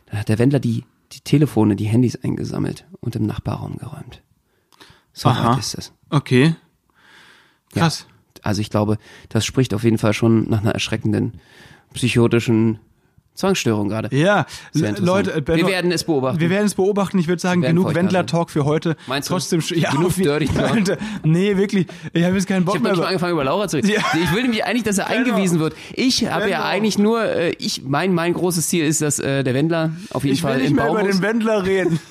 dann 0.06 0.20
hat 0.20 0.28
der 0.28 0.38
Wendler 0.38 0.60
die, 0.60 0.84
die 1.14 1.20
Telefone, 1.20 1.76
die 1.76 1.86
Handys 1.86 2.16
eingesammelt 2.16 2.86
und 3.00 3.16
im 3.16 3.26
Nachbarraum 3.26 3.78
geräumt. 3.78 4.22
So 5.12 5.28
Aha. 5.28 5.52
weit 5.52 5.58
ist 5.58 5.74
es. 5.74 5.92
okay. 6.10 6.54
Krass. 7.72 8.06
Also 8.42 8.60
ich 8.60 8.70
glaube, 8.70 8.98
das 9.30 9.44
spricht 9.44 9.74
auf 9.74 9.84
jeden 9.84 9.98
Fall 9.98 10.12
schon 10.12 10.48
nach 10.48 10.60
einer 10.60 10.72
erschreckenden 10.72 11.40
psychotischen 11.92 12.78
Zwangsstörung 13.34 13.88
gerade. 13.88 14.14
Ja. 14.16 14.46
Leute, 14.72 15.42
Benno, 15.42 15.58
Wir 15.58 15.66
werden 15.66 15.90
es 15.90 16.04
beobachten. 16.04 16.38
Wir 16.38 16.50
werden 16.50 16.66
es 16.66 16.74
beobachten. 16.76 17.18
Ich 17.18 17.26
würde 17.26 17.42
sagen, 17.42 17.62
Wir 17.62 17.70
genug 17.70 17.92
Wendler-Talk 17.94 18.50
für 18.50 18.64
heute. 18.64 18.94
Meinst 19.08 19.28
du? 19.28 19.34
Trotzdem, 19.34 19.60
ja, 19.74 19.90
Genug 19.90 20.16
je- 20.16 20.22
Dirty 20.22 20.46
Talk? 20.46 20.70
Alter, 20.70 20.96
nee, 21.24 21.56
wirklich. 21.56 21.86
Ich 22.12 22.22
habe 22.24 22.36
jetzt 22.36 22.46
keinen 22.46 22.64
Bock 22.64 22.76
Ich 22.76 22.78
habe 22.80 22.84
mehr. 22.84 22.92
nicht 22.92 22.98
mal 22.98 23.02
über- 23.02 23.08
angefangen 23.08 23.32
über 23.32 23.44
Laura 23.44 23.66
zu 23.66 23.78
reden. 23.78 23.88
Ja. 23.90 24.00
Ich 24.22 24.32
will 24.32 24.42
nämlich 24.42 24.64
eigentlich, 24.64 24.84
dass 24.84 24.98
er 24.98 25.08
eingewiesen 25.08 25.58
wird. 25.58 25.74
Ich 25.94 26.24
habe 26.30 26.48
ja 26.48 26.58
Genau. 26.58 26.68
eigentlich 26.68 26.98
nur, 26.98 27.24
äh, 27.24 27.50
ich 27.58 27.82
mein 27.84 28.14
mein 28.14 28.34
großes 28.34 28.68
Ziel 28.68 28.84
ist, 28.84 29.02
dass 29.02 29.18
äh, 29.18 29.42
der 29.42 29.54
Wendler 29.54 29.90
auf 30.10 30.22
jeden 30.24 30.36
Ich 30.36 30.42
will 30.44 30.50
Fall 30.50 30.58
nicht 30.60 30.70
im 30.70 30.76
mehr 30.76 30.84
Baum 30.86 30.96
über 30.98 31.04
muss 31.06 31.16
den 31.16 31.22
Wendler 31.22 31.64
reden. 31.66 31.98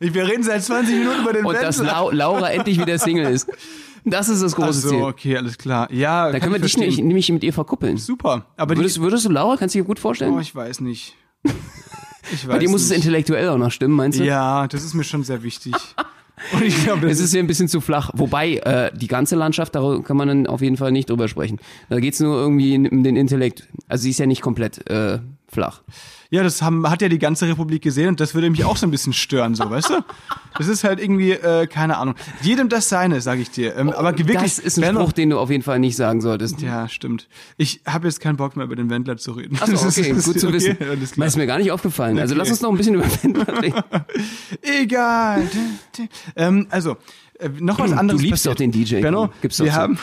Ich- 0.00 0.14
Wir 0.14 0.28
reden 0.28 0.44
seit 0.44 0.62
20 0.62 0.94
Minuten 0.96 1.22
über 1.22 1.32
den 1.32 1.44
und 1.44 1.54
Wendler. 1.54 1.66
dass 1.68 1.78
Lau 1.82 2.10
Laura 2.12 2.50
endlich 2.52 2.78
wieder 2.80 2.98
Single 2.98 3.32
ist. 3.32 3.48
Das 4.10 4.28
ist 4.28 4.42
das 4.42 4.54
große 4.56 4.80
so, 4.80 4.88
Ziel. 4.90 5.02
okay, 5.02 5.36
alles 5.36 5.58
klar. 5.58 5.90
Ja, 5.92 6.30
Da 6.30 6.40
können 6.40 6.52
wir 6.52 6.60
dich 6.60 6.76
nämlich, 6.76 6.98
nämlich 6.98 7.30
mit 7.32 7.42
ihr 7.44 7.52
verkuppeln. 7.52 7.96
Super. 7.96 8.46
Aber 8.56 8.74
die, 8.74 8.80
Würdest, 8.80 9.00
würdest 9.00 9.24
du 9.26 9.30
Laura, 9.30 9.56
kannst 9.56 9.74
du 9.74 9.80
dir 9.80 9.84
gut 9.84 9.98
vorstellen? 9.98 10.34
oh, 10.34 10.40
ich 10.40 10.54
weiß 10.54 10.80
nicht. 10.80 11.14
Ich 12.30 12.46
weiß 12.46 12.52
Bei 12.54 12.58
dir 12.58 12.68
muss 12.68 12.82
es 12.82 12.90
intellektuell 12.90 13.48
auch 13.48 13.56
noch 13.56 13.70
stimmen, 13.70 13.94
meinst 13.94 14.18
du? 14.18 14.24
Ja, 14.24 14.66
das 14.68 14.84
ist 14.84 14.92
mir 14.92 15.02
schon 15.04 15.24
sehr 15.24 15.42
wichtig. 15.42 15.72
Und 16.52 16.62
ich 16.62 16.84
glaube, 16.84 17.02
das 17.06 17.12
Es 17.12 17.20
ist 17.20 17.30
hier 17.32 17.40
ein 17.42 17.46
bisschen 17.46 17.68
zu 17.68 17.80
flach. 17.80 18.10
Wobei, 18.14 18.56
äh, 18.56 18.90
die 18.94 19.06
ganze 19.06 19.34
Landschaft, 19.34 19.74
da 19.74 19.98
kann 20.04 20.16
man 20.18 20.28
dann 20.28 20.46
auf 20.46 20.60
jeden 20.60 20.76
Fall 20.76 20.92
nicht 20.92 21.08
drüber 21.08 21.26
sprechen. 21.28 21.58
Da 21.88 21.98
geht's 22.00 22.20
nur 22.20 22.36
irgendwie 22.38 22.76
um 22.76 23.02
den 23.02 23.16
Intellekt. 23.16 23.66
Also 23.88 24.02
sie 24.02 24.10
ist 24.10 24.18
ja 24.18 24.26
nicht 24.26 24.42
komplett 24.42 24.88
äh, 24.90 25.20
flach. 25.50 25.82
Ja, 26.30 26.42
das 26.42 26.60
haben, 26.60 26.88
hat 26.90 27.00
ja 27.00 27.08
die 27.08 27.18
ganze 27.18 27.46
Republik 27.48 27.82
gesehen 27.82 28.08
und 28.08 28.20
das 28.20 28.34
würde 28.34 28.50
mich 28.50 28.62
auch 28.64 28.76
so 28.76 28.86
ein 28.86 28.90
bisschen 28.90 29.14
stören, 29.14 29.54
so, 29.54 29.70
weißt 29.70 29.88
du? 29.88 30.04
Das 30.58 30.66
ist 30.68 30.84
halt 30.84 31.00
irgendwie, 31.00 31.30
äh, 31.32 31.66
keine 31.66 31.96
Ahnung. 31.96 32.16
Jedem 32.42 32.68
das 32.68 32.90
seine, 32.90 33.22
sage 33.22 33.40
ich 33.40 33.50
dir. 33.50 33.74
Ähm, 33.76 33.88
aber 33.90 34.12
wirklich, 34.18 34.36
das 34.56 34.58
ist 34.58 34.78
ein 34.78 34.94
Spruch, 34.94 35.12
den 35.12 35.30
du 35.30 35.38
auf 35.38 35.48
jeden 35.50 35.62
Fall 35.62 35.78
nicht 35.78 35.96
sagen 35.96 36.20
solltest. 36.20 36.60
Ja, 36.60 36.86
stimmt. 36.88 37.28
Ich 37.56 37.80
habe 37.86 38.06
jetzt 38.08 38.20
keinen 38.20 38.36
Bock 38.36 38.56
mehr 38.56 38.66
über 38.66 38.76
den 38.76 38.90
Wendler 38.90 39.16
zu 39.16 39.32
reden. 39.32 39.56
Achso, 39.58 39.72
ist- 39.88 39.98
okay, 39.98 40.12
das 40.12 40.24
gut 40.26 40.36
ist 40.36 40.40
zu 40.42 40.48
okay, 40.48 40.56
wissen. 40.56 40.76
alles 40.80 41.12
Das 41.16 41.26
ist 41.28 41.36
mir 41.38 41.46
gar 41.46 41.58
nicht 41.58 41.70
aufgefallen. 41.72 42.18
Also 42.18 42.34
Okay. 42.34 42.38
lass 42.40 42.50
uns 42.50 42.60
noch 42.60 42.70
ein 42.70 42.76
bisschen 42.76 42.94
über 42.96 43.04
Wendler 43.22 43.62
reden. 43.62 43.82
Egal. 44.62 45.48
ähm, 46.36 46.66
also, 46.70 46.96
äh, 47.38 47.48
noch 47.60 47.78
was 47.78 47.92
anderes. 47.92 48.20
liebst 48.20 48.44
passiert. 48.44 48.54
doch 48.54 48.58
den 48.58 48.72
DJ, 48.72 49.00
Benno, 49.00 49.30
gib's 49.40 49.56
doch 49.58 49.64
wir 49.64 49.72
zu. 49.72 49.78
haben. 49.78 49.98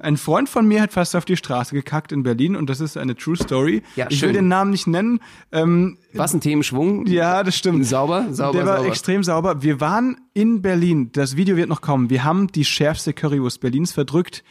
Ein 0.00 0.16
Freund 0.16 0.48
von 0.48 0.66
mir 0.66 0.82
hat 0.82 0.92
fast 0.92 1.14
auf 1.14 1.24
die 1.24 1.36
Straße 1.36 1.74
gekackt 1.74 2.12
in 2.12 2.22
Berlin 2.22 2.56
und 2.56 2.68
das 2.70 2.80
ist 2.80 2.96
eine 2.96 3.14
True 3.16 3.36
Story. 3.36 3.82
Ja, 3.96 4.06
ich 4.08 4.20
will 4.22 4.28
schön. 4.28 4.34
den 4.34 4.48
Namen 4.48 4.70
nicht 4.70 4.86
nennen. 4.86 5.20
Ähm, 5.52 5.98
Was 6.14 6.34
ein 6.34 6.40
Themenschwung. 6.40 7.06
ja, 7.06 7.42
das 7.42 7.56
stimmt. 7.56 7.86
Sauber, 7.86 8.26
sauber, 8.32 8.58
Der 8.58 8.66
war 8.66 8.76
sauber. 8.78 8.88
extrem 8.88 9.22
sauber. 9.24 9.62
Wir 9.62 9.80
waren 9.80 10.16
in 10.34 10.62
Berlin. 10.62 11.10
Das 11.12 11.36
Video 11.36 11.56
wird 11.56 11.68
noch 11.68 11.80
kommen. 11.82 12.08
Wir 12.10 12.24
haben 12.24 12.46
die 12.48 12.64
schärfste 12.64 13.12
Currywurst 13.12 13.60
Berlins 13.60 13.92
verdrückt. 13.92 14.42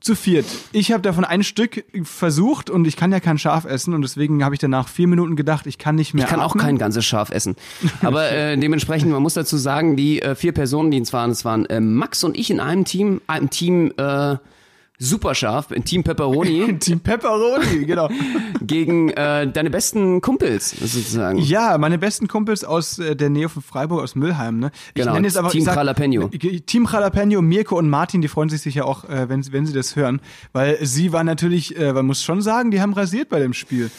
Zu 0.00 0.14
viert. 0.14 0.46
Ich 0.72 0.92
habe 0.92 1.02
davon 1.02 1.24
ein 1.24 1.42
Stück 1.44 1.84
versucht 2.04 2.70
und 2.70 2.86
ich 2.86 2.96
kann 2.96 3.12
ja 3.12 3.20
kein 3.20 3.38
Schaf 3.38 3.64
essen 3.66 3.92
und 3.94 4.02
deswegen 4.02 4.42
habe 4.44 4.54
ich 4.54 4.58
danach 4.58 4.88
vier 4.88 5.06
Minuten 5.06 5.36
gedacht, 5.36 5.66
ich 5.66 5.78
kann 5.78 5.94
nicht 5.94 6.14
mehr 6.14 6.24
Ich 6.24 6.30
kann 6.30 6.40
auch 6.40 6.50
atmen. 6.52 6.64
kein 6.64 6.78
ganzes 6.78 7.04
Schaf 7.04 7.30
essen. 7.30 7.54
Aber 8.02 8.30
äh, 8.30 8.56
dementsprechend, 8.58 9.10
man 9.12 9.22
muss 9.22 9.34
dazu 9.34 9.56
sagen, 9.58 9.96
die 9.96 10.22
äh, 10.22 10.34
vier 10.34 10.52
Personen, 10.52 10.90
die 10.90 10.98
es 10.98 11.12
waren, 11.12 11.30
es 11.30 11.44
waren 11.44 11.66
äh, 11.66 11.80
Max 11.80 12.24
und 12.24 12.36
ich 12.36 12.50
in 12.50 12.60
einem 12.60 12.84
Team, 12.84 13.20
einem 13.26 13.50
Team 13.50 13.92
äh, 13.96 14.36
super 15.00 15.34
scharf, 15.34 15.70
in 15.72 15.82
Team 15.82 16.04
Pepperoni, 16.04 16.78
Team 16.80 17.00
Pepperoni, 17.00 17.86
genau. 17.86 18.08
gegen 18.60 19.08
äh, 19.10 19.50
deine 19.50 19.70
besten 19.70 20.20
Kumpels 20.20 20.70
sozusagen. 20.70 21.38
Ja, 21.38 21.78
meine 21.78 21.98
besten 21.98 22.28
Kumpels 22.28 22.62
aus 22.62 22.98
äh, 22.98 23.16
der 23.16 23.30
Nähe 23.30 23.48
von 23.48 23.62
Freiburg, 23.62 24.02
aus 24.02 24.14
Müllheim. 24.14 24.58
Ne? 24.58 24.70
Ich 24.88 25.00
Genau, 25.02 25.14
nenne 25.14 25.26
jetzt 25.26 25.38
aber, 25.38 25.48
Team 25.48 25.64
sag, 25.64 25.76
Jalapeno. 25.76 26.28
Team 26.66 26.86
Jalapeno, 26.90 27.40
Mirko 27.40 27.78
und 27.78 27.88
Martin, 27.88 28.20
die 28.20 28.28
freuen 28.28 28.50
sich 28.50 28.60
sicher 28.60 28.86
auch, 28.86 29.04
äh, 29.04 29.28
wenn, 29.28 29.50
wenn 29.52 29.64
sie 29.64 29.72
das 29.72 29.96
hören. 29.96 30.20
Weil 30.52 30.78
sie 30.84 31.12
waren 31.12 31.26
natürlich, 31.26 31.78
äh, 31.78 31.94
man 31.94 32.04
muss 32.04 32.22
schon 32.22 32.42
sagen, 32.42 32.70
die 32.70 32.82
haben 32.82 32.92
rasiert 32.92 33.30
bei 33.30 33.40
dem 33.40 33.54
Spiel. 33.54 33.90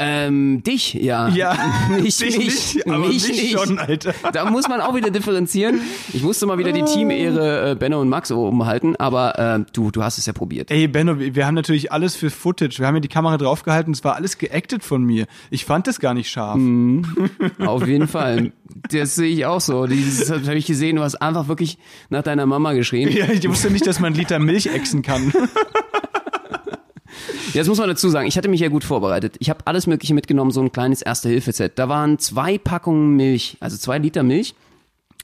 Ähm, 0.00 0.62
dich, 0.62 0.94
ja. 0.94 1.28
Ja, 1.30 1.58
nicht 2.00 2.20
dich 2.20 2.38
mich, 2.38 2.74
nicht, 2.74 2.86
aber 2.86 2.98
mich 3.08 3.28
mich 3.28 3.42
nicht. 3.42 3.58
schon, 3.58 3.80
Alter. 3.80 4.14
Da 4.32 4.48
muss 4.48 4.68
man 4.68 4.80
auch 4.80 4.94
wieder 4.94 5.10
differenzieren. 5.10 5.80
Ich 6.12 6.22
musste 6.22 6.46
mal 6.46 6.56
wieder 6.56 6.70
die 6.70 6.84
Teamehre 6.84 7.72
äh, 7.72 7.74
Benno 7.74 8.00
und 8.00 8.08
Max 8.08 8.30
oben 8.30 8.64
halten, 8.64 8.94
aber 8.96 9.36
äh, 9.38 9.64
du, 9.72 9.90
du 9.90 10.04
hast 10.04 10.18
es 10.18 10.26
ja 10.26 10.32
probiert. 10.32 10.70
Ey, 10.70 10.86
Benno, 10.86 11.18
wir 11.18 11.46
haben 11.46 11.56
natürlich 11.56 11.90
alles 11.90 12.14
für 12.14 12.30
Footage. 12.30 12.78
Wir 12.78 12.86
haben 12.86 12.94
ja 12.94 13.00
die 13.00 13.08
Kamera 13.08 13.38
draufgehalten, 13.38 13.92
es 13.92 14.04
war 14.04 14.14
alles 14.14 14.38
geactet 14.38 14.84
von 14.84 15.02
mir. 15.02 15.26
Ich 15.50 15.64
fand 15.64 15.88
das 15.88 15.98
gar 15.98 16.14
nicht 16.14 16.30
scharf. 16.30 16.60
Auf 17.58 17.86
jeden 17.86 18.06
Fall. 18.06 18.52
Das 18.90 19.16
sehe 19.16 19.28
ich 19.28 19.46
auch 19.46 19.60
so. 19.60 19.86
Dieses 19.86 20.30
habe 20.30 20.54
ich 20.54 20.66
gesehen, 20.66 20.94
du 20.96 21.02
hast 21.02 21.16
einfach 21.16 21.48
wirklich 21.48 21.76
nach 22.08 22.22
deiner 22.22 22.46
Mama 22.46 22.72
geschrien. 22.74 23.10
Ja, 23.10 23.28
ich 23.28 23.48
wusste 23.48 23.70
nicht, 23.70 23.86
dass 23.86 23.98
man 23.98 24.08
einen 24.12 24.16
Liter 24.16 24.38
Milch 24.38 24.66
exen 24.66 25.02
kann. 25.02 25.32
Jetzt 27.54 27.68
muss 27.68 27.78
man 27.78 27.88
dazu 27.88 28.08
sagen, 28.08 28.28
ich 28.28 28.36
hatte 28.36 28.48
mich 28.48 28.60
ja 28.60 28.68
gut 28.68 28.84
vorbereitet. 28.84 29.36
Ich 29.38 29.48
habe 29.48 29.60
alles 29.66 29.86
Mögliche 29.86 30.14
mitgenommen, 30.14 30.50
so 30.50 30.60
ein 30.60 30.70
kleines 30.70 31.02
Erste-Hilfe-Set. 31.02 31.78
Da 31.78 31.88
waren 31.88 32.18
zwei 32.18 32.58
Packungen 32.58 33.16
Milch, 33.16 33.56
also 33.60 33.76
zwei 33.76 33.98
Liter 33.98 34.22
Milch. 34.22 34.54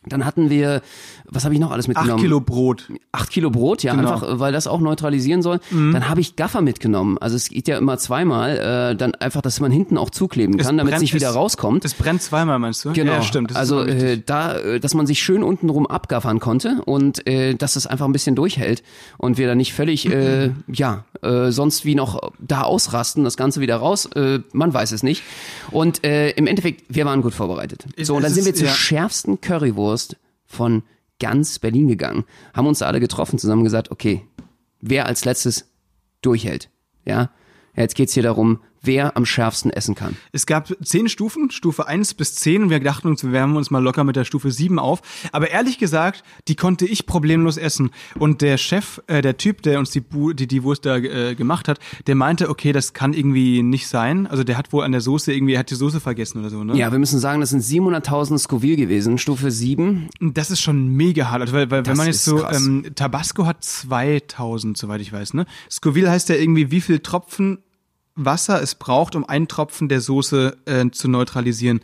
Dann 0.07 0.25
hatten 0.25 0.51
wir, 0.51 0.83
was 1.25 1.45
habe 1.45 1.55
ich 1.55 1.61
noch 1.61 1.71
alles 1.71 1.89
mitgenommen? 1.89 2.15
Acht 2.15 2.21
Kilo 2.21 2.41
Brot. 2.41 2.89
Acht 3.13 3.31
Kilo 3.31 3.51
Brot, 3.51 3.83
ja, 3.83 3.95
Genau. 3.95 4.13
einfach, 4.13 4.29
äh, 4.29 4.41
weil 4.41 4.53
das 4.53 4.67
auch 4.67 4.81
neutralisieren 4.81 5.43
soll. 5.43 5.61
Dann 5.71 6.09
habe 6.09 6.21
ich 6.21 6.37
Gaffer 6.37 6.61
mitgenommen. 6.61 7.19
Also 7.19 7.37
es 7.37 7.49
geht 7.49 7.69
ja 7.69 7.79
immer 7.79 7.99
zweimal, 7.99 8.93
äh, 8.93 8.97
dann 8.97 9.15
einfach, 9.15 9.43
dass 9.43 9.61
man 9.61 9.71
hinten 9.71 9.99
auch 9.99 10.11
zukleben 10.11 10.57
kann, 10.57 10.77
damit 10.77 10.95
es 10.95 11.01
nicht 11.01 11.15
wieder 11.15 11.31
rauskommt. 11.31 11.85
Es 11.85 11.95
brennt 11.95 12.23
zweimal, 12.23 12.59
meinst 12.59 12.85
du? 12.85 12.93
Genau. 12.93 13.13
Ja, 13.13 13.23
stimmt. 13.23 13.51
Das 13.51 13.57
also 13.57 13.83
äh, 13.83 14.21
da, 14.25 14.57
äh, 14.59 14.81
dass 14.81 14.95
man 14.95 15.07
sich 15.07 15.23
schön 15.23 15.43
untenrum 15.43 15.87
abgaffern 15.87 16.41
konnte 16.41 16.83
und 16.85 17.27
äh, 17.27 17.55
dass 17.55 17.77
es 17.77 17.87
einfach 17.87 18.07
ein 18.07 18.13
bisschen 18.13 18.35
durchhält 18.35 18.83
und 19.19 19.39
wir 19.39 19.47
da 19.47 19.55
nicht 19.55 19.73
völlig, 19.73 20.11
äh, 20.11 20.51
ja, 20.69 21.05
äh, 21.23 21.51
sonst 21.51 21.85
wie 21.85 21.95
noch 21.95 22.33
da 22.39 22.63
ausrasten, 22.63 23.25
das 23.25 23.37
Ganze 23.37 23.61
wieder 23.61 23.77
raus. 23.77 24.07
Äh, 24.15 24.41
man 24.53 24.73
weiß 24.75 24.93
es 24.93 25.03
nicht. 25.03 25.23
Und 25.71 26.05
äh, 26.05 26.31
im 26.31 26.47
Endeffekt, 26.47 26.83
wir 26.89 27.05
waren 27.07 27.23
gut 27.23 27.35
vorbereitet. 27.35 27.87
So, 28.01 28.17
und 28.17 28.23
dann 28.23 28.33
sind 28.33 28.45
wir 28.45 28.55
zur 28.55 28.69
ja. 28.69 28.75
schärfsten 28.75 29.41
Currywurst 29.41 29.94
von 30.47 30.83
ganz 31.21 31.59
Berlin 31.59 31.89
gegangen, 31.89 32.25
haben 32.53 32.67
uns 32.67 32.83
alle 32.83 33.01
getroffen, 33.01 33.39
zusammen 33.39 33.65
gesagt, 33.65 33.91
okay, 33.91 34.27
wer 34.81 35.07
als 35.07 35.25
letztes 35.25 35.71
durchhält, 36.23 36.71
ja. 37.05 37.31
Jetzt 37.77 37.97
geht's 37.97 38.15
hier 38.15 38.23
darum, 38.23 38.61
wer 38.85 39.17
am 39.17 39.27
schärfsten 39.27 39.71
essen 39.71 39.95
kann. 39.95 40.17
Es 40.33 40.47
gab 40.47 40.73
zehn 40.85 41.09
Stufen, 41.09 41.51
Stufe 41.51 41.87
1 41.87 42.15
bis 42.15 42.35
10 42.37 42.65
und 42.65 42.71
wir 42.71 42.81
dachten 42.81 43.09
uns, 43.09 43.25
wir 43.25 43.33
wärmen 43.33 43.57
uns 43.57 43.71
mal 43.71 43.83
locker 43.83 44.05
mit 44.05 44.17
der 44.17 44.25
Stufe 44.25 44.51
7 44.51 44.79
auf. 44.79 45.01
Aber 45.33 45.51
ehrlich 45.51 45.79
gesagt, 45.79 46.23
die 46.49 46.57
konnte 46.57 46.87
ich 46.87 47.07
problemlos 47.07 47.57
essen. 47.57 47.91
Und 48.19 48.43
der 48.43 48.59
Chef, 48.59 49.01
äh, 49.07 49.23
der 49.23 49.37
Typ, 49.37 49.63
der 49.63 49.79
uns 49.79 49.91
die, 49.91 50.01
Bu 50.01 50.33
die, 50.33 50.47
die 50.47 50.63
Wurst 50.63 50.87
da 50.87 50.97
äh, 50.97 51.35
gemacht 51.35 51.69
hat, 51.69 51.79
der 52.07 52.15
meinte, 52.15 52.49
okay, 52.49 52.73
das 52.73 52.93
kann 52.93 53.13
irgendwie 53.13 53.63
nicht 53.63 53.89
sein. 53.89 54.27
Also 54.27 54.45
der 54.45 54.57
hat 54.57 54.73
wohl 54.73 54.85
an 54.85 54.93
der 54.93 55.01
Soße 55.01 55.33
irgendwie, 55.33 55.55
er 55.55 55.61
hat 55.61 55.71
die 55.71 55.75
Soße 55.75 56.01
vergessen 56.01 56.41
oder 56.41 56.51
so, 56.51 56.65
ne? 56.65 56.77
Ja, 56.77 56.93
wir 56.93 56.99
müssen 56.99 57.19
sagen, 57.19 57.41
das 57.41 57.51
sind 57.51 57.63
700.000 57.63 58.39
Scoville 58.39 58.77
gewesen, 58.77 59.19
Stufe 59.19 59.51
7. 59.51 60.09
Und 60.21 60.37
Das 60.39 60.51
ist 60.51 60.61
schon 60.61 60.89
mega 60.89 61.31
hart. 61.31 61.43
Also, 61.43 61.55
weil, 61.55 61.71
weil 61.71 61.87
wenn 61.87 61.97
man 61.97 62.07
jetzt 62.07 62.25
so, 62.25 62.37
krass. 62.37 62.65
ähm, 62.65 62.87
Tabasco 62.95 63.47
hat 63.47 63.63
2000, 63.65 64.77
soweit 64.77 65.01
ich 65.01 65.13
weiß, 65.13 65.35
ne? 65.35 65.47
Scoville 65.71 66.11
heißt 66.11 66.29
ja 66.29 66.37
irgendwie, 66.37 66.71
wie 66.71 66.81
viel 66.81 66.99
Tropfen 67.01 67.59
Wasser 68.17 68.63
es 68.63 68.75
braucht, 68.75 69.17
um 69.17 69.29
einen 69.29 69.49
Tropfen 69.49 69.89
der 69.89 70.01
Soße 70.01 70.57
äh, 70.67 70.91
zu 70.91 71.09
neutralisieren. 71.09 71.81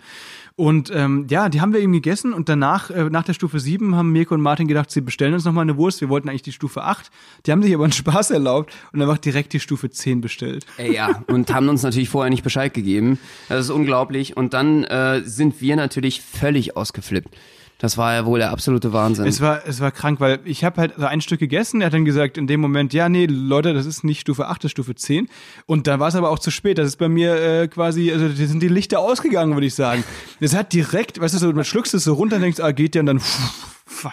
Und 0.60 0.92
ähm, 0.94 1.26
ja, 1.30 1.48
die 1.48 1.62
haben 1.62 1.72
wir 1.72 1.80
eben 1.80 1.94
gegessen 1.94 2.34
und 2.34 2.50
danach, 2.50 2.90
äh, 2.90 3.04
nach 3.04 3.24
der 3.24 3.32
Stufe 3.32 3.58
7, 3.58 3.96
haben 3.96 4.12
Mirko 4.12 4.34
und 4.34 4.42
Martin 4.42 4.68
gedacht, 4.68 4.90
sie 4.90 5.00
bestellen 5.00 5.32
uns 5.32 5.46
nochmal 5.46 5.62
eine 5.62 5.78
Wurst. 5.78 6.02
Wir 6.02 6.10
wollten 6.10 6.28
eigentlich 6.28 6.42
die 6.42 6.52
Stufe 6.52 6.84
8. 6.84 7.10
Die 7.46 7.52
haben 7.52 7.62
sich 7.62 7.72
aber 7.74 7.84
einen 7.84 7.94
Spaß 7.94 8.30
erlaubt 8.30 8.74
und 8.92 9.00
einfach 9.00 9.16
direkt 9.16 9.54
die 9.54 9.60
Stufe 9.60 9.88
10 9.88 10.20
bestellt. 10.20 10.66
Ey, 10.76 10.94
ja, 10.94 11.22
und 11.28 11.50
haben 11.54 11.70
uns 11.70 11.82
natürlich 11.82 12.10
vorher 12.10 12.28
nicht 12.28 12.44
Bescheid 12.44 12.74
gegeben. 12.74 13.18
Das 13.48 13.64
ist 13.64 13.70
unglaublich. 13.70 14.36
Und 14.36 14.52
dann 14.52 14.84
äh, 14.84 15.22
sind 15.24 15.62
wir 15.62 15.76
natürlich 15.76 16.20
völlig 16.20 16.76
ausgeflippt. 16.76 17.34
Das 17.80 17.96
war 17.96 18.12
ja 18.12 18.26
wohl 18.26 18.38
der 18.38 18.50
absolute 18.50 18.92
Wahnsinn. 18.92 19.26
Es 19.26 19.40
war, 19.40 19.66
es 19.66 19.80
war 19.80 19.90
krank, 19.90 20.20
weil 20.20 20.40
ich 20.44 20.64
habe 20.64 20.78
halt 20.78 20.94
so 20.98 21.06
ein 21.06 21.22
Stück 21.22 21.40
gegessen. 21.40 21.80
Er 21.80 21.86
hat 21.86 21.94
dann 21.94 22.04
gesagt, 22.04 22.36
in 22.36 22.46
dem 22.46 22.60
Moment, 22.60 22.92
ja, 22.92 23.08
nee, 23.08 23.24
Leute, 23.24 23.72
das 23.72 23.86
ist 23.86 24.04
nicht 24.04 24.20
Stufe 24.20 24.48
8, 24.48 24.62
das 24.62 24.68
ist 24.68 24.72
Stufe 24.72 24.94
10. 24.94 25.28
Und 25.64 25.86
dann 25.86 25.98
war 25.98 26.08
es 26.08 26.14
aber 26.14 26.28
auch 26.28 26.38
zu 26.38 26.50
spät. 26.50 26.76
Das 26.76 26.86
ist 26.86 26.96
bei 26.96 27.08
mir 27.08 27.34
äh, 27.36 27.68
quasi, 27.68 28.12
also 28.12 28.28
da 28.28 28.34
sind 28.34 28.62
die 28.62 28.68
Lichter 28.68 28.98
ausgegangen, 28.98 29.54
würde 29.54 29.66
ich 29.66 29.74
sagen. 29.74 30.04
Das 30.40 30.54
hat 30.54 30.74
direkt, 30.74 31.22
weißt 31.22 31.32
du, 31.32 31.38
so, 31.38 31.52
man 31.54 31.64
schluckst 31.64 31.94
es 31.94 32.04
so 32.04 32.12
runter 32.12 32.36
und 32.36 32.42
denkst, 32.42 32.60
ah, 32.60 32.72
geht 32.72 32.94
ja, 32.94 33.00
und 33.00 33.06
dann, 33.06 33.20
fuck. 33.86 34.12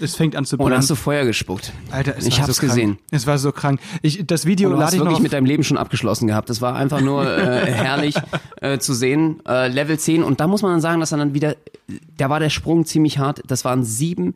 Es 0.00 0.16
fängt 0.16 0.36
an 0.36 0.44
zu 0.44 0.56
oh, 0.56 0.64
brennen. 0.64 0.76
hast 0.76 0.90
du 0.90 0.94
Feuer 0.94 1.24
gespuckt. 1.24 1.72
Alter, 1.90 2.16
es 2.16 2.26
ich 2.26 2.38
war 2.38 2.46
hab's 2.46 2.56
so 2.56 2.60
krank. 2.60 2.74
gesehen. 2.74 2.98
Es 3.10 3.26
war 3.26 3.38
so 3.38 3.52
krank. 3.52 3.80
Ich, 4.02 4.26
das 4.26 4.46
Video 4.46 4.68
Und 4.68 4.74
du 4.74 4.80
lade 4.80 4.86
hast 4.86 4.92
ich 4.94 4.98
noch 4.98 5.06
wirklich 5.06 5.16
auf, 5.16 5.22
mit 5.22 5.32
deinem 5.32 5.46
Leben 5.46 5.64
schon 5.64 5.76
abgeschlossen 5.76 6.26
gehabt. 6.26 6.50
Das 6.50 6.60
war 6.60 6.76
einfach 6.76 7.00
nur 7.00 7.26
äh, 7.26 7.66
herrlich 7.72 8.14
äh, 8.60 8.78
zu 8.78 8.94
sehen. 8.94 9.40
Äh, 9.46 9.68
Level 9.68 9.98
10. 9.98 10.22
Und 10.22 10.40
da 10.40 10.46
muss 10.46 10.62
man 10.62 10.72
dann 10.72 10.80
sagen, 10.80 11.00
dass 11.00 11.10
dann 11.10 11.34
wieder, 11.34 11.56
da 12.16 12.30
war 12.30 12.40
der 12.40 12.50
Sprung 12.50 12.84
ziemlich 12.84 13.18
hart. 13.18 13.42
Das 13.46 13.64
waren 13.64 13.84
sieben 13.84 14.34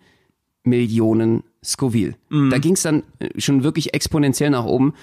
Millionen 0.65 1.45
Scoville. 1.65 2.15
Mhm. 2.29 2.51
Da 2.51 2.59
ging's 2.59 2.83
dann 2.83 3.03
äh, 3.19 3.41
schon 3.41 3.63
wirklich 3.63 3.95
exponentiell 3.95 4.51
nach 4.51 4.65
oben. 4.65 4.95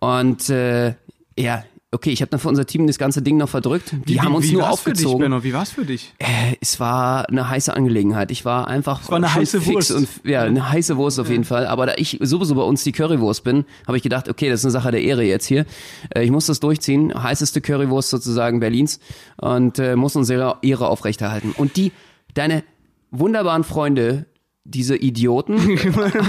Und 0.00 0.48
äh, 0.50 0.94
ja, 1.38 1.64
okay, 1.92 2.10
ich 2.10 2.20
habe 2.20 2.30
dann 2.30 2.40
für 2.40 2.48
unser 2.48 2.66
Team 2.66 2.86
das 2.86 2.98
ganze 2.98 3.22
Ding 3.22 3.36
noch 3.36 3.48
verdrückt. 3.48 3.92
Die 4.06 4.14
wie, 4.14 4.20
haben 4.20 4.34
uns 4.34 4.46
wie 4.48 4.52
nur 4.52 4.62
war's 4.62 4.80
Für 4.80 4.92
dich, 4.92 5.04
aufgezogen. 5.04 5.22
Benno? 5.22 5.44
Wie 5.44 5.52
war's 5.52 5.70
für 5.70 5.84
dich? 5.84 6.12
Äh, 6.18 6.56
es 6.60 6.80
war 6.80 7.28
eine 7.28 7.48
heiße 7.48 7.74
Angelegenheit. 7.74 8.30
Ich 8.30 8.44
war 8.44 8.68
einfach 8.68 9.08
war 9.08 9.16
eine 9.16 9.32
heiße 9.32 9.60
fix 9.60 9.90
Wurst. 9.90 9.90
und 9.92 10.08
ja, 10.24 10.42
eine 10.42 10.70
heiße 10.70 10.96
Wurst 10.96 11.18
auf 11.20 11.30
jeden 11.30 11.44
Fall. 11.44 11.66
Aber 11.66 11.86
da 11.86 11.94
ich 11.96 12.18
sowieso 12.20 12.54
bei 12.54 12.62
uns 12.62 12.82
die 12.84 12.92
Currywurst 12.92 13.44
bin, 13.44 13.64
habe 13.86 13.96
ich 13.96 14.02
gedacht, 14.02 14.28
okay, 14.28 14.48
das 14.48 14.60
ist 14.60 14.66
eine 14.66 14.72
Sache 14.72 14.90
der 14.90 15.02
Ehre 15.02 15.22
jetzt 15.22 15.46
hier. 15.46 15.64
Äh, 16.10 16.24
ich 16.24 16.30
muss 16.30 16.46
das 16.46 16.60
durchziehen. 16.60 17.12
Heißeste 17.22 17.60
Currywurst 17.60 18.10
sozusagen 18.10 18.60
Berlins 18.60 19.00
und 19.36 19.78
äh, 19.78 19.96
muss 19.96 20.16
unsere 20.16 20.58
Ehre 20.62 20.88
aufrechterhalten. 20.88 21.52
Und 21.56 21.76
die, 21.76 21.92
deine 22.34 22.64
wunderbaren 23.10 23.64
Freunde, 23.64 24.26
diese 24.64 24.96
Idioten, 24.96 25.56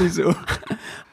Wieso? 0.01 0.35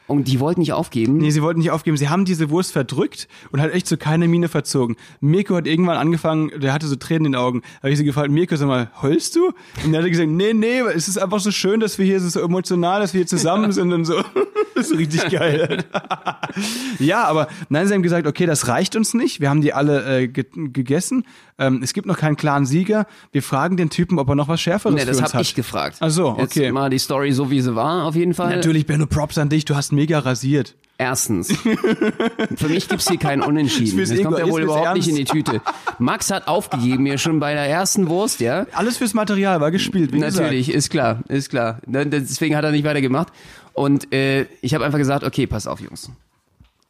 und 0.07 0.27
die 0.27 0.39
wollten 0.39 0.59
nicht 0.59 0.73
aufgeben. 0.73 1.17
Nee, 1.17 1.31
sie 1.31 1.41
wollten 1.41 1.59
nicht 1.59 1.71
aufgeben. 1.71 1.97
Sie 1.97 2.09
haben 2.09 2.25
diese 2.25 2.49
Wurst 2.49 2.71
verdrückt 2.71 3.27
und 3.51 3.61
hat 3.61 3.71
echt 3.71 3.87
so 3.87 3.97
keine 3.97 4.27
Miene 4.27 4.47
verzogen. 4.47 4.95
Mirko 5.19 5.55
hat 5.55 5.67
irgendwann 5.67 5.97
angefangen, 5.97 6.51
der 6.59 6.73
hatte 6.73 6.87
so 6.87 6.95
Tränen 6.95 7.27
in 7.27 7.31
den 7.31 7.41
Augen. 7.41 7.61
Da 7.61 7.83
habe 7.83 7.91
ich 7.91 7.97
sie 7.97 8.05
gefragt, 8.05 8.29
Mirko, 8.29 8.55
sag 8.55 8.67
mal, 8.67 8.91
heulst 9.01 9.35
du? 9.35 9.51
Und 9.83 9.93
er 9.93 10.03
hat 10.03 10.09
gesagt, 10.09 10.29
nee, 10.29 10.53
nee, 10.53 10.79
es 10.79 11.07
ist 11.07 11.17
einfach 11.17 11.39
so 11.39 11.51
schön, 11.51 11.79
dass 11.79 11.97
wir 11.97 12.05
hier 12.05 12.19
so 12.19 12.39
emotional, 12.39 13.01
dass 13.01 13.13
wir 13.13 13.19
hier 13.19 13.27
zusammen 13.27 13.71
sind 13.71 13.91
und 13.93 14.05
so. 14.05 14.21
Das 14.75 14.91
ist 14.91 14.97
richtig 14.97 15.29
geil. 15.29 15.85
ja, 16.99 17.23
aber 17.23 17.47
nein, 17.69 17.87
sie 17.87 17.93
haben 17.93 18.03
gesagt, 18.03 18.27
okay, 18.27 18.45
das 18.45 18.67
reicht 18.67 18.97
uns 18.97 19.13
nicht. 19.13 19.39
Wir 19.39 19.49
haben 19.49 19.61
die 19.61 19.71
alle 19.71 20.23
äh, 20.23 20.27
ge 20.27 20.45
gegessen. 20.53 21.23
Ähm, 21.57 21.79
es 21.81 21.93
gibt 21.93 22.05
noch 22.07 22.17
keinen 22.17 22.35
klaren 22.35 22.65
Sieger. 22.65 23.07
Wir 23.31 23.41
fragen 23.41 23.77
den 23.77 23.89
Typen, 23.89 24.19
ob 24.19 24.27
er 24.27 24.35
noch 24.35 24.49
was 24.49 24.59
Schärferes 24.59 24.95
Nee, 24.95 25.01
für 25.01 25.07
das 25.07 25.17
uns 25.17 25.27
habe 25.27 25.33
hat. 25.35 25.41
ich 25.43 25.55
gefragt. 25.55 25.97
Ach 26.01 26.09
so, 26.09 26.35
Jetzt 26.37 26.57
okay. 26.57 26.73
mal 26.73 26.89
die 26.89 26.99
Story 26.99 27.31
so, 27.31 27.49
wie 27.49 27.61
sie 27.61 27.73
war, 27.73 28.03
auf 28.03 28.15
jeden 28.15 28.33
Fall. 28.33 28.53
Natürlich, 28.53 28.85
Benno, 28.85 29.05
Props 29.05 29.37
an 29.37 29.47
dich. 29.47 29.63
Du 29.63 29.75
hast 29.77 29.93
mega 29.95 30.19
rasiert. 30.19 30.75
Erstens, 30.97 31.51
für 32.55 32.69
mich 32.69 32.87
gibt's 32.87 33.09
hier 33.09 33.19
kein 33.19 33.41
Unentschieden. 33.41 33.97
Fürs 33.97 34.09
Das 34.09 34.23
kommt 34.23 34.39
ja 34.39 34.49
wohl 34.49 34.61
überhaupt 34.61 34.95
nicht 34.95 35.09
in 35.09 35.15
die 35.15 35.25
Tüte. 35.25 35.61
Max 35.99 36.31
hat 36.31 36.47
aufgegeben 36.47 37.03
mir 37.03 37.17
schon 37.17 37.41
bei 37.41 37.53
der 37.53 37.65
ersten 37.67 38.07
Wurst, 38.07 38.39
ja. 38.39 38.65
Alles 38.71 38.97
fürs 38.97 39.13
Material 39.13 39.59
war 39.59 39.71
gespielt, 39.71 40.13
wie 40.13 40.19
Natürlich, 40.19 40.69
ist 40.69 40.89
klar, 40.89 41.21
ist 41.27 41.49
klar. 41.49 41.81
Ne, 41.85 42.05
Deswegen 42.07 42.55
hat 42.55 42.63
er 42.63 42.71
nicht 42.71 42.85
weitergemacht. 42.85 43.33
Und 43.73 44.13
äh, 44.13 44.45
ich 44.61 44.73
habe 44.73 44.85
einfach 44.85 44.97
gesagt, 44.97 45.25
okay, 45.25 45.47
pass 45.47 45.67
auf, 45.67 45.81
Jungs. 45.81 46.09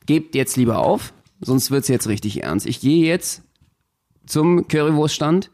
Gebt 0.05 0.35
jetzt 0.35 0.55
lieber 0.55 0.77
auf, 0.77 1.11
sonst 1.41 1.71
wird's 1.71 1.87
jetzt 1.87 2.07
richtig 2.07 2.43
ernst. 2.43 2.67
Ich 2.67 2.81
gehe 2.81 3.07
jetzt 3.07 3.41
zum 4.27 4.67
Currywurststand 4.67 5.49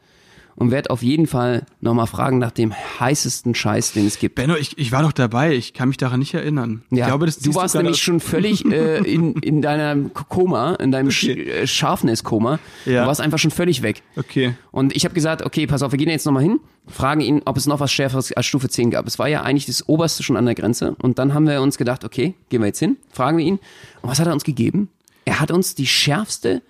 und 0.55 0.71
werde 0.71 0.89
auf 0.89 1.01
jeden 1.01 1.27
Fall 1.27 1.65
nochmal 1.79 2.07
fragen 2.07 2.37
nach 2.37 2.51
dem 2.51 2.73
heißesten 2.73 3.55
Scheiß, 3.55 3.93
den 3.93 4.07
es 4.07 4.19
gibt. 4.19 4.35
Benno, 4.35 4.55
ich, 4.55 4.77
ich 4.77 4.91
war 4.91 5.01
doch 5.01 5.11
dabei, 5.11 5.53
ich 5.53 5.73
kann 5.73 5.87
mich 5.87 5.97
daran 5.97 6.19
nicht 6.19 6.33
erinnern. 6.33 6.83
Ja, 6.91 7.05
ich 7.05 7.07
glaube, 7.07 7.25
das 7.25 7.39
du 7.39 7.55
warst 7.55 7.73
gerade 7.73 7.85
nämlich 7.85 8.01
schon 8.01 8.19
völlig 8.19 8.65
äh, 8.71 8.97
in, 8.99 9.33
in 9.35 9.61
deinem 9.61 10.13
Koma, 10.13 10.75
in 10.75 10.91
deinem 10.91 11.11
Sch 11.11 11.29
Okay. 11.31 11.49
äh, 11.49 11.67
Scharfness-Koma. 11.67 12.59
Ja. 12.85 13.01
Du 13.01 13.07
warst 13.07 13.21
einfach 13.21 13.39
schon 13.39 13.51
völlig 13.51 13.81
weg. 13.81 14.03
Okay. 14.15 14.53
Und 14.71 14.95
ich 14.95 15.05
habe 15.05 15.13
gesagt, 15.13 15.43
okay, 15.43 15.67
pass 15.67 15.81
auf, 15.81 15.91
wir 15.91 15.97
gehen 15.97 16.09
jetzt 16.09 16.25
nochmal 16.25 16.43
hin, 16.43 16.59
fragen 16.87 17.21
ihn, 17.21 17.41
ob 17.45 17.57
es 17.57 17.67
noch 17.67 17.79
was 17.79 17.91
Schärferes 17.91 18.31
als 18.33 18.45
Stufe 18.45 18.69
10 18.69 18.91
gab. 18.91 19.07
Es 19.07 19.19
war 19.19 19.27
ja 19.27 19.43
eigentlich 19.43 19.65
das 19.65 19.87
Oberste 19.87 20.23
schon 20.23 20.37
an 20.37 20.45
der 20.45 20.55
Grenze. 20.55 20.95
Und 21.01 21.19
dann 21.19 21.33
haben 21.33 21.47
wir 21.47 21.61
uns 21.61 21.77
gedacht, 21.77 22.03
okay, 22.03 22.35
gehen 22.49 22.61
wir 22.61 22.67
jetzt 22.67 22.79
hin, 22.79 22.97
fragen 23.11 23.37
wir 23.37 23.45
ihn. 23.45 23.59
Und 24.01 24.09
was 24.09 24.19
hat 24.19 24.27
er 24.27 24.33
uns 24.33 24.43
gegeben? 24.43 24.89
Er 25.25 25.39
hat 25.39 25.51
uns 25.51 25.75
die 25.75 25.87
schärfste 25.87 26.61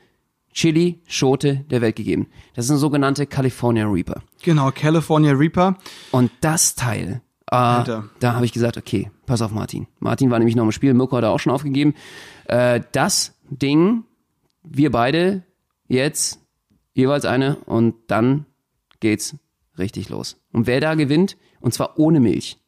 Chili-Schote 0.54 1.66
der 1.70 1.82
Welt 1.82 1.96
gegeben. 1.96 2.28
Das 2.56 2.66
ist 2.66 2.72
eine 2.72 2.80
sogenannte 2.80 3.26
California 3.26 3.88
Reaper. 3.88 4.22
Genau, 4.44 4.72
California 4.72 5.32
Reaper. 5.34 5.78
Und 6.12 6.32
das 6.42 6.76
Teil, 6.76 7.22
äh, 7.52 7.56
Alter. 7.56 8.10
da 8.20 8.34
habe 8.34 8.46
ich 8.46 8.54
gesagt, 8.54 8.78
okay, 8.78 9.12
pass 9.26 9.42
auf 9.42 9.52
Martin. 9.52 9.88
Martin 10.00 10.30
war 10.30 10.40
nämlich 10.40 10.56
noch 10.56 10.64
im 10.64 10.72
Spiel, 10.72 10.94
Mirko 10.94 11.18
hat 11.18 11.24
er 11.24 11.32
auch 11.32 11.40
schon 11.40 11.54
aufgegeben. 11.54 11.96
Äh, 12.46 12.82
das 12.92 13.34
Ding, 13.50 14.04
wir 14.64 14.92
beide 14.92 15.44
jetzt 15.88 16.40
jeweils 16.94 17.26
eine 17.26 17.58
und 17.66 17.96
dann 18.08 18.46
geht's 19.00 19.36
richtig 19.78 20.10
los. 20.10 20.38
Und 20.52 20.68
wer 20.68 20.80
da 20.80 20.96
gewinnt, 20.96 21.38
und 21.60 21.74
zwar 21.74 21.98
ohne 21.98 22.20
Milch. 22.20 22.61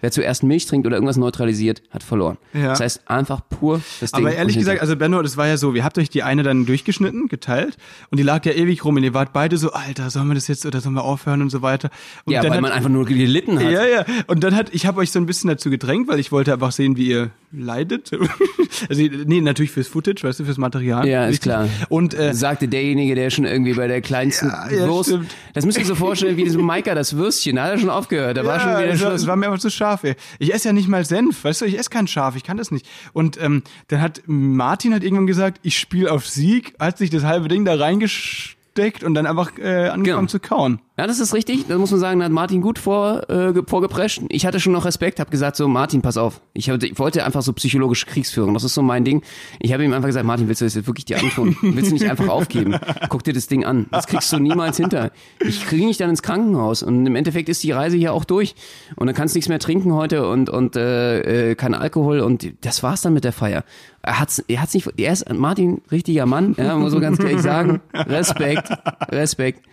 Wer 0.00 0.10
zuerst 0.10 0.42
Milch 0.42 0.66
trinkt 0.66 0.86
oder 0.86 0.96
irgendwas 0.96 1.16
neutralisiert, 1.16 1.82
hat 1.90 2.02
verloren. 2.02 2.38
Ja. 2.52 2.68
Das 2.68 2.80
heißt 2.80 3.02
einfach 3.10 3.40
pur 3.48 3.80
das 4.00 4.12
Ding. 4.12 4.24
Aber 4.24 4.34
ehrlich 4.34 4.56
gesagt, 4.56 4.80
also 4.80 4.96
Benno, 4.96 5.22
das 5.22 5.36
war 5.36 5.46
ja 5.46 5.56
so, 5.56 5.74
ihr 5.74 5.84
habt 5.84 5.98
euch 5.98 6.10
die 6.10 6.22
eine 6.22 6.42
dann 6.42 6.66
durchgeschnitten, 6.66 7.28
geteilt 7.28 7.76
und 8.10 8.18
die 8.18 8.22
lag 8.22 8.44
ja 8.44 8.52
ewig 8.52 8.84
rum 8.84 8.96
und 8.96 9.04
ihr 9.04 9.14
wart 9.14 9.32
beide 9.32 9.56
so, 9.56 9.72
Alter, 9.72 10.10
sollen 10.10 10.28
wir 10.28 10.34
das 10.34 10.48
jetzt 10.48 10.64
oder 10.66 10.80
sollen 10.80 10.94
wir 10.94 11.04
aufhören 11.04 11.42
und 11.42 11.50
so 11.50 11.62
weiter. 11.62 11.90
Und 12.24 12.32
ja, 12.32 12.42
weil 12.42 12.50
hat, 12.50 12.60
man 12.60 12.72
einfach 12.72 12.88
nur 12.90 13.04
gelitten 13.04 13.58
hat. 13.58 13.70
ja, 13.70 13.86
ja. 13.86 14.04
Und 14.26 14.44
dann 14.44 14.54
hat, 14.54 14.72
ich 14.72 14.86
habe 14.86 15.00
euch 15.00 15.10
so 15.10 15.18
ein 15.18 15.26
bisschen 15.26 15.48
dazu 15.48 15.70
gedrängt, 15.70 16.08
weil 16.08 16.18
ich 16.18 16.32
wollte 16.32 16.52
einfach 16.52 16.72
sehen, 16.72 16.96
wie 16.96 17.08
ihr 17.08 17.30
leidet. 17.52 18.10
also, 18.88 19.02
nee, 19.02 19.40
natürlich 19.40 19.70
fürs 19.70 19.88
Footage, 19.88 20.22
weißt 20.22 20.40
du, 20.40 20.44
fürs 20.44 20.58
Material. 20.58 21.06
Ja, 21.06 21.26
ist 21.26 21.42
klar. 21.42 21.68
Und 21.88 22.14
äh, 22.14 22.34
sagte 22.34 22.68
derjenige, 22.68 23.14
der 23.14 23.30
schon 23.30 23.44
irgendwie 23.44 23.74
bei 23.74 23.88
der 23.88 24.00
kleinsten 24.00 24.48
Ja, 24.48 24.70
ja, 24.70 24.88
Wurst. 24.88 25.10
stimmt. 25.10 25.34
Das 25.54 25.66
müsst 25.66 25.78
ihr 25.78 25.84
so 25.84 25.94
vorstellen, 25.94 26.36
wie 26.36 26.44
diesem 26.44 26.62
Maika 26.62 26.94
das 26.94 27.16
Würstchen. 27.16 27.56
Da 27.56 27.64
hat 27.64 27.72
er 27.72 27.78
schon 27.78 27.90
aufgehört. 27.90 28.36
Da 28.36 28.44
war 28.44 28.60
schon 28.60 28.70
wieder 28.70 28.96
Schluss. 28.96 29.22
es 29.22 29.26
war 29.26 29.36
mir 29.36 29.46
einfach 29.46 29.58
zu 29.58 29.70
scharf, 29.90 30.04
ey. 30.04 30.14
Ich 30.38 30.54
esse 30.54 30.68
ja 30.68 30.72
nicht 30.72 30.88
mal 30.88 31.04
Senf, 31.04 31.44
weißt 31.44 31.62
du, 31.62 31.64
ich 31.66 31.78
esse 31.78 31.90
kein 31.90 32.06
Schaf, 32.06 32.36
ich 32.36 32.44
kann 32.44 32.56
das 32.56 32.70
nicht. 32.70 32.86
Und 33.12 33.40
ähm, 33.42 33.62
dann 33.88 34.00
hat 34.00 34.22
Martin 34.26 34.92
halt 34.92 35.02
irgendwann 35.04 35.26
gesagt, 35.26 35.58
ich 35.62 35.78
spiele 35.78 36.10
auf 36.12 36.26
Sieg, 36.26 36.74
hat 36.78 36.98
sich 36.98 37.10
das 37.10 37.24
halbe 37.24 37.48
Ding 37.48 37.64
da 37.64 37.74
reingesteckt 37.74 39.02
und 39.04 39.14
dann 39.14 39.26
einfach 39.26 39.58
äh, 39.58 39.88
angefangen 39.88 40.02
Genau. 40.04 40.26
zu 40.26 40.40
kauen. 40.40 40.80
Ja, 40.98 41.06
das 41.06 41.18
ist 41.18 41.32
richtig. 41.32 41.66
Das 41.66 41.78
muss 41.78 41.90
man 41.92 42.00
sagen, 42.00 42.18
da 42.18 42.26
hat 42.26 42.32
Martin 42.32 42.60
gut 42.60 42.78
vor, 42.78 43.22
äh, 43.30 43.54
ge- 43.54 43.62
vorgeprescht. 43.66 44.20
Ich 44.28 44.44
hatte 44.44 44.60
schon 44.60 44.74
noch 44.74 44.84
Respekt, 44.84 45.18
habe 45.18 45.30
gesagt, 45.30 45.56
so 45.56 45.66
Martin, 45.66 46.02
pass 46.02 46.18
auf. 46.18 46.42
Ich, 46.52 46.68
hab, 46.68 46.82
ich 46.82 46.98
wollte 46.98 47.24
einfach 47.24 47.40
so 47.40 47.54
psychologische 47.54 48.04
Kriegsführung. 48.04 48.52
Das 48.52 48.64
ist 48.64 48.74
so 48.74 48.82
mein 48.82 49.02
Ding. 49.04 49.22
Ich 49.60 49.72
habe 49.72 49.82
ihm 49.82 49.94
einfach 49.94 50.08
gesagt, 50.08 50.26
Martin, 50.26 50.46
willst 50.48 50.60
du 50.60 50.66
das 50.66 50.74
jetzt 50.74 50.86
wirklich 50.86 51.06
dir 51.06 51.18
antun? 51.18 51.56
Willst 51.62 51.90
du 51.90 51.94
nicht 51.94 52.10
einfach 52.10 52.28
aufgeben? 52.28 52.76
Guck 53.08 53.24
dir 53.24 53.32
das 53.32 53.46
Ding 53.46 53.64
an. 53.64 53.86
Das 53.90 54.06
kriegst 54.08 54.30
du 54.30 54.38
niemals 54.38 54.76
hinter. 54.76 55.10
Ich 55.40 55.64
kriege 55.64 55.86
dich 55.86 55.96
dann 55.96 56.10
ins 56.10 56.22
Krankenhaus. 56.22 56.82
Und 56.82 57.06
im 57.06 57.16
Endeffekt 57.16 57.48
ist 57.48 57.62
die 57.62 57.72
Reise 57.72 57.96
hier 57.96 58.12
auch 58.12 58.24
durch. 58.26 58.54
Und 58.96 59.06
dann 59.06 59.14
kannst 59.16 59.34
du 59.34 59.38
nichts 59.38 59.48
mehr 59.48 59.58
trinken 59.58 59.94
heute 59.94 60.28
und, 60.28 60.50
und 60.50 60.76
äh, 60.76 61.52
äh, 61.52 61.54
kein 61.54 61.72
Alkohol. 61.72 62.20
Und 62.20 62.46
das 62.60 62.82
war's 62.82 63.00
dann 63.00 63.14
mit 63.14 63.24
der 63.24 63.32
Feier. 63.32 63.64
Er 64.02 64.18
hat's, 64.18 64.42
er 64.48 64.62
hat's 64.62 64.72
nicht, 64.72 64.88
er 64.96 65.12
ist 65.12 65.30
Martin, 65.32 65.82
richtiger 65.92 66.24
Mann, 66.24 66.54
ja, 66.58 66.74
muss 66.76 66.92
man 66.94 67.02
ganz 67.02 67.18
ehrlich 67.20 67.42
sagen. 67.42 67.82
Respekt, 67.92 68.70
Respekt. 69.10 69.66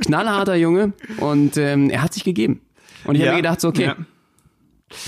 Knallharter 0.00 0.53
Junge 0.56 0.92
und 1.18 1.56
ähm, 1.56 1.90
er 1.90 2.02
hat 2.02 2.14
sich 2.14 2.24
gegeben. 2.24 2.60
Und 3.04 3.14
ich 3.16 3.22
habe 3.22 3.32
mir 3.32 3.36
gedacht, 3.38 3.60
so, 3.60 3.68
okay, 3.68 3.84
Ja. 3.84 3.96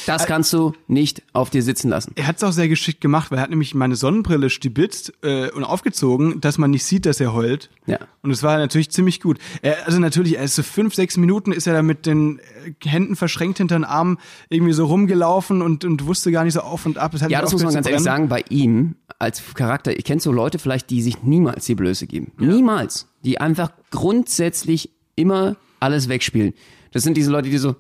das 0.07 0.27
kannst 0.27 0.53
du 0.53 0.73
nicht 0.89 1.23
auf 1.33 1.49
dir 1.51 1.63
sitzen 1.63 1.89
lassen. 1.89 2.13
Er 2.17 2.27
hat 2.27 2.37
es 2.37 2.45
auch 2.45 2.51
sehr 2.53 2.69
geschickt 2.69 3.01
gemacht, 3.01 3.31
weil 3.31 3.39
er 3.39 3.43
hat 3.43 3.51
nämlich 3.51 3.75
meine 3.75 3.95
Sonnenbrille 3.97 4.51
stibitzt 4.51 5.13
äh, 5.23 5.51
und 5.51 5.65
aufgezogen, 5.65 6.41
dass 6.41 6.59
man 6.59 6.71
nicht 6.73 6.85
sieht, 6.85 7.07
dass 7.07 7.21
er 7.21 7.33
heult. 7.33 7.71
Ja. 7.87 7.99
Und 8.23 8.33
es 8.33 8.43
war 8.43 8.59
natürlich 8.59 8.91
ziemlich 8.91 9.21
gut. 9.21 9.39
Er, 9.63 9.87
also 9.87 9.99
natürlich, 10.01 10.37
er 10.39 10.45
ist 10.45 10.57
so 10.57 10.63
fünf, 10.63 10.95
sechs 10.95 11.17
Minuten 11.17 11.53
ist 11.53 11.67
er 11.67 11.73
da 11.75 11.83
mit 11.83 12.05
den 12.05 12.41
äh, 12.41 12.73
Händen 12.89 13.17
verschränkt 13.17 13.59
hinter 13.59 13.77
den 13.79 13.85
Armen 13.85 14.19
irgendwie 14.51 14.73
so 14.73 14.87
rumgelaufen 14.87 15.63
und, 15.63 15.85
und 15.85 16.05
wusste 16.07 16.33
gar 16.33 16.45
nicht 16.45 16.55
so 16.55 16.61
auf 16.61 16.85
und 16.85 16.99
ab. 16.99 17.15
Hat 17.15 17.31
Ja, 17.31 17.41
das 17.41 17.53
muss 17.53 17.63
man 17.63 17.73
ganz 17.73 17.87
ehrlich 17.87 18.03
sagen, 18.03 18.29
bei 18.29 18.43
ihm 18.51 18.97
als 19.19 19.43
Charakter, 19.55 19.97
ich 19.97 20.05
kenne 20.05 20.21
so 20.21 20.33
Leute 20.33 20.59
vielleicht, 20.59 20.91
die 20.91 21.01
sich 21.01 21.23
niemals 21.23 21.65
die 21.65 21.75
Blöße 21.77 22.07
geben. 22.07 22.33
Niemals. 22.39 23.09
Die 23.25 23.41
einfach 23.41 23.71
grundsätzlich 23.91 24.91
immer 25.17 25.57
alles 25.81 26.09
wegspielen. 26.09 26.55
Das 26.93 27.03
sind 27.03 27.17
diese 27.17 27.31
Leute, 27.31 27.51
die 27.51 27.59
so, 27.59 27.77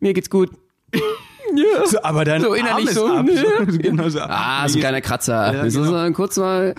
mir 0.00 0.12
geht's 0.12 0.28
gut. 0.28 0.50
ja. 0.92 1.86
So, 1.86 2.02
aber 2.02 2.24
dann 2.24 2.42
So 2.42 2.54
innerlich 2.54 2.90
so, 2.90 3.06
ab. 3.06 3.26
ne? 3.26 3.44
so, 3.68 3.78
genau 3.78 4.08
so. 4.08 4.18
Ah, 4.20 4.68
so 4.68 4.78
ein 4.78 4.80
kleiner 4.80 5.00
Kratzer. 5.00 5.54
Ja, 5.54 5.62
das 5.64 5.74
ist 5.74 5.82
genau. 5.82 6.06
so 6.06 6.12
kurz 6.12 6.36
mal, 6.36 6.74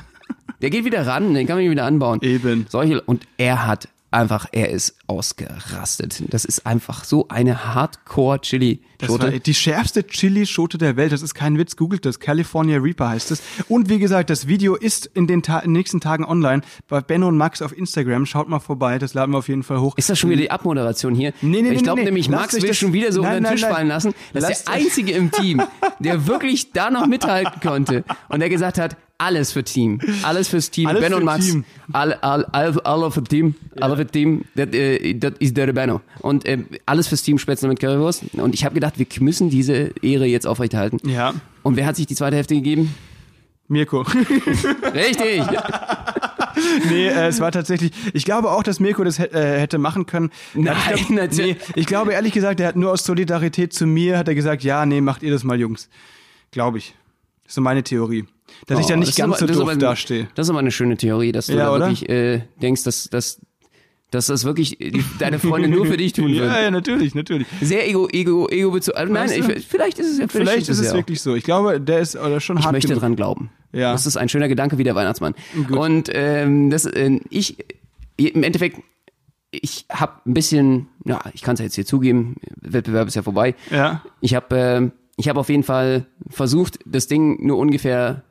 der 0.61 0.69
geht 0.69 0.85
wieder 0.85 1.07
ran, 1.07 1.33
den 1.33 1.47
kann 1.47 1.57
man 1.57 1.69
wieder 1.69 1.85
anbauen. 1.85 2.19
Eben. 2.21 2.65
Solche, 2.69 3.01
und 3.01 3.25
er 3.37 3.65
hat 3.65 3.87
einfach, 4.13 4.47
er 4.51 4.69
ist 4.69 4.95
ausgerastet. 5.07 6.23
Das 6.29 6.45
ist 6.45 6.65
einfach 6.65 7.03
so 7.03 7.27
eine 7.29 7.73
Hardcore-Chili-Schote. 7.73 9.39
die 9.39 9.53
schärfste 9.53 10.05
Chili-Schote 10.05 10.77
der 10.77 10.95
Welt. 10.95 11.11
Das 11.11 11.21
ist 11.21 11.33
kein 11.33 11.57
Witz. 11.57 11.75
Googelt 11.75 12.05
das. 12.05 12.19
California 12.19 12.77
Reaper 12.79 13.09
heißt 13.09 13.31
es. 13.31 13.41
Und 13.67 13.89
wie 13.89 13.99
gesagt, 13.99 14.29
das 14.29 14.47
Video 14.47 14.75
ist 14.75 15.05
in 15.07 15.27
den, 15.27 15.41
Ta 15.43 15.59
in 15.59 15.69
den 15.69 15.73
nächsten 15.73 15.99
Tagen 15.99 16.25
online 16.25 16.61
bei 16.87 17.01
Benno 17.01 17.27
und 17.27 17.37
Max 17.37 17.61
auf 17.61 17.77
Instagram. 17.77 18.25
Schaut 18.25 18.49
mal 18.49 18.59
vorbei. 18.59 18.99
Das 18.99 19.13
laden 19.13 19.31
wir 19.31 19.39
auf 19.39 19.49
jeden 19.49 19.63
Fall 19.63 19.79
hoch. 19.79 19.97
Ist 19.97 20.09
das 20.09 20.19
schon 20.19 20.29
wieder 20.29 20.41
die 20.41 20.51
Abmoderation 20.51 21.15
hier? 21.15 21.33
Nee, 21.41 21.61
nee, 21.61 21.69
nee, 21.69 21.75
ich 21.75 21.83
glaube 21.83 21.99
nee, 21.99 22.05
nämlich, 22.05 22.29
Max 22.29 22.53
will 22.53 22.67
das- 22.67 22.77
schon 22.77 22.93
wieder 22.93 23.11
so 23.11 23.21
Nein, 23.21 23.37
unter 23.37 23.49
den 23.49 23.53
Tisch 23.55 23.61
nein. 23.63 23.73
fallen 23.73 23.87
lassen. 23.87 24.13
Das 24.33 24.49
ist 24.49 24.67
der 24.67 24.73
Einzige 24.75 25.11
im 25.13 25.31
Team, 25.31 25.61
der 25.99 26.27
wirklich 26.27 26.71
da 26.71 26.89
noch 26.89 27.07
mithalten 27.07 27.59
konnte. 27.61 28.03
Und 28.29 28.39
der 28.39 28.49
gesagt 28.49 28.77
hat, 28.77 28.95
alles 29.23 29.53
für 29.53 29.63
Team. 29.63 29.99
Alles 30.23 30.49
fürs 30.49 30.69
Team. 30.69 30.87
Alles 30.87 31.01
Benno 31.01 31.15
für 31.15 31.19
und 31.21 31.25
Max. 31.25 31.45
Team. 31.45 31.65
Alle, 31.91 32.21
alle, 32.23 32.53
alle, 32.53 32.85
alle 32.85 33.11
für 33.11 33.23
Team. 33.23 33.55
Alle 33.79 33.95
für 33.95 34.05
Team. 34.05 34.43
Das, 34.55 34.67
äh, 34.69 35.13
das 35.13 35.33
ist 35.39 35.55
der 35.55 35.71
Benno. 35.71 36.01
Und 36.19 36.45
äh, 36.45 36.59
alles 36.85 37.07
fürs 37.07 37.23
Team 37.23 37.37
Spätzle 37.37 37.69
mit 37.69 37.79
Currywurst. 37.79 38.23
Und 38.33 38.53
ich 38.53 38.65
habe 38.65 38.75
gedacht, 38.75 38.95
wir 38.97 39.07
müssen 39.21 39.49
diese 39.49 39.91
Ehre 40.01 40.25
jetzt 40.25 40.45
aufrechterhalten. 40.45 40.99
Ja. 41.07 41.33
Und 41.63 41.77
wer 41.77 41.85
hat 41.85 41.95
sich 41.95 42.05
die 42.05 42.15
zweite 42.15 42.35
Hälfte 42.35 42.55
gegeben? 42.55 42.93
Mirko. 43.67 44.01
Richtig. 44.93 45.43
nee, 46.89 47.07
äh, 47.07 47.27
es 47.27 47.39
war 47.39 47.51
tatsächlich, 47.51 47.91
ich 48.13 48.25
glaube 48.25 48.51
auch, 48.51 48.63
dass 48.63 48.79
Mirko 48.79 49.03
das 49.03 49.19
äh, 49.19 49.59
hätte 49.59 49.77
machen 49.77 50.05
können. 50.05 50.31
Nein, 50.53 50.75
ich 50.95 51.07
glaub, 51.07 51.09
natürlich. 51.11 51.55
Nee, 51.55 51.73
ich 51.75 51.85
glaube 51.85 52.13
ehrlich 52.13 52.33
gesagt, 52.33 52.59
er 52.59 52.67
hat 52.67 52.75
nur 52.75 52.91
aus 52.91 53.05
Solidarität 53.05 53.73
zu 53.73 53.85
mir, 53.85 54.17
hat 54.17 54.27
er 54.27 54.35
gesagt, 54.35 54.63
ja, 54.63 54.85
nee, 54.85 54.99
macht 54.99 55.23
ihr 55.23 55.31
das 55.31 55.43
mal, 55.43 55.59
Jungs. 55.59 55.89
Glaube 56.51 56.77
ich. 56.77 56.93
Das 57.43 57.51
ist 57.51 57.55
so 57.55 57.61
meine 57.61 57.83
Theorie. 57.83 58.25
Dass 58.67 58.79
ich 58.79 58.85
da 58.85 58.93
Oh, 58.93 58.97
nicht 58.97 59.15
ganz 59.15 59.41
aber- 59.41 59.53
so 59.53 59.65
doof 59.65 59.77
dastehe. 59.77 60.27
Das 60.35 60.47
ist 60.47 60.49
aber 60.51 60.59
eine 60.59 60.71
schöne 60.71 60.97
Theorie, 60.97 61.31
dass 61.31 61.47
du 61.47 61.53
Ja, 61.53 61.65
da 61.77 61.79
wirklich 61.79 62.07
äh, 62.09 62.41
denkst, 62.61 62.83
dass, 62.83 63.09
dass, 63.09 63.39
dass 64.11 64.27
das 64.27 64.43
wirklich 64.45 64.77
die, 64.77 65.03
deine 65.19 65.39
Freunde 65.39 65.67
nur 65.69 65.85
für 65.85 65.97
dich 65.97 66.13
tun. 66.13 66.29
Ja, 66.33 66.61
ja, 66.61 66.71
natürlich, 66.71 67.15
natürlich. 67.15 67.47
Sehr 67.61 67.87
ego, 67.89 68.07
ego, 68.11 68.47
ego 68.49 68.71
bezogen. 68.71 68.97
Also 68.97 69.13
nein, 69.13 69.29
ich, 69.35 69.65
vielleicht 69.67 69.99
ist 69.99 70.11
es 70.11 70.17
ja 70.19 70.27
Vielleicht 70.27 70.69
ist 70.69 70.79
es 70.79 70.87
ja 70.87 70.93
wirklich 70.93 71.21
so. 71.21 71.35
Ich 71.35 71.43
glaube, 71.43 71.81
der 71.81 71.99
ist 71.99 72.15
oder 72.15 72.39
schon 72.39 72.57
Ich 72.57 72.63
hart 72.63 72.73
möchte 72.73 72.89
genug. 72.89 73.01
dran 73.01 73.15
glauben. 73.15 73.49
Ja. 73.71 73.91
Das 73.91 74.05
ist 74.05 74.17
ein 74.17 74.29
schöner 74.29 74.47
Gedanke 74.47 74.77
wie 74.77 74.83
der 74.83 74.95
Weihnachtsmann. 74.95 75.33
Und 75.71 76.09
ähm, 76.13 76.69
das, 76.69 76.85
äh, 76.85 77.19
ich, 77.29 77.57
im 78.17 78.43
Endeffekt, 78.43 78.79
ich 79.51 79.85
habe 79.91 80.13
ein 80.25 80.33
bisschen, 80.33 80.87
ja, 81.05 81.21
ich 81.33 81.41
kann 81.41 81.55
es 81.55 81.59
ja 81.59 81.65
jetzt 81.65 81.75
hier 81.75 81.85
zugeben, 81.85 82.35
Wettbewerb 82.61 83.07
ist 83.07 83.15
ja 83.15 83.23
vorbei. 83.23 83.55
Ja. 83.71 84.03
Ich 84.21 84.35
habe 84.35 84.55
äh, 84.55 84.89
ich 85.17 85.29
habe 85.29 85.39
auf 85.39 85.49
jeden 85.49 85.63
Fall 85.63 86.05
versucht, 86.29 86.79
das 86.85 87.07
Ding 87.07 87.45
nur 87.45 87.57
ungefähr 87.57 88.23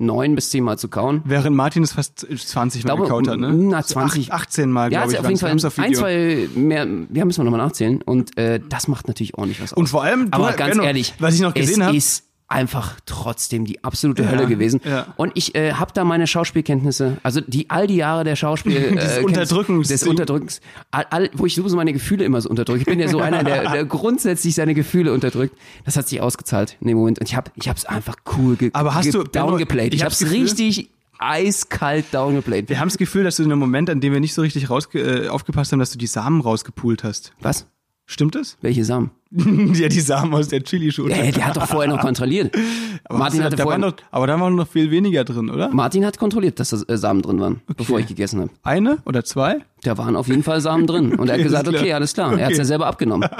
neun 0.00 0.36
bis 0.36 0.50
zehn 0.50 0.62
Mal 0.62 0.78
zu 0.78 0.88
kauen. 0.88 1.22
Während 1.24 1.56
Martin 1.56 1.82
es 1.82 1.92
fast 1.92 2.20
20 2.20 2.84
Mal 2.84 2.90
glaube, 2.94 3.02
gekaut 3.02 3.26
hat, 3.26 3.38
ne? 3.40 3.52
na, 3.52 3.82
So 3.82 3.94
20. 3.94 4.32
acht- 4.32 4.42
18 4.42 4.70
Mal, 4.70 4.84
Ja, 4.84 4.88
glaube 4.88 5.02
also 5.04 5.12
ich. 5.14 5.18
auf 5.20 5.26
jeden 5.28 5.40
Fall 5.40 5.84
ein, 5.84 5.94
zwei 5.94 6.48
mehr, 6.54 6.86
ja, 7.12 7.24
müssen 7.24 7.40
wir 7.40 7.44
nochmal 7.44 7.66
nachzählen. 7.66 8.00
Und 8.02 8.38
äh, 8.38 8.60
das 8.68 8.86
macht 8.86 9.08
natürlich 9.08 9.34
ordentlich 9.34 9.60
was 9.60 9.72
aus. 9.72 9.76
Und 9.76 9.88
vor 9.88 10.04
allem, 10.04 10.30
du, 10.30 10.38
Aber 10.38 10.52
ganz 10.52 10.70
Benno, 10.76 10.84
ehrlich, 10.84 11.14
was 11.18 11.34
ich 11.34 11.40
noch 11.40 11.52
gesehen 11.52 11.80
es 11.80 11.86
habe, 11.86 11.96
ist 11.96 12.27
einfach 12.48 12.98
trotzdem 13.06 13.64
die 13.66 13.84
absolute 13.84 14.30
Hölle 14.30 14.46
gewesen. 14.46 14.80
ja. 14.84 15.06
Und 15.16 15.32
ich 15.34 15.54
äh, 15.54 15.74
habe 15.74 15.92
da 15.92 16.02
meine 16.04 16.26
Schauspielkenntnisse, 16.26 17.18
also 17.22 17.40
die 17.42 17.68
all 17.68 17.86
die 17.86 17.96
Jahre 17.96 18.24
der 18.24 18.36
Schauspiel 18.36 18.76
äh, 18.76 18.94
Des 18.94 19.16
Kenntnis- 19.18 19.24
Unterdrückens. 19.24 19.88
des 19.88 20.06
Unterdrückens, 20.06 20.60
all, 20.90 21.06
all, 21.10 21.30
wo 21.34 21.44
ich 21.46 21.54
sowieso 21.54 21.76
meine 21.76 21.92
Gefühle 21.92 22.24
immer 22.24 22.40
so 22.40 22.48
unterdrücke. 22.48 22.80
Ich 22.80 22.86
bin 22.86 22.98
ja 23.00 23.08
so 23.08 23.20
einer, 23.20 23.44
der, 23.44 23.70
der 23.70 23.84
grundsätzlich 23.86 24.54
seine 24.54 24.74
Gefühle 24.74 25.12
unterdrückt. 25.12 25.56
Das 25.84 25.96
hat 25.96 26.08
sich 26.08 26.20
ausgezahlt 26.22 26.76
in 26.80 26.88
dem 26.88 26.96
Moment. 26.96 27.18
Und 27.18 27.28
ich 27.28 27.36
habe 27.36 27.50
ich 27.54 27.68
habe 27.68 27.76
es 27.78 27.84
einfach 27.84 28.16
cool 28.38 28.56
ge 28.56 28.70
Aber 28.72 28.94
hast 28.94 29.04
ge 29.04 29.12
du- 29.12 29.24
Benno, 29.24 29.50
downgeplayt. 29.50 29.92
ich 29.92 30.00
Ich, 30.00 30.04
hab's 30.04 30.20
habe 30.22 30.30
es 30.30 30.36
richtig 30.36 30.88
eiskalt 31.18 32.06
downgeplayt. 32.12 32.68
Wir 32.68 32.80
haben 32.80 32.88
das 32.88 32.96
Gefühl, 32.96 33.24
dass 33.24 33.36
du 33.36 33.42
in 33.42 33.50
einem 33.52 33.58
Moment, 33.60 33.90
an 33.90 34.00
dem 34.00 34.12
wir 34.12 34.20
nicht 34.20 34.34
so 34.34 34.40
richtig 34.42 34.70
rausge 34.70 35.00
äh, 35.00 35.28
aufgepasst 35.28 35.72
haben, 35.72 35.80
dass 35.80 35.90
du 35.90 35.98
die 35.98 36.06
Samen 36.06 36.40
rausgepult 36.40 37.04
hast. 37.04 37.32
Was? 37.40 37.66
Stimmt 38.10 38.34
das? 38.36 38.56
Welche 38.62 38.86
Samen? 38.86 39.10
ja, 39.30 39.88
die 39.88 40.00
Samen 40.00 40.32
aus 40.32 40.48
der 40.48 40.64
Chili-Schote. 40.64 41.12
Äh, 41.12 41.30
der 41.30 41.48
hat 41.48 41.58
doch 41.58 41.66
vorher 41.66 41.94
noch 41.94 42.00
kontrolliert. 42.00 42.56
Martin 43.10 43.44
hatte 43.44 43.56
da 43.56 43.64
vorher 43.64 43.78
noch, 43.78 43.92
aber 44.10 44.26
da 44.26 44.40
waren 44.40 44.54
noch 44.54 44.66
viel 44.66 44.90
weniger 44.90 45.24
drin, 45.24 45.50
oder? 45.50 45.68
Martin 45.68 46.06
hat 46.06 46.18
kontrolliert, 46.18 46.58
dass 46.58 46.70
da 46.70 46.78
äh, 46.90 46.96
Samen 46.96 47.20
drin 47.20 47.38
waren, 47.38 47.60
bevor 47.76 48.00
ich 48.00 48.06
gegessen 48.06 48.40
habe. 48.40 48.50
Eine 48.62 48.96
oder 49.04 49.24
zwei? 49.24 49.58
Da 49.82 49.98
waren 49.98 50.16
auf 50.16 50.26
jeden 50.28 50.42
Fall 50.42 50.62
Samen 50.62 50.86
drin. 50.86 51.16
Und 51.16 51.28
er 51.28 51.34
hat 51.34 51.40
Okay, 51.40 51.42
gesagt, 51.42 51.68
okay, 51.68 51.92
alles 51.92 52.14
klar. 52.14 52.32
Er 52.38 52.46
hat 52.46 52.52
es 52.52 52.58
ja 52.58 52.64
selber 52.64 52.86
abgenommen. 52.86 53.28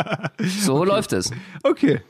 So 0.60 0.84
läuft 0.84 1.14
es. 1.14 1.30
Okay. 1.62 2.02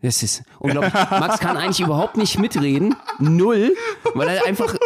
Das 0.00 0.22
ist 0.22 0.44
unglaublich. 0.60 0.92
Max 0.92 1.40
kann 1.40 1.56
eigentlich 1.56 1.80
überhaupt 1.80 2.16
nicht 2.16 2.38
mitreden. 2.38 2.94
Null. 3.18 3.74
Weil 4.14 4.28
er 4.28 4.46
einfach 4.46 4.76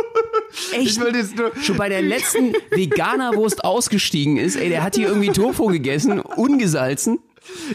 echt 0.73 0.83
Ich 0.91 1.01
wollte 1.01 1.19
jetzt 1.19 1.37
nur- 1.37 1.53
schon 1.63 1.77
bei 1.77 1.89
der 1.89 2.03
letzten 2.03 2.53
Veganerwurst 2.71 3.65
ausgestiegen 3.65 4.37
ist. 4.37 4.57
Ey, 4.57 4.69
der 4.69 4.83
hat 4.83 4.97
hier 4.97 5.09
irgendwie 5.09 5.31
Tofu 5.31 5.67
gegessen, 5.67 6.21
ungesalzen. 6.21 7.19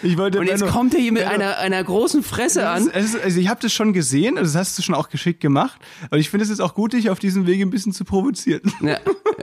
Ich 0.04 0.18
wollte 0.20 0.38
Und 0.40 0.46
jetzt 0.46 0.60
Benno- 0.60 0.72
kommt 0.72 0.94
er 0.94 1.00
hier 1.00 1.12
mit 1.12 1.24
einer, 1.24 1.58
einer 1.58 1.84
großen 1.84 2.22
Fresse 2.22 2.60
es 2.62 2.66
an. 2.68 2.92
es 2.94 3.16
Also 3.16 3.40
ich 3.40 3.48
habe 3.48 3.60
das 3.60 3.74
schon 3.74 3.92
gesehen, 3.92 4.38
also 4.38 4.54
das 4.54 4.68
hast 4.70 4.78
du 4.78 4.84
schon 4.84 4.94
auch 4.94 5.10
geschickt 5.10 5.40
gemacht. 5.40 5.82
Aber 6.12 6.18
ich 6.20 6.30
finde 6.30 6.44
es 6.44 6.50
jetzt 6.52 6.60
auch 6.62 6.76
gut, 6.76 6.94
dich 6.94 7.10
auf 7.10 7.18
diesem 7.18 7.48
Wege 7.48 7.66
ein 7.66 7.72
bisschen 7.72 7.92
zu 7.92 8.06
provozieren. 8.06 8.62
Ja, 8.82 9.00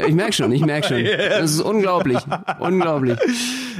ich 0.06 0.14
merk 0.14 0.32
schon, 0.32 0.52
ich 0.52 0.64
merk 0.64 0.84
schon. 0.84 1.04
Das 1.30 1.50
ist 1.52 1.60
unglaublich. 1.60 2.18
Unglaublich. 2.60 3.18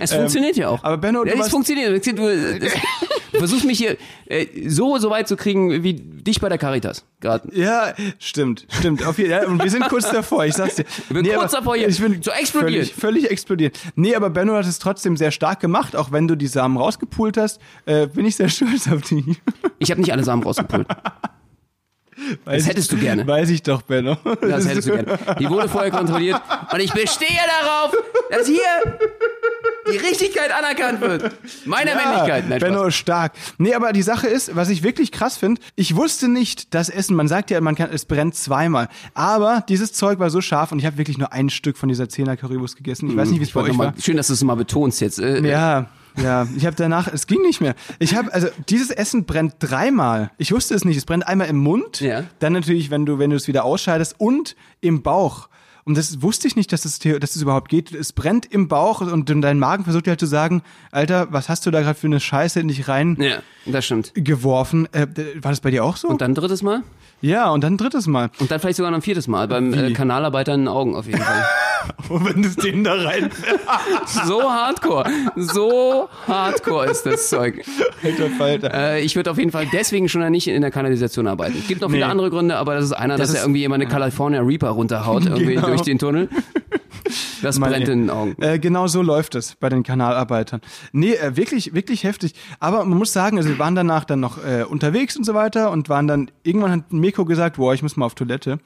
Es 0.00 0.12
funktioniert 0.12 0.56
ja 0.56 0.70
auch. 0.70 0.78
Ähm, 0.80 0.84
aber 0.86 0.96
Benno, 0.98 1.22
du 1.22 1.28
ja, 1.28 1.34
es 1.34 1.38
warst- 1.40 1.50
funktioniert. 1.52 2.04
Du, 2.04 2.12
versuchst 3.32 3.64
mich 3.64 3.78
hier 3.78 3.96
äh, 4.26 4.46
so, 4.68 4.98
so 4.98 5.10
weit 5.10 5.28
zu 5.28 5.36
kriegen 5.36 5.82
wie 5.82 5.94
dich 5.94 6.40
bei 6.40 6.48
der 6.48 6.58
Caritas. 6.58 7.04
Gerade. 7.20 7.54
Ja, 7.54 7.92
stimmt, 8.18 8.66
stimmt. 8.70 9.04
Auf 9.04 9.18
jeden, 9.18 9.30
ja, 9.30 9.46
und 9.46 9.62
wir 9.62 9.70
sind 9.70 9.88
kurz 9.88 10.10
davor, 10.10 10.46
ich 10.46 10.54
sag's 10.54 10.76
dir. 10.76 10.84
Ich 10.88 11.14
bin 11.14 11.26
kurz 11.34 11.52
davor, 11.52 11.76
hier 11.76 11.88
ich 11.88 12.00
bin 12.00 12.22
zu 12.22 12.30
explodieren. 12.30 12.86
Völlig, 12.86 12.94
völlig 12.94 13.30
explodiert. 13.30 13.78
Nee, 13.94 14.14
aber 14.14 14.30
Benno 14.30 14.54
hat 14.54 14.66
es 14.66 14.78
trotzdem 14.78 15.16
sehr 15.16 15.30
stark 15.30 15.60
gemacht, 15.60 15.96
auch 15.96 16.12
wenn 16.12 16.28
du 16.28 16.36
die 16.36 16.46
Samen 16.46 16.78
rausgepult 16.78 17.36
hast. 17.36 17.60
Äh, 17.84 18.06
bin 18.06 18.24
ich 18.24 18.36
sehr 18.36 18.48
stolz 18.48 18.88
auf 18.88 19.02
dich. 19.02 19.24
Ich 19.78 19.90
habe 19.90 20.00
nicht 20.00 20.12
alle 20.12 20.24
Samen 20.24 20.42
rausgepult. 20.42 20.86
Weiß 22.44 22.66
hättest 22.66 22.92
du 22.92 22.96
gerne. 22.96 23.26
Weiß 23.26 23.48
ich 23.50 23.62
doch, 23.62 23.82
Benno. 23.82 24.16
Das 24.40 24.66
hättest 24.68 24.88
du 24.88 24.92
gerne. 24.92 25.18
Die 25.38 25.48
wurde 25.48 25.68
vorher 25.68 25.90
kontrolliert. 25.90 26.40
Und 26.72 26.80
ich 26.80 26.92
bestehe 26.92 27.28
darauf, 27.62 27.92
dass 28.30 28.46
hier 28.46 28.60
die 29.92 29.96
Richtigkeit 29.96 30.50
anerkannt 30.52 31.00
wird. 31.00 31.32
Meiner 31.64 31.94
Männlichkeit. 31.94 32.48
Nein, 32.48 32.60
Benno 32.60 32.84
ist 32.84 32.94
stark. 32.96 33.32
Nee, 33.58 33.74
aber 33.74 33.92
die 33.92 34.02
Sache 34.02 34.28
ist, 34.28 34.54
was 34.54 34.68
ich 34.68 34.82
wirklich 34.82 35.10
krass 35.12 35.36
finde, 35.36 35.60
ich 35.74 35.96
wusste 35.96 36.28
nicht, 36.28 36.74
dass 36.74 36.88
Essen, 36.88 37.16
man 37.16 37.28
sagt 37.28 37.50
ja, 37.50 37.60
man 37.60 37.74
kann, 37.74 37.90
es 37.92 38.04
brennt 38.04 38.34
zweimal. 38.34 38.88
Aber 39.14 39.64
dieses 39.68 39.92
Zeug 39.92 40.18
war 40.18 40.30
so 40.30 40.40
scharf 40.40 40.72
und 40.72 40.78
ich 40.78 40.86
habe 40.86 40.98
wirklich 40.98 41.18
nur 41.18 41.32
ein 41.32 41.50
Stück 41.50 41.76
von 41.76 41.88
dieser 41.88 42.04
10er 42.04 42.36
Currywurst 42.36 42.76
gegessen. 42.76 43.10
Ich 43.10 43.16
weiß 43.16 43.30
nicht, 43.30 43.40
wie 43.40 43.44
es 43.44 43.50
bei 43.52 43.62
euch 43.62 43.78
war. 43.78 43.94
schön, 44.00 44.16
dass 44.16 44.28
du 44.28 44.34
es 44.34 44.44
mal 44.44 44.54
betonst 44.54 45.00
jetzt. 45.00 45.18
Äh, 45.18 45.40
Ja, 45.48 45.86
ja, 46.16 46.46
ich 46.56 46.66
habe 46.66 46.76
danach, 46.76 47.08
es 47.12 47.26
ging 47.26 47.42
nicht 47.42 47.60
mehr. 47.60 47.74
Ich 47.98 48.14
habe, 48.14 48.32
also 48.32 48.48
dieses 48.68 48.90
Essen 48.90 49.24
brennt 49.24 49.54
dreimal. 49.58 50.30
Ich 50.38 50.52
wusste 50.52 50.74
es 50.74 50.84
nicht. 50.84 50.96
Es 50.96 51.04
brennt 51.04 51.26
einmal 51.26 51.48
im 51.48 51.56
Mund, 51.58 52.00
Ja. 52.00 52.24
dann 52.38 52.52
natürlich, 52.52 52.90
wenn 52.90 53.06
du, 53.06 53.18
wenn 53.18 53.30
du 53.30 53.36
es 53.36 53.48
wieder 53.48 53.64
ausscheidest 53.64 54.14
und 54.18 54.56
im 54.80 55.02
Bauch. 55.02 55.48
Und 55.84 55.96
das 55.96 56.20
wusste 56.22 56.46
ich 56.46 56.56
nicht, 56.56 56.72
dass 56.72 56.82
das, 56.82 56.98
dass 56.98 57.32
das 57.32 57.36
überhaupt 57.42 57.68
geht. 57.70 57.92
Es 57.92 58.12
brennt 58.12 58.44
im 58.46 58.68
Bauch 58.68 59.00
und 59.00 59.28
dein 59.30 59.58
Magen 59.58 59.84
versucht 59.84 60.06
dir 60.06 60.10
halt 60.10 60.20
zu 60.20 60.26
sagen, 60.26 60.62
Alter, 60.92 61.28
was 61.32 61.48
hast 61.48 61.64
du 61.64 61.70
da 61.70 61.80
gerade 61.80 61.98
für 61.98 62.06
eine 62.06 62.20
Scheiße 62.20 62.60
in 62.60 62.68
dich 62.68 62.86
rein 62.86 63.16
Ja, 63.18 63.38
das 63.66 63.86
stimmt. 63.86 64.12
geworfen? 64.14 64.86
Äh, 64.92 65.06
war 65.42 65.50
das 65.50 65.60
bei 65.60 65.70
dir 65.70 65.82
auch 65.84 65.96
so? 65.96 66.08
Und 66.08 66.20
dann 66.20 66.34
drittes 66.34 66.62
Mal? 66.62 66.82
Ja, 67.20 67.50
und 67.50 67.62
dann 67.64 67.76
drittes 67.76 68.06
Mal. 68.06 68.30
Und 68.38 68.50
dann 68.50 68.60
vielleicht 68.60 68.76
sogar 68.76 68.90
noch 68.90 68.98
ein 68.98 69.02
viertes 69.02 69.28
Mal. 69.28 69.46
Beim 69.48 69.72
äh? 69.74 69.92
Kanalarbeiter 69.92 70.54
in 70.54 70.60
den 70.62 70.68
Augen 70.68 70.94
auf 70.96 71.06
jeden 71.06 71.20
Fall. 71.20 71.44
Und 72.10 72.24
wenn 72.26 72.42
du 72.42 72.48
den 72.50 72.84
da 72.84 72.92
rein, 72.94 73.30
So 74.26 74.42
hardcore. 74.42 75.04
So 75.36 76.08
hardcore 76.26 76.86
ist 76.90 77.06
das 77.06 77.28
Zeug. 77.30 77.64
alter 78.04 78.28
Falter. 78.36 78.72
Äh, 78.74 79.00
ich 79.00 79.16
würde 79.16 79.30
auf 79.30 79.38
jeden 79.38 79.50
Fall 79.50 79.66
deswegen 79.72 80.08
schon 80.08 80.28
nicht 80.30 80.46
in 80.48 80.60
der 80.60 80.70
Kanalisation 80.70 81.26
arbeiten. 81.26 81.56
Es 81.58 81.66
gibt 81.68 81.80
noch 81.80 81.90
viele 81.90 82.04
Nee. 82.04 82.10
andere 82.10 82.30
Gründe, 82.30 82.56
aber 82.56 82.74
das 82.74 82.84
ist 82.84 82.92
einer, 82.92 83.16
Das 83.16 83.28
dass 83.28 83.30
ist- 83.30 83.36
er 83.36 83.44
irgendwie 83.44 83.60
jemand 83.60 83.82
eine 83.82 83.90
California 83.90 84.40
Reaper 84.42 84.68
runterhaut, 84.70 85.24
irgendwie 85.24 85.54
Genau. 85.54 85.68
durch 85.68 85.82
den 85.82 85.98
Tunnel. 85.98 86.28
Das 87.42 87.58
Mann, 87.58 87.70
brennt 87.70 87.88
in 87.88 88.00
den 88.00 88.10
Augen. 88.10 88.36
Äh, 88.40 88.58
genau 88.58 88.86
so 88.86 89.02
läuft 89.02 89.34
es 89.34 89.56
bei 89.56 89.68
den 89.68 89.82
Kanalarbeitern. 89.82 90.60
Nee, 90.92 91.14
äh, 91.14 91.36
wirklich, 91.36 91.74
wirklich 91.74 92.04
heftig. 92.04 92.34
Aber 92.58 92.84
man 92.84 92.98
muss 92.98 93.12
sagen, 93.12 93.36
also 93.38 93.48
wir 93.48 93.58
waren 93.58 93.74
danach 93.74 94.04
dann 94.04 94.20
noch 94.20 94.38
äh, 94.44 94.64
unterwegs 94.64 95.16
und 95.16 95.24
so 95.24 95.34
weiter 95.34 95.70
und 95.70 95.88
waren 95.88 96.06
dann, 96.06 96.30
irgendwann 96.42 96.72
hat 96.72 96.92
Meko 96.92 97.24
gesagt, 97.24 97.56
boah, 97.56 97.74
ich 97.74 97.82
muss 97.82 97.96
mal 97.96 98.06
auf 98.06 98.14
Toilette. 98.14 98.58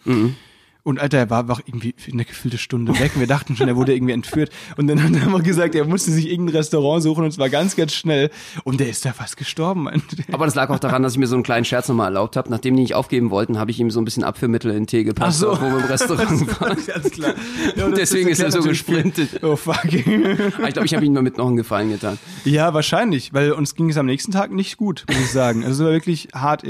Und 0.84 1.00
Alter, 1.00 1.16
er 1.16 1.30
war 1.30 1.40
einfach 1.40 1.62
irgendwie 1.64 1.94
eine 2.12 2.26
gefühlte 2.26 2.58
Stunde 2.58 2.92
weg. 2.98 3.12
Und 3.14 3.20
wir 3.20 3.26
dachten 3.26 3.56
schon, 3.56 3.68
er 3.68 3.74
wurde 3.74 3.94
irgendwie 3.94 4.12
entführt. 4.12 4.50
Und 4.76 4.86
dann 4.86 4.98
er 4.98 5.22
immer 5.22 5.40
gesagt, 5.40 5.74
er 5.74 5.86
musste 5.86 6.10
sich 6.10 6.30
irgendein 6.30 6.56
Restaurant 6.56 7.02
suchen 7.02 7.24
und 7.24 7.32
zwar 7.32 7.48
ganz, 7.48 7.74
ganz 7.74 7.94
schnell. 7.94 8.30
Und 8.64 8.80
der 8.80 8.90
ist 8.90 9.02
da 9.06 9.14
fast 9.14 9.38
gestorben. 9.38 9.88
Aber 10.30 10.44
das 10.44 10.54
lag 10.54 10.68
auch 10.68 10.78
daran, 10.78 11.02
dass 11.02 11.14
ich 11.14 11.18
mir 11.18 11.26
so 11.26 11.36
einen 11.36 11.42
kleinen 11.42 11.64
Scherz 11.64 11.88
nochmal 11.88 12.08
erlaubt 12.08 12.36
habe. 12.36 12.50
Nachdem 12.50 12.76
die 12.76 12.82
nicht 12.82 12.94
aufgeben 12.94 13.30
wollten, 13.30 13.58
habe 13.58 13.70
ich 13.70 13.80
ihm 13.80 13.90
so 13.90 13.98
ein 13.98 14.04
bisschen 14.04 14.24
Abführmittel 14.24 14.72
in 14.72 14.80
den 14.82 14.86
Tee 14.86 15.04
gepasst, 15.04 15.38
so. 15.38 15.52
wo 15.52 15.62
wir 15.62 15.78
im 15.78 15.84
Restaurant 15.84 16.60
waren. 16.60 16.76
Ganz 16.86 17.10
klar. 17.10 17.34
Ja, 17.76 17.88
Deswegen 17.88 18.28
ist 18.28 18.40
er 18.40 18.50
so 18.50 18.60
gesprintet. 18.60 19.42
Oh 19.42 19.56
fuck. 19.56 19.76
Aber 19.84 20.68
ich 20.68 20.74
glaube, 20.74 20.84
ich 20.84 20.94
habe 20.94 21.04
ihm 21.04 21.14
damit 21.14 21.38
noch 21.38 21.46
einen 21.46 21.56
Gefallen 21.56 21.90
getan. 21.90 22.18
Ja, 22.44 22.74
wahrscheinlich, 22.74 23.32
weil 23.32 23.52
uns 23.52 23.74
ging 23.74 23.88
es 23.88 23.96
am 23.96 24.06
nächsten 24.06 24.32
Tag 24.32 24.52
nicht 24.52 24.76
gut, 24.76 25.04
muss 25.08 25.18
ich 25.18 25.30
sagen. 25.30 25.64
Also 25.64 25.82
es 25.82 25.86
war 25.86 25.92
wirklich 25.92 26.28
hart. 26.34 26.62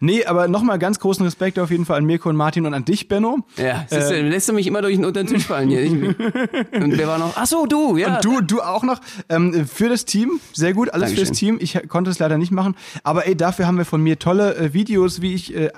Nee, 0.00 0.24
aber 0.24 0.48
nochmal 0.48 0.78
ganz 0.78 0.98
großen 1.00 1.24
Respekt 1.24 1.58
auf 1.58 1.70
jeden 1.70 1.84
Fall 1.84 1.98
an 1.98 2.06
Mirko 2.06 2.28
und 2.30 2.36
Martin 2.36 2.66
und 2.66 2.74
an 2.74 2.84
dich, 2.84 3.08
Benno. 3.08 3.44
Ja, 3.58 3.84
siehst 3.88 4.10
du, 4.10 4.22
lässt 4.22 4.48
du 4.48 4.52
mich 4.52 4.66
immer 4.66 4.82
durch 4.82 4.96
den 4.96 5.04
unter 5.04 5.22
den 5.22 5.26
Tisch 5.26 5.46
fallen 5.46 5.68
hier. 5.68 5.82
Ich, 5.82 5.92
und 5.92 6.98
wer 6.98 7.08
war 7.08 7.18
noch? 7.18 7.32
Ach 7.36 7.46
so, 7.46 7.66
du, 7.66 7.96
ja. 7.96 8.16
Und 8.16 8.24
du, 8.24 8.40
du 8.40 8.60
auch 8.60 8.82
noch 8.82 9.00
ähm, 9.28 9.66
für 9.66 9.88
das 9.88 10.04
Team. 10.04 10.40
Sehr 10.52 10.72
gut, 10.72 10.90
alles 10.90 11.10
Dankeschön. 11.10 11.26
fürs 11.26 11.38
Team. 11.38 11.58
Ich 11.60 11.88
konnte 11.88 12.10
es 12.10 12.18
leider 12.18 12.38
nicht 12.38 12.52
machen. 12.52 12.76
Aber 13.02 13.26
ey, 13.26 13.36
dafür 13.36 13.66
haben 13.66 13.78
wir 13.78 13.84
von 13.84 14.02
mir 14.02 14.18
tolle 14.18 14.56
äh, 14.56 14.72
Videos, 14.72 15.20
wie 15.20 15.34
ich 15.34 15.54
äh, 15.54 15.70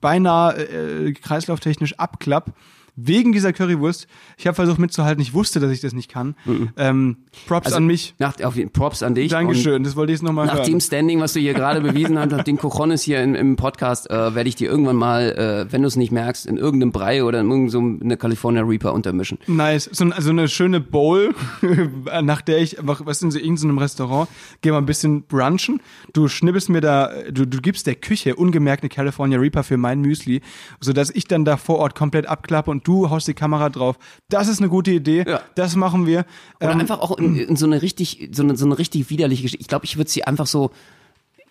beinahe 0.00 0.56
äh, 0.56 1.12
kreislauftechnisch 1.12 1.98
abklapp. 1.98 2.52
Wegen 2.94 3.32
dieser 3.32 3.54
Currywurst. 3.54 4.06
Ich 4.36 4.46
habe 4.46 4.54
versucht 4.54 4.78
mitzuhalten. 4.78 5.22
Ich 5.22 5.32
wusste, 5.32 5.60
dass 5.60 5.70
ich 5.70 5.80
das 5.80 5.94
nicht 5.94 6.10
kann. 6.10 6.34
Ähm, 6.76 7.16
Props 7.46 7.72
an 7.72 7.86
mich. 7.86 8.14
Nach, 8.18 8.38
auf, 8.42 8.54
Props 8.74 9.02
an 9.02 9.14
dich. 9.14 9.30
Dankeschön. 9.30 9.82
Das 9.82 9.96
wollte 9.96 10.12
ich 10.12 10.18
jetzt 10.18 10.22
nochmal 10.22 10.46
Nach 10.46 10.56
hören. 10.56 10.66
dem 10.66 10.80
Standing, 10.80 11.18
was 11.20 11.32
du 11.32 11.40
hier 11.40 11.54
gerade 11.54 11.80
bewiesen 11.80 12.18
hast, 12.18 12.30
nach 12.32 12.44
den 12.44 12.58
Cojones 12.58 13.02
hier 13.02 13.22
in, 13.22 13.34
im 13.34 13.56
Podcast, 13.56 14.10
äh, 14.10 14.34
werde 14.34 14.46
ich 14.46 14.56
dir 14.56 14.70
irgendwann 14.70 14.96
mal, 14.96 15.66
äh, 15.68 15.72
wenn 15.72 15.80
du 15.80 15.88
es 15.88 15.96
nicht 15.96 16.12
merkst, 16.12 16.44
in 16.44 16.58
irgendeinem 16.58 16.92
Brei 16.92 17.24
oder 17.24 17.40
in 17.40 17.50
irgendeinem 17.50 17.98
so 17.98 18.04
eine 18.04 18.16
California 18.18 18.62
Reaper 18.62 18.92
untermischen. 18.92 19.38
Nice. 19.46 19.88
So, 19.90 20.10
so 20.18 20.30
eine 20.30 20.48
schöne 20.48 20.80
Bowl, 20.80 21.34
nach 22.22 22.42
der 22.42 22.58
ich 22.58 22.78
einfach, 22.78 23.06
was 23.06 23.22
in 23.22 23.30
so 23.30 23.38
irgendeinem 23.38 23.78
Restaurant, 23.78 24.28
geh 24.60 24.70
mal 24.70 24.78
ein 24.78 24.86
bisschen 24.86 25.22
brunchen. 25.22 25.80
Du 26.12 26.28
schnippelst 26.28 26.68
mir 26.68 26.82
da, 26.82 27.10
du, 27.30 27.46
du 27.46 27.58
gibst 27.62 27.86
der 27.86 27.94
Küche 27.94 28.36
ungemerkt 28.36 28.82
eine 28.82 28.90
California 28.90 29.38
Reaper 29.38 29.62
für 29.62 29.78
mein 29.78 30.02
Müsli, 30.02 30.42
sodass 30.80 31.08
ich 31.08 31.26
dann 31.26 31.46
da 31.46 31.56
vor 31.56 31.78
Ort 31.78 31.94
komplett 31.94 32.26
abklappe 32.26 32.70
und 32.70 32.81
du 32.84 33.10
haust 33.10 33.28
die 33.28 33.34
Kamera 33.34 33.68
drauf. 33.70 33.98
Das 34.28 34.48
ist 34.48 34.58
eine 34.60 34.68
gute 34.68 34.90
Idee. 34.90 35.24
Ja. 35.26 35.40
Das 35.54 35.76
machen 35.76 36.06
wir. 36.06 36.24
Oder 36.60 36.72
Ähm, 36.72 36.80
einfach 36.80 37.00
auch 37.00 37.16
in, 37.18 37.36
in 37.36 37.56
so 37.56 37.66
eine 37.66 37.82
richtig, 37.82 38.30
so 38.32 38.42
eine, 38.42 38.56
so 38.56 38.64
eine 38.66 38.78
richtig 38.78 39.10
widerliche 39.10 39.42
Geschichte. 39.42 39.60
Ich 39.62 39.68
glaube, 39.68 39.84
ich 39.84 39.96
würde 39.96 40.10
sie 40.10 40.24
einfach 40.24 40.46
so 40.46 40.70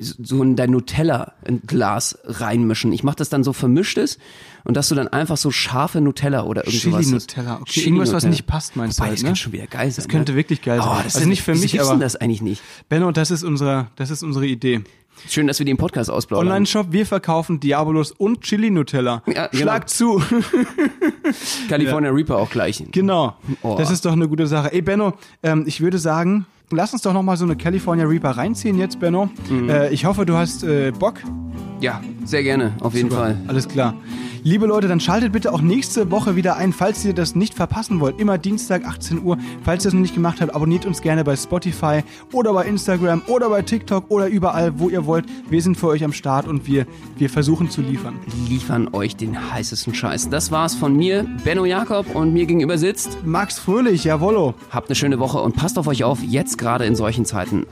so 0.04 0.42
in 0.42 0.56
dein 0.56 0.72
Nutella 0.72 1.34
ein 1.48 1.62
Glas 1.68 2.18
reinmischen. 2.24 2.92
Ich 2.92 3.04
mache 3.04 3.18
das 3.18 3.30
dann 3.30 3.44
so 3.44 3.54
vermischtes 3.54 4.18
und 4.64 4.76
dass 4.76 4.90
du 4.90 4.96
dann 4.96 5.08
einfach 5.10 5.38
so 5.38 5.52
scharfe 5.52 6.02
Nutella 6.02 6.44
oder 6.44 6.66
irgend 6.66 6.82
sowas 6.82 7.02
Chili. 7.02 7.12
Nutella. 7.14 7.56
Okay, 7.62 7.72
Chili 7.72 7.86
irgendwas, 7.88 8.14
was 8.14 8.24
nicht 8.26 8.48
passt, 8.48 8.76
meinst 8.76 8.98
du 8.98 9.02
Wobei, 9.02 9.10
halt, 9.10 9.18
das 9.20 9.24
ne? 9.24 9.28
könnte 9.30 9.42
schon 9.42 9.54
wieder 9.54 9.68
geil 9.68 9.92
sein. 9.92 9.96
Das 10.04 10.08
könnte 10.08 10.32
ne? 10.32 10.38
wirklich 10.38 10.62
geil 10.64 10.80
sein. 10.80 10.88
Oh, 10.90 10.96
das 11.04 11.06
Also 11.16 11.20
ist, 11.20 11.26
nicht 11.28 11.44
für 11.44 11.54
mich, 11.54 11.80
aber- 11.80 11.98
das 12.00 12.16
eigentlich 12.16 12.42
nicht. 12.42 12.64
Benno, 12.90 13.12
das 13.12 13.30
ist 13.30 13.44
unsere, 13.44 13.90
das 13.96 14.10
ist 14.10 14.24
unsere 14.24 14.48
Idee. 14.48 14.82
Schön, 15.28 15.48
dass 15.48 15.60
wir 15.60 15.66
den 15.66 15.78
Podcast 15.78 16.10
ausplaudern. 16.10 16.48
Online-Shop, 16.48 16.88
wir 16.92 17.06
verkaufen 17.06 17.60
Diabolos 17.60 18.12
und 18.12 18.42
Chili 18.42 18.72
Nutella. 18.72 19.22
Ja, 19.28 19.48
genau. 19.48 19.64
Schlag 19.64 19.90
zu. 19.90 20.22
California 21.70 22.12
Reaper 22.12 22.38
auch 22.38 22.50
gleich. 22.50 22.84
Genau. 22.92 23.36
Oh. 23.62 23.76
Das 23.78 23.92
ist 23.92 24.06
doch 24.06 24.14
eine 24.14 24.28
gute 24.28 24.48
Sache. 24.48 24.74
Ey, 24.74 24.82
Benno, 24.82 25.14
ähm, 25.44 25.64
ich 25.68 25.82
würde 25.82 26.00
sagen, 26.00 26.46
lass 26.72 26.94
uns 26.94 27.02
doch 27.02 27.14
noch 27.14 27.24
mal 27.24 27.38
so 27.38 27.46
eine 27.46 27.56
California 27.56 28.06
Reaper 28.06 28.32
reinziehen 28.32 28.78
jetzt, 28.78 29.00
Benno. 29.00 29.30
Mhm. 29.50 29.70
Äh, 29.70 29.90
ich 29.90 30.06
hoffe, 30.06 30.26
du 30.26 30.36
hast 30.36 30.64
äh, 30.64 30.92
Bock. 30.92 31.16
Ja, 31.80 32.02
sehr 32.26 32.44
gerne, 32.44 32.74
auf 32.80 32.94
jeden 32.94 33.10
Fall. 33.10 33.38
Alles 33.48 33.68
klar. 33.68 33.96
Liebe 34.44 34.66
Leute, 34.66 34.88
dann 34.88 35.00
schaltet 35.00 35.34
bitte 35.34 35.54
auch 35.54 35.62
nächste 35.62 36.10
Woche 36.10 36.36
wieder 36.36 36.58
ein, 36.58 36.74
falls 36.74 37.06
ihr 37.06 37.14
das 37.14 37.36
nicht 37.36 37.54
verpassen 37.54 38.00
wollt. 38.00 38.20
Immer 38.20 38.40
Dienstag 38.40 38.86
18 38.86 39.24
Uhr. 39.24 39.38
Falls 39.64 39.84
ihr 39.84 39.90
das 39.90 39.94
noch 39.94 40.02
nicht 40.02 40.16
gemacht 40.16 40.42
habt, 40.42 40.56
abonniert 40.56 40.88
uns 40.88 41.02
gerne 41.04 41.24
bei 41.24 41.36
Spotify 41.36 42.02
oder 42.34 42.52
bei 42.52 42.66
Instagram 42.66 43.22
oder 43.28 43.50
bei 43.50 43.62
TikTok 43.62 44.06
oder 44.10 44.28
überall, 44.28 44.80
wo 44.80 44.90
ihr 44.90 45.06
wollt. 45.06 45.26
Wir 45.52 45.62
sind 45.62 45.78
für 45.78 45.90
euch 45.90 46.04
am 46.04 46.12
Start 46.12 46.48
und 46.48 46.66
wir, 46.66 46.88
wir 47.18 47.30
versuchen 47.30 47.70
zu 47.70 47.82
liefern. 47.82 48.16
Liefern 48.50 48.90
euch 48.94 49.16
den 49.16 49.38
heißesten 49.52 49.94
Scheiß. 49.94 50.30
Das 50.30 50.52
war's 50.52 50.74
von 50.74 50.96
mir, 50.96 51.28
Benno 51.44 51.66
Jakob, 51.66 52.16
und 52.16 52.34
mir 52.34 52.48
gegenüber 52.48 52.80
sitzt. 52.80 53.20
Max 53.24 53.60
Fröhlich, 53.60 54.06
jawollo. 54.06 54.56
Habt 54.72 54.90
eine 54.90 54.96
schöne 54.96 55.20
Woche 55.20 55.40
und 55.40 55.56
passt 55.56 55.78
auf 55.78 55.86
euch 55.86 56.04
auf, 56.04 56.24
jetzt 56.24 56.58
gerade 56.62 56.86
in 56.86 56.96
solchen 56.96 57.26
Zeiten. 57.26 57.66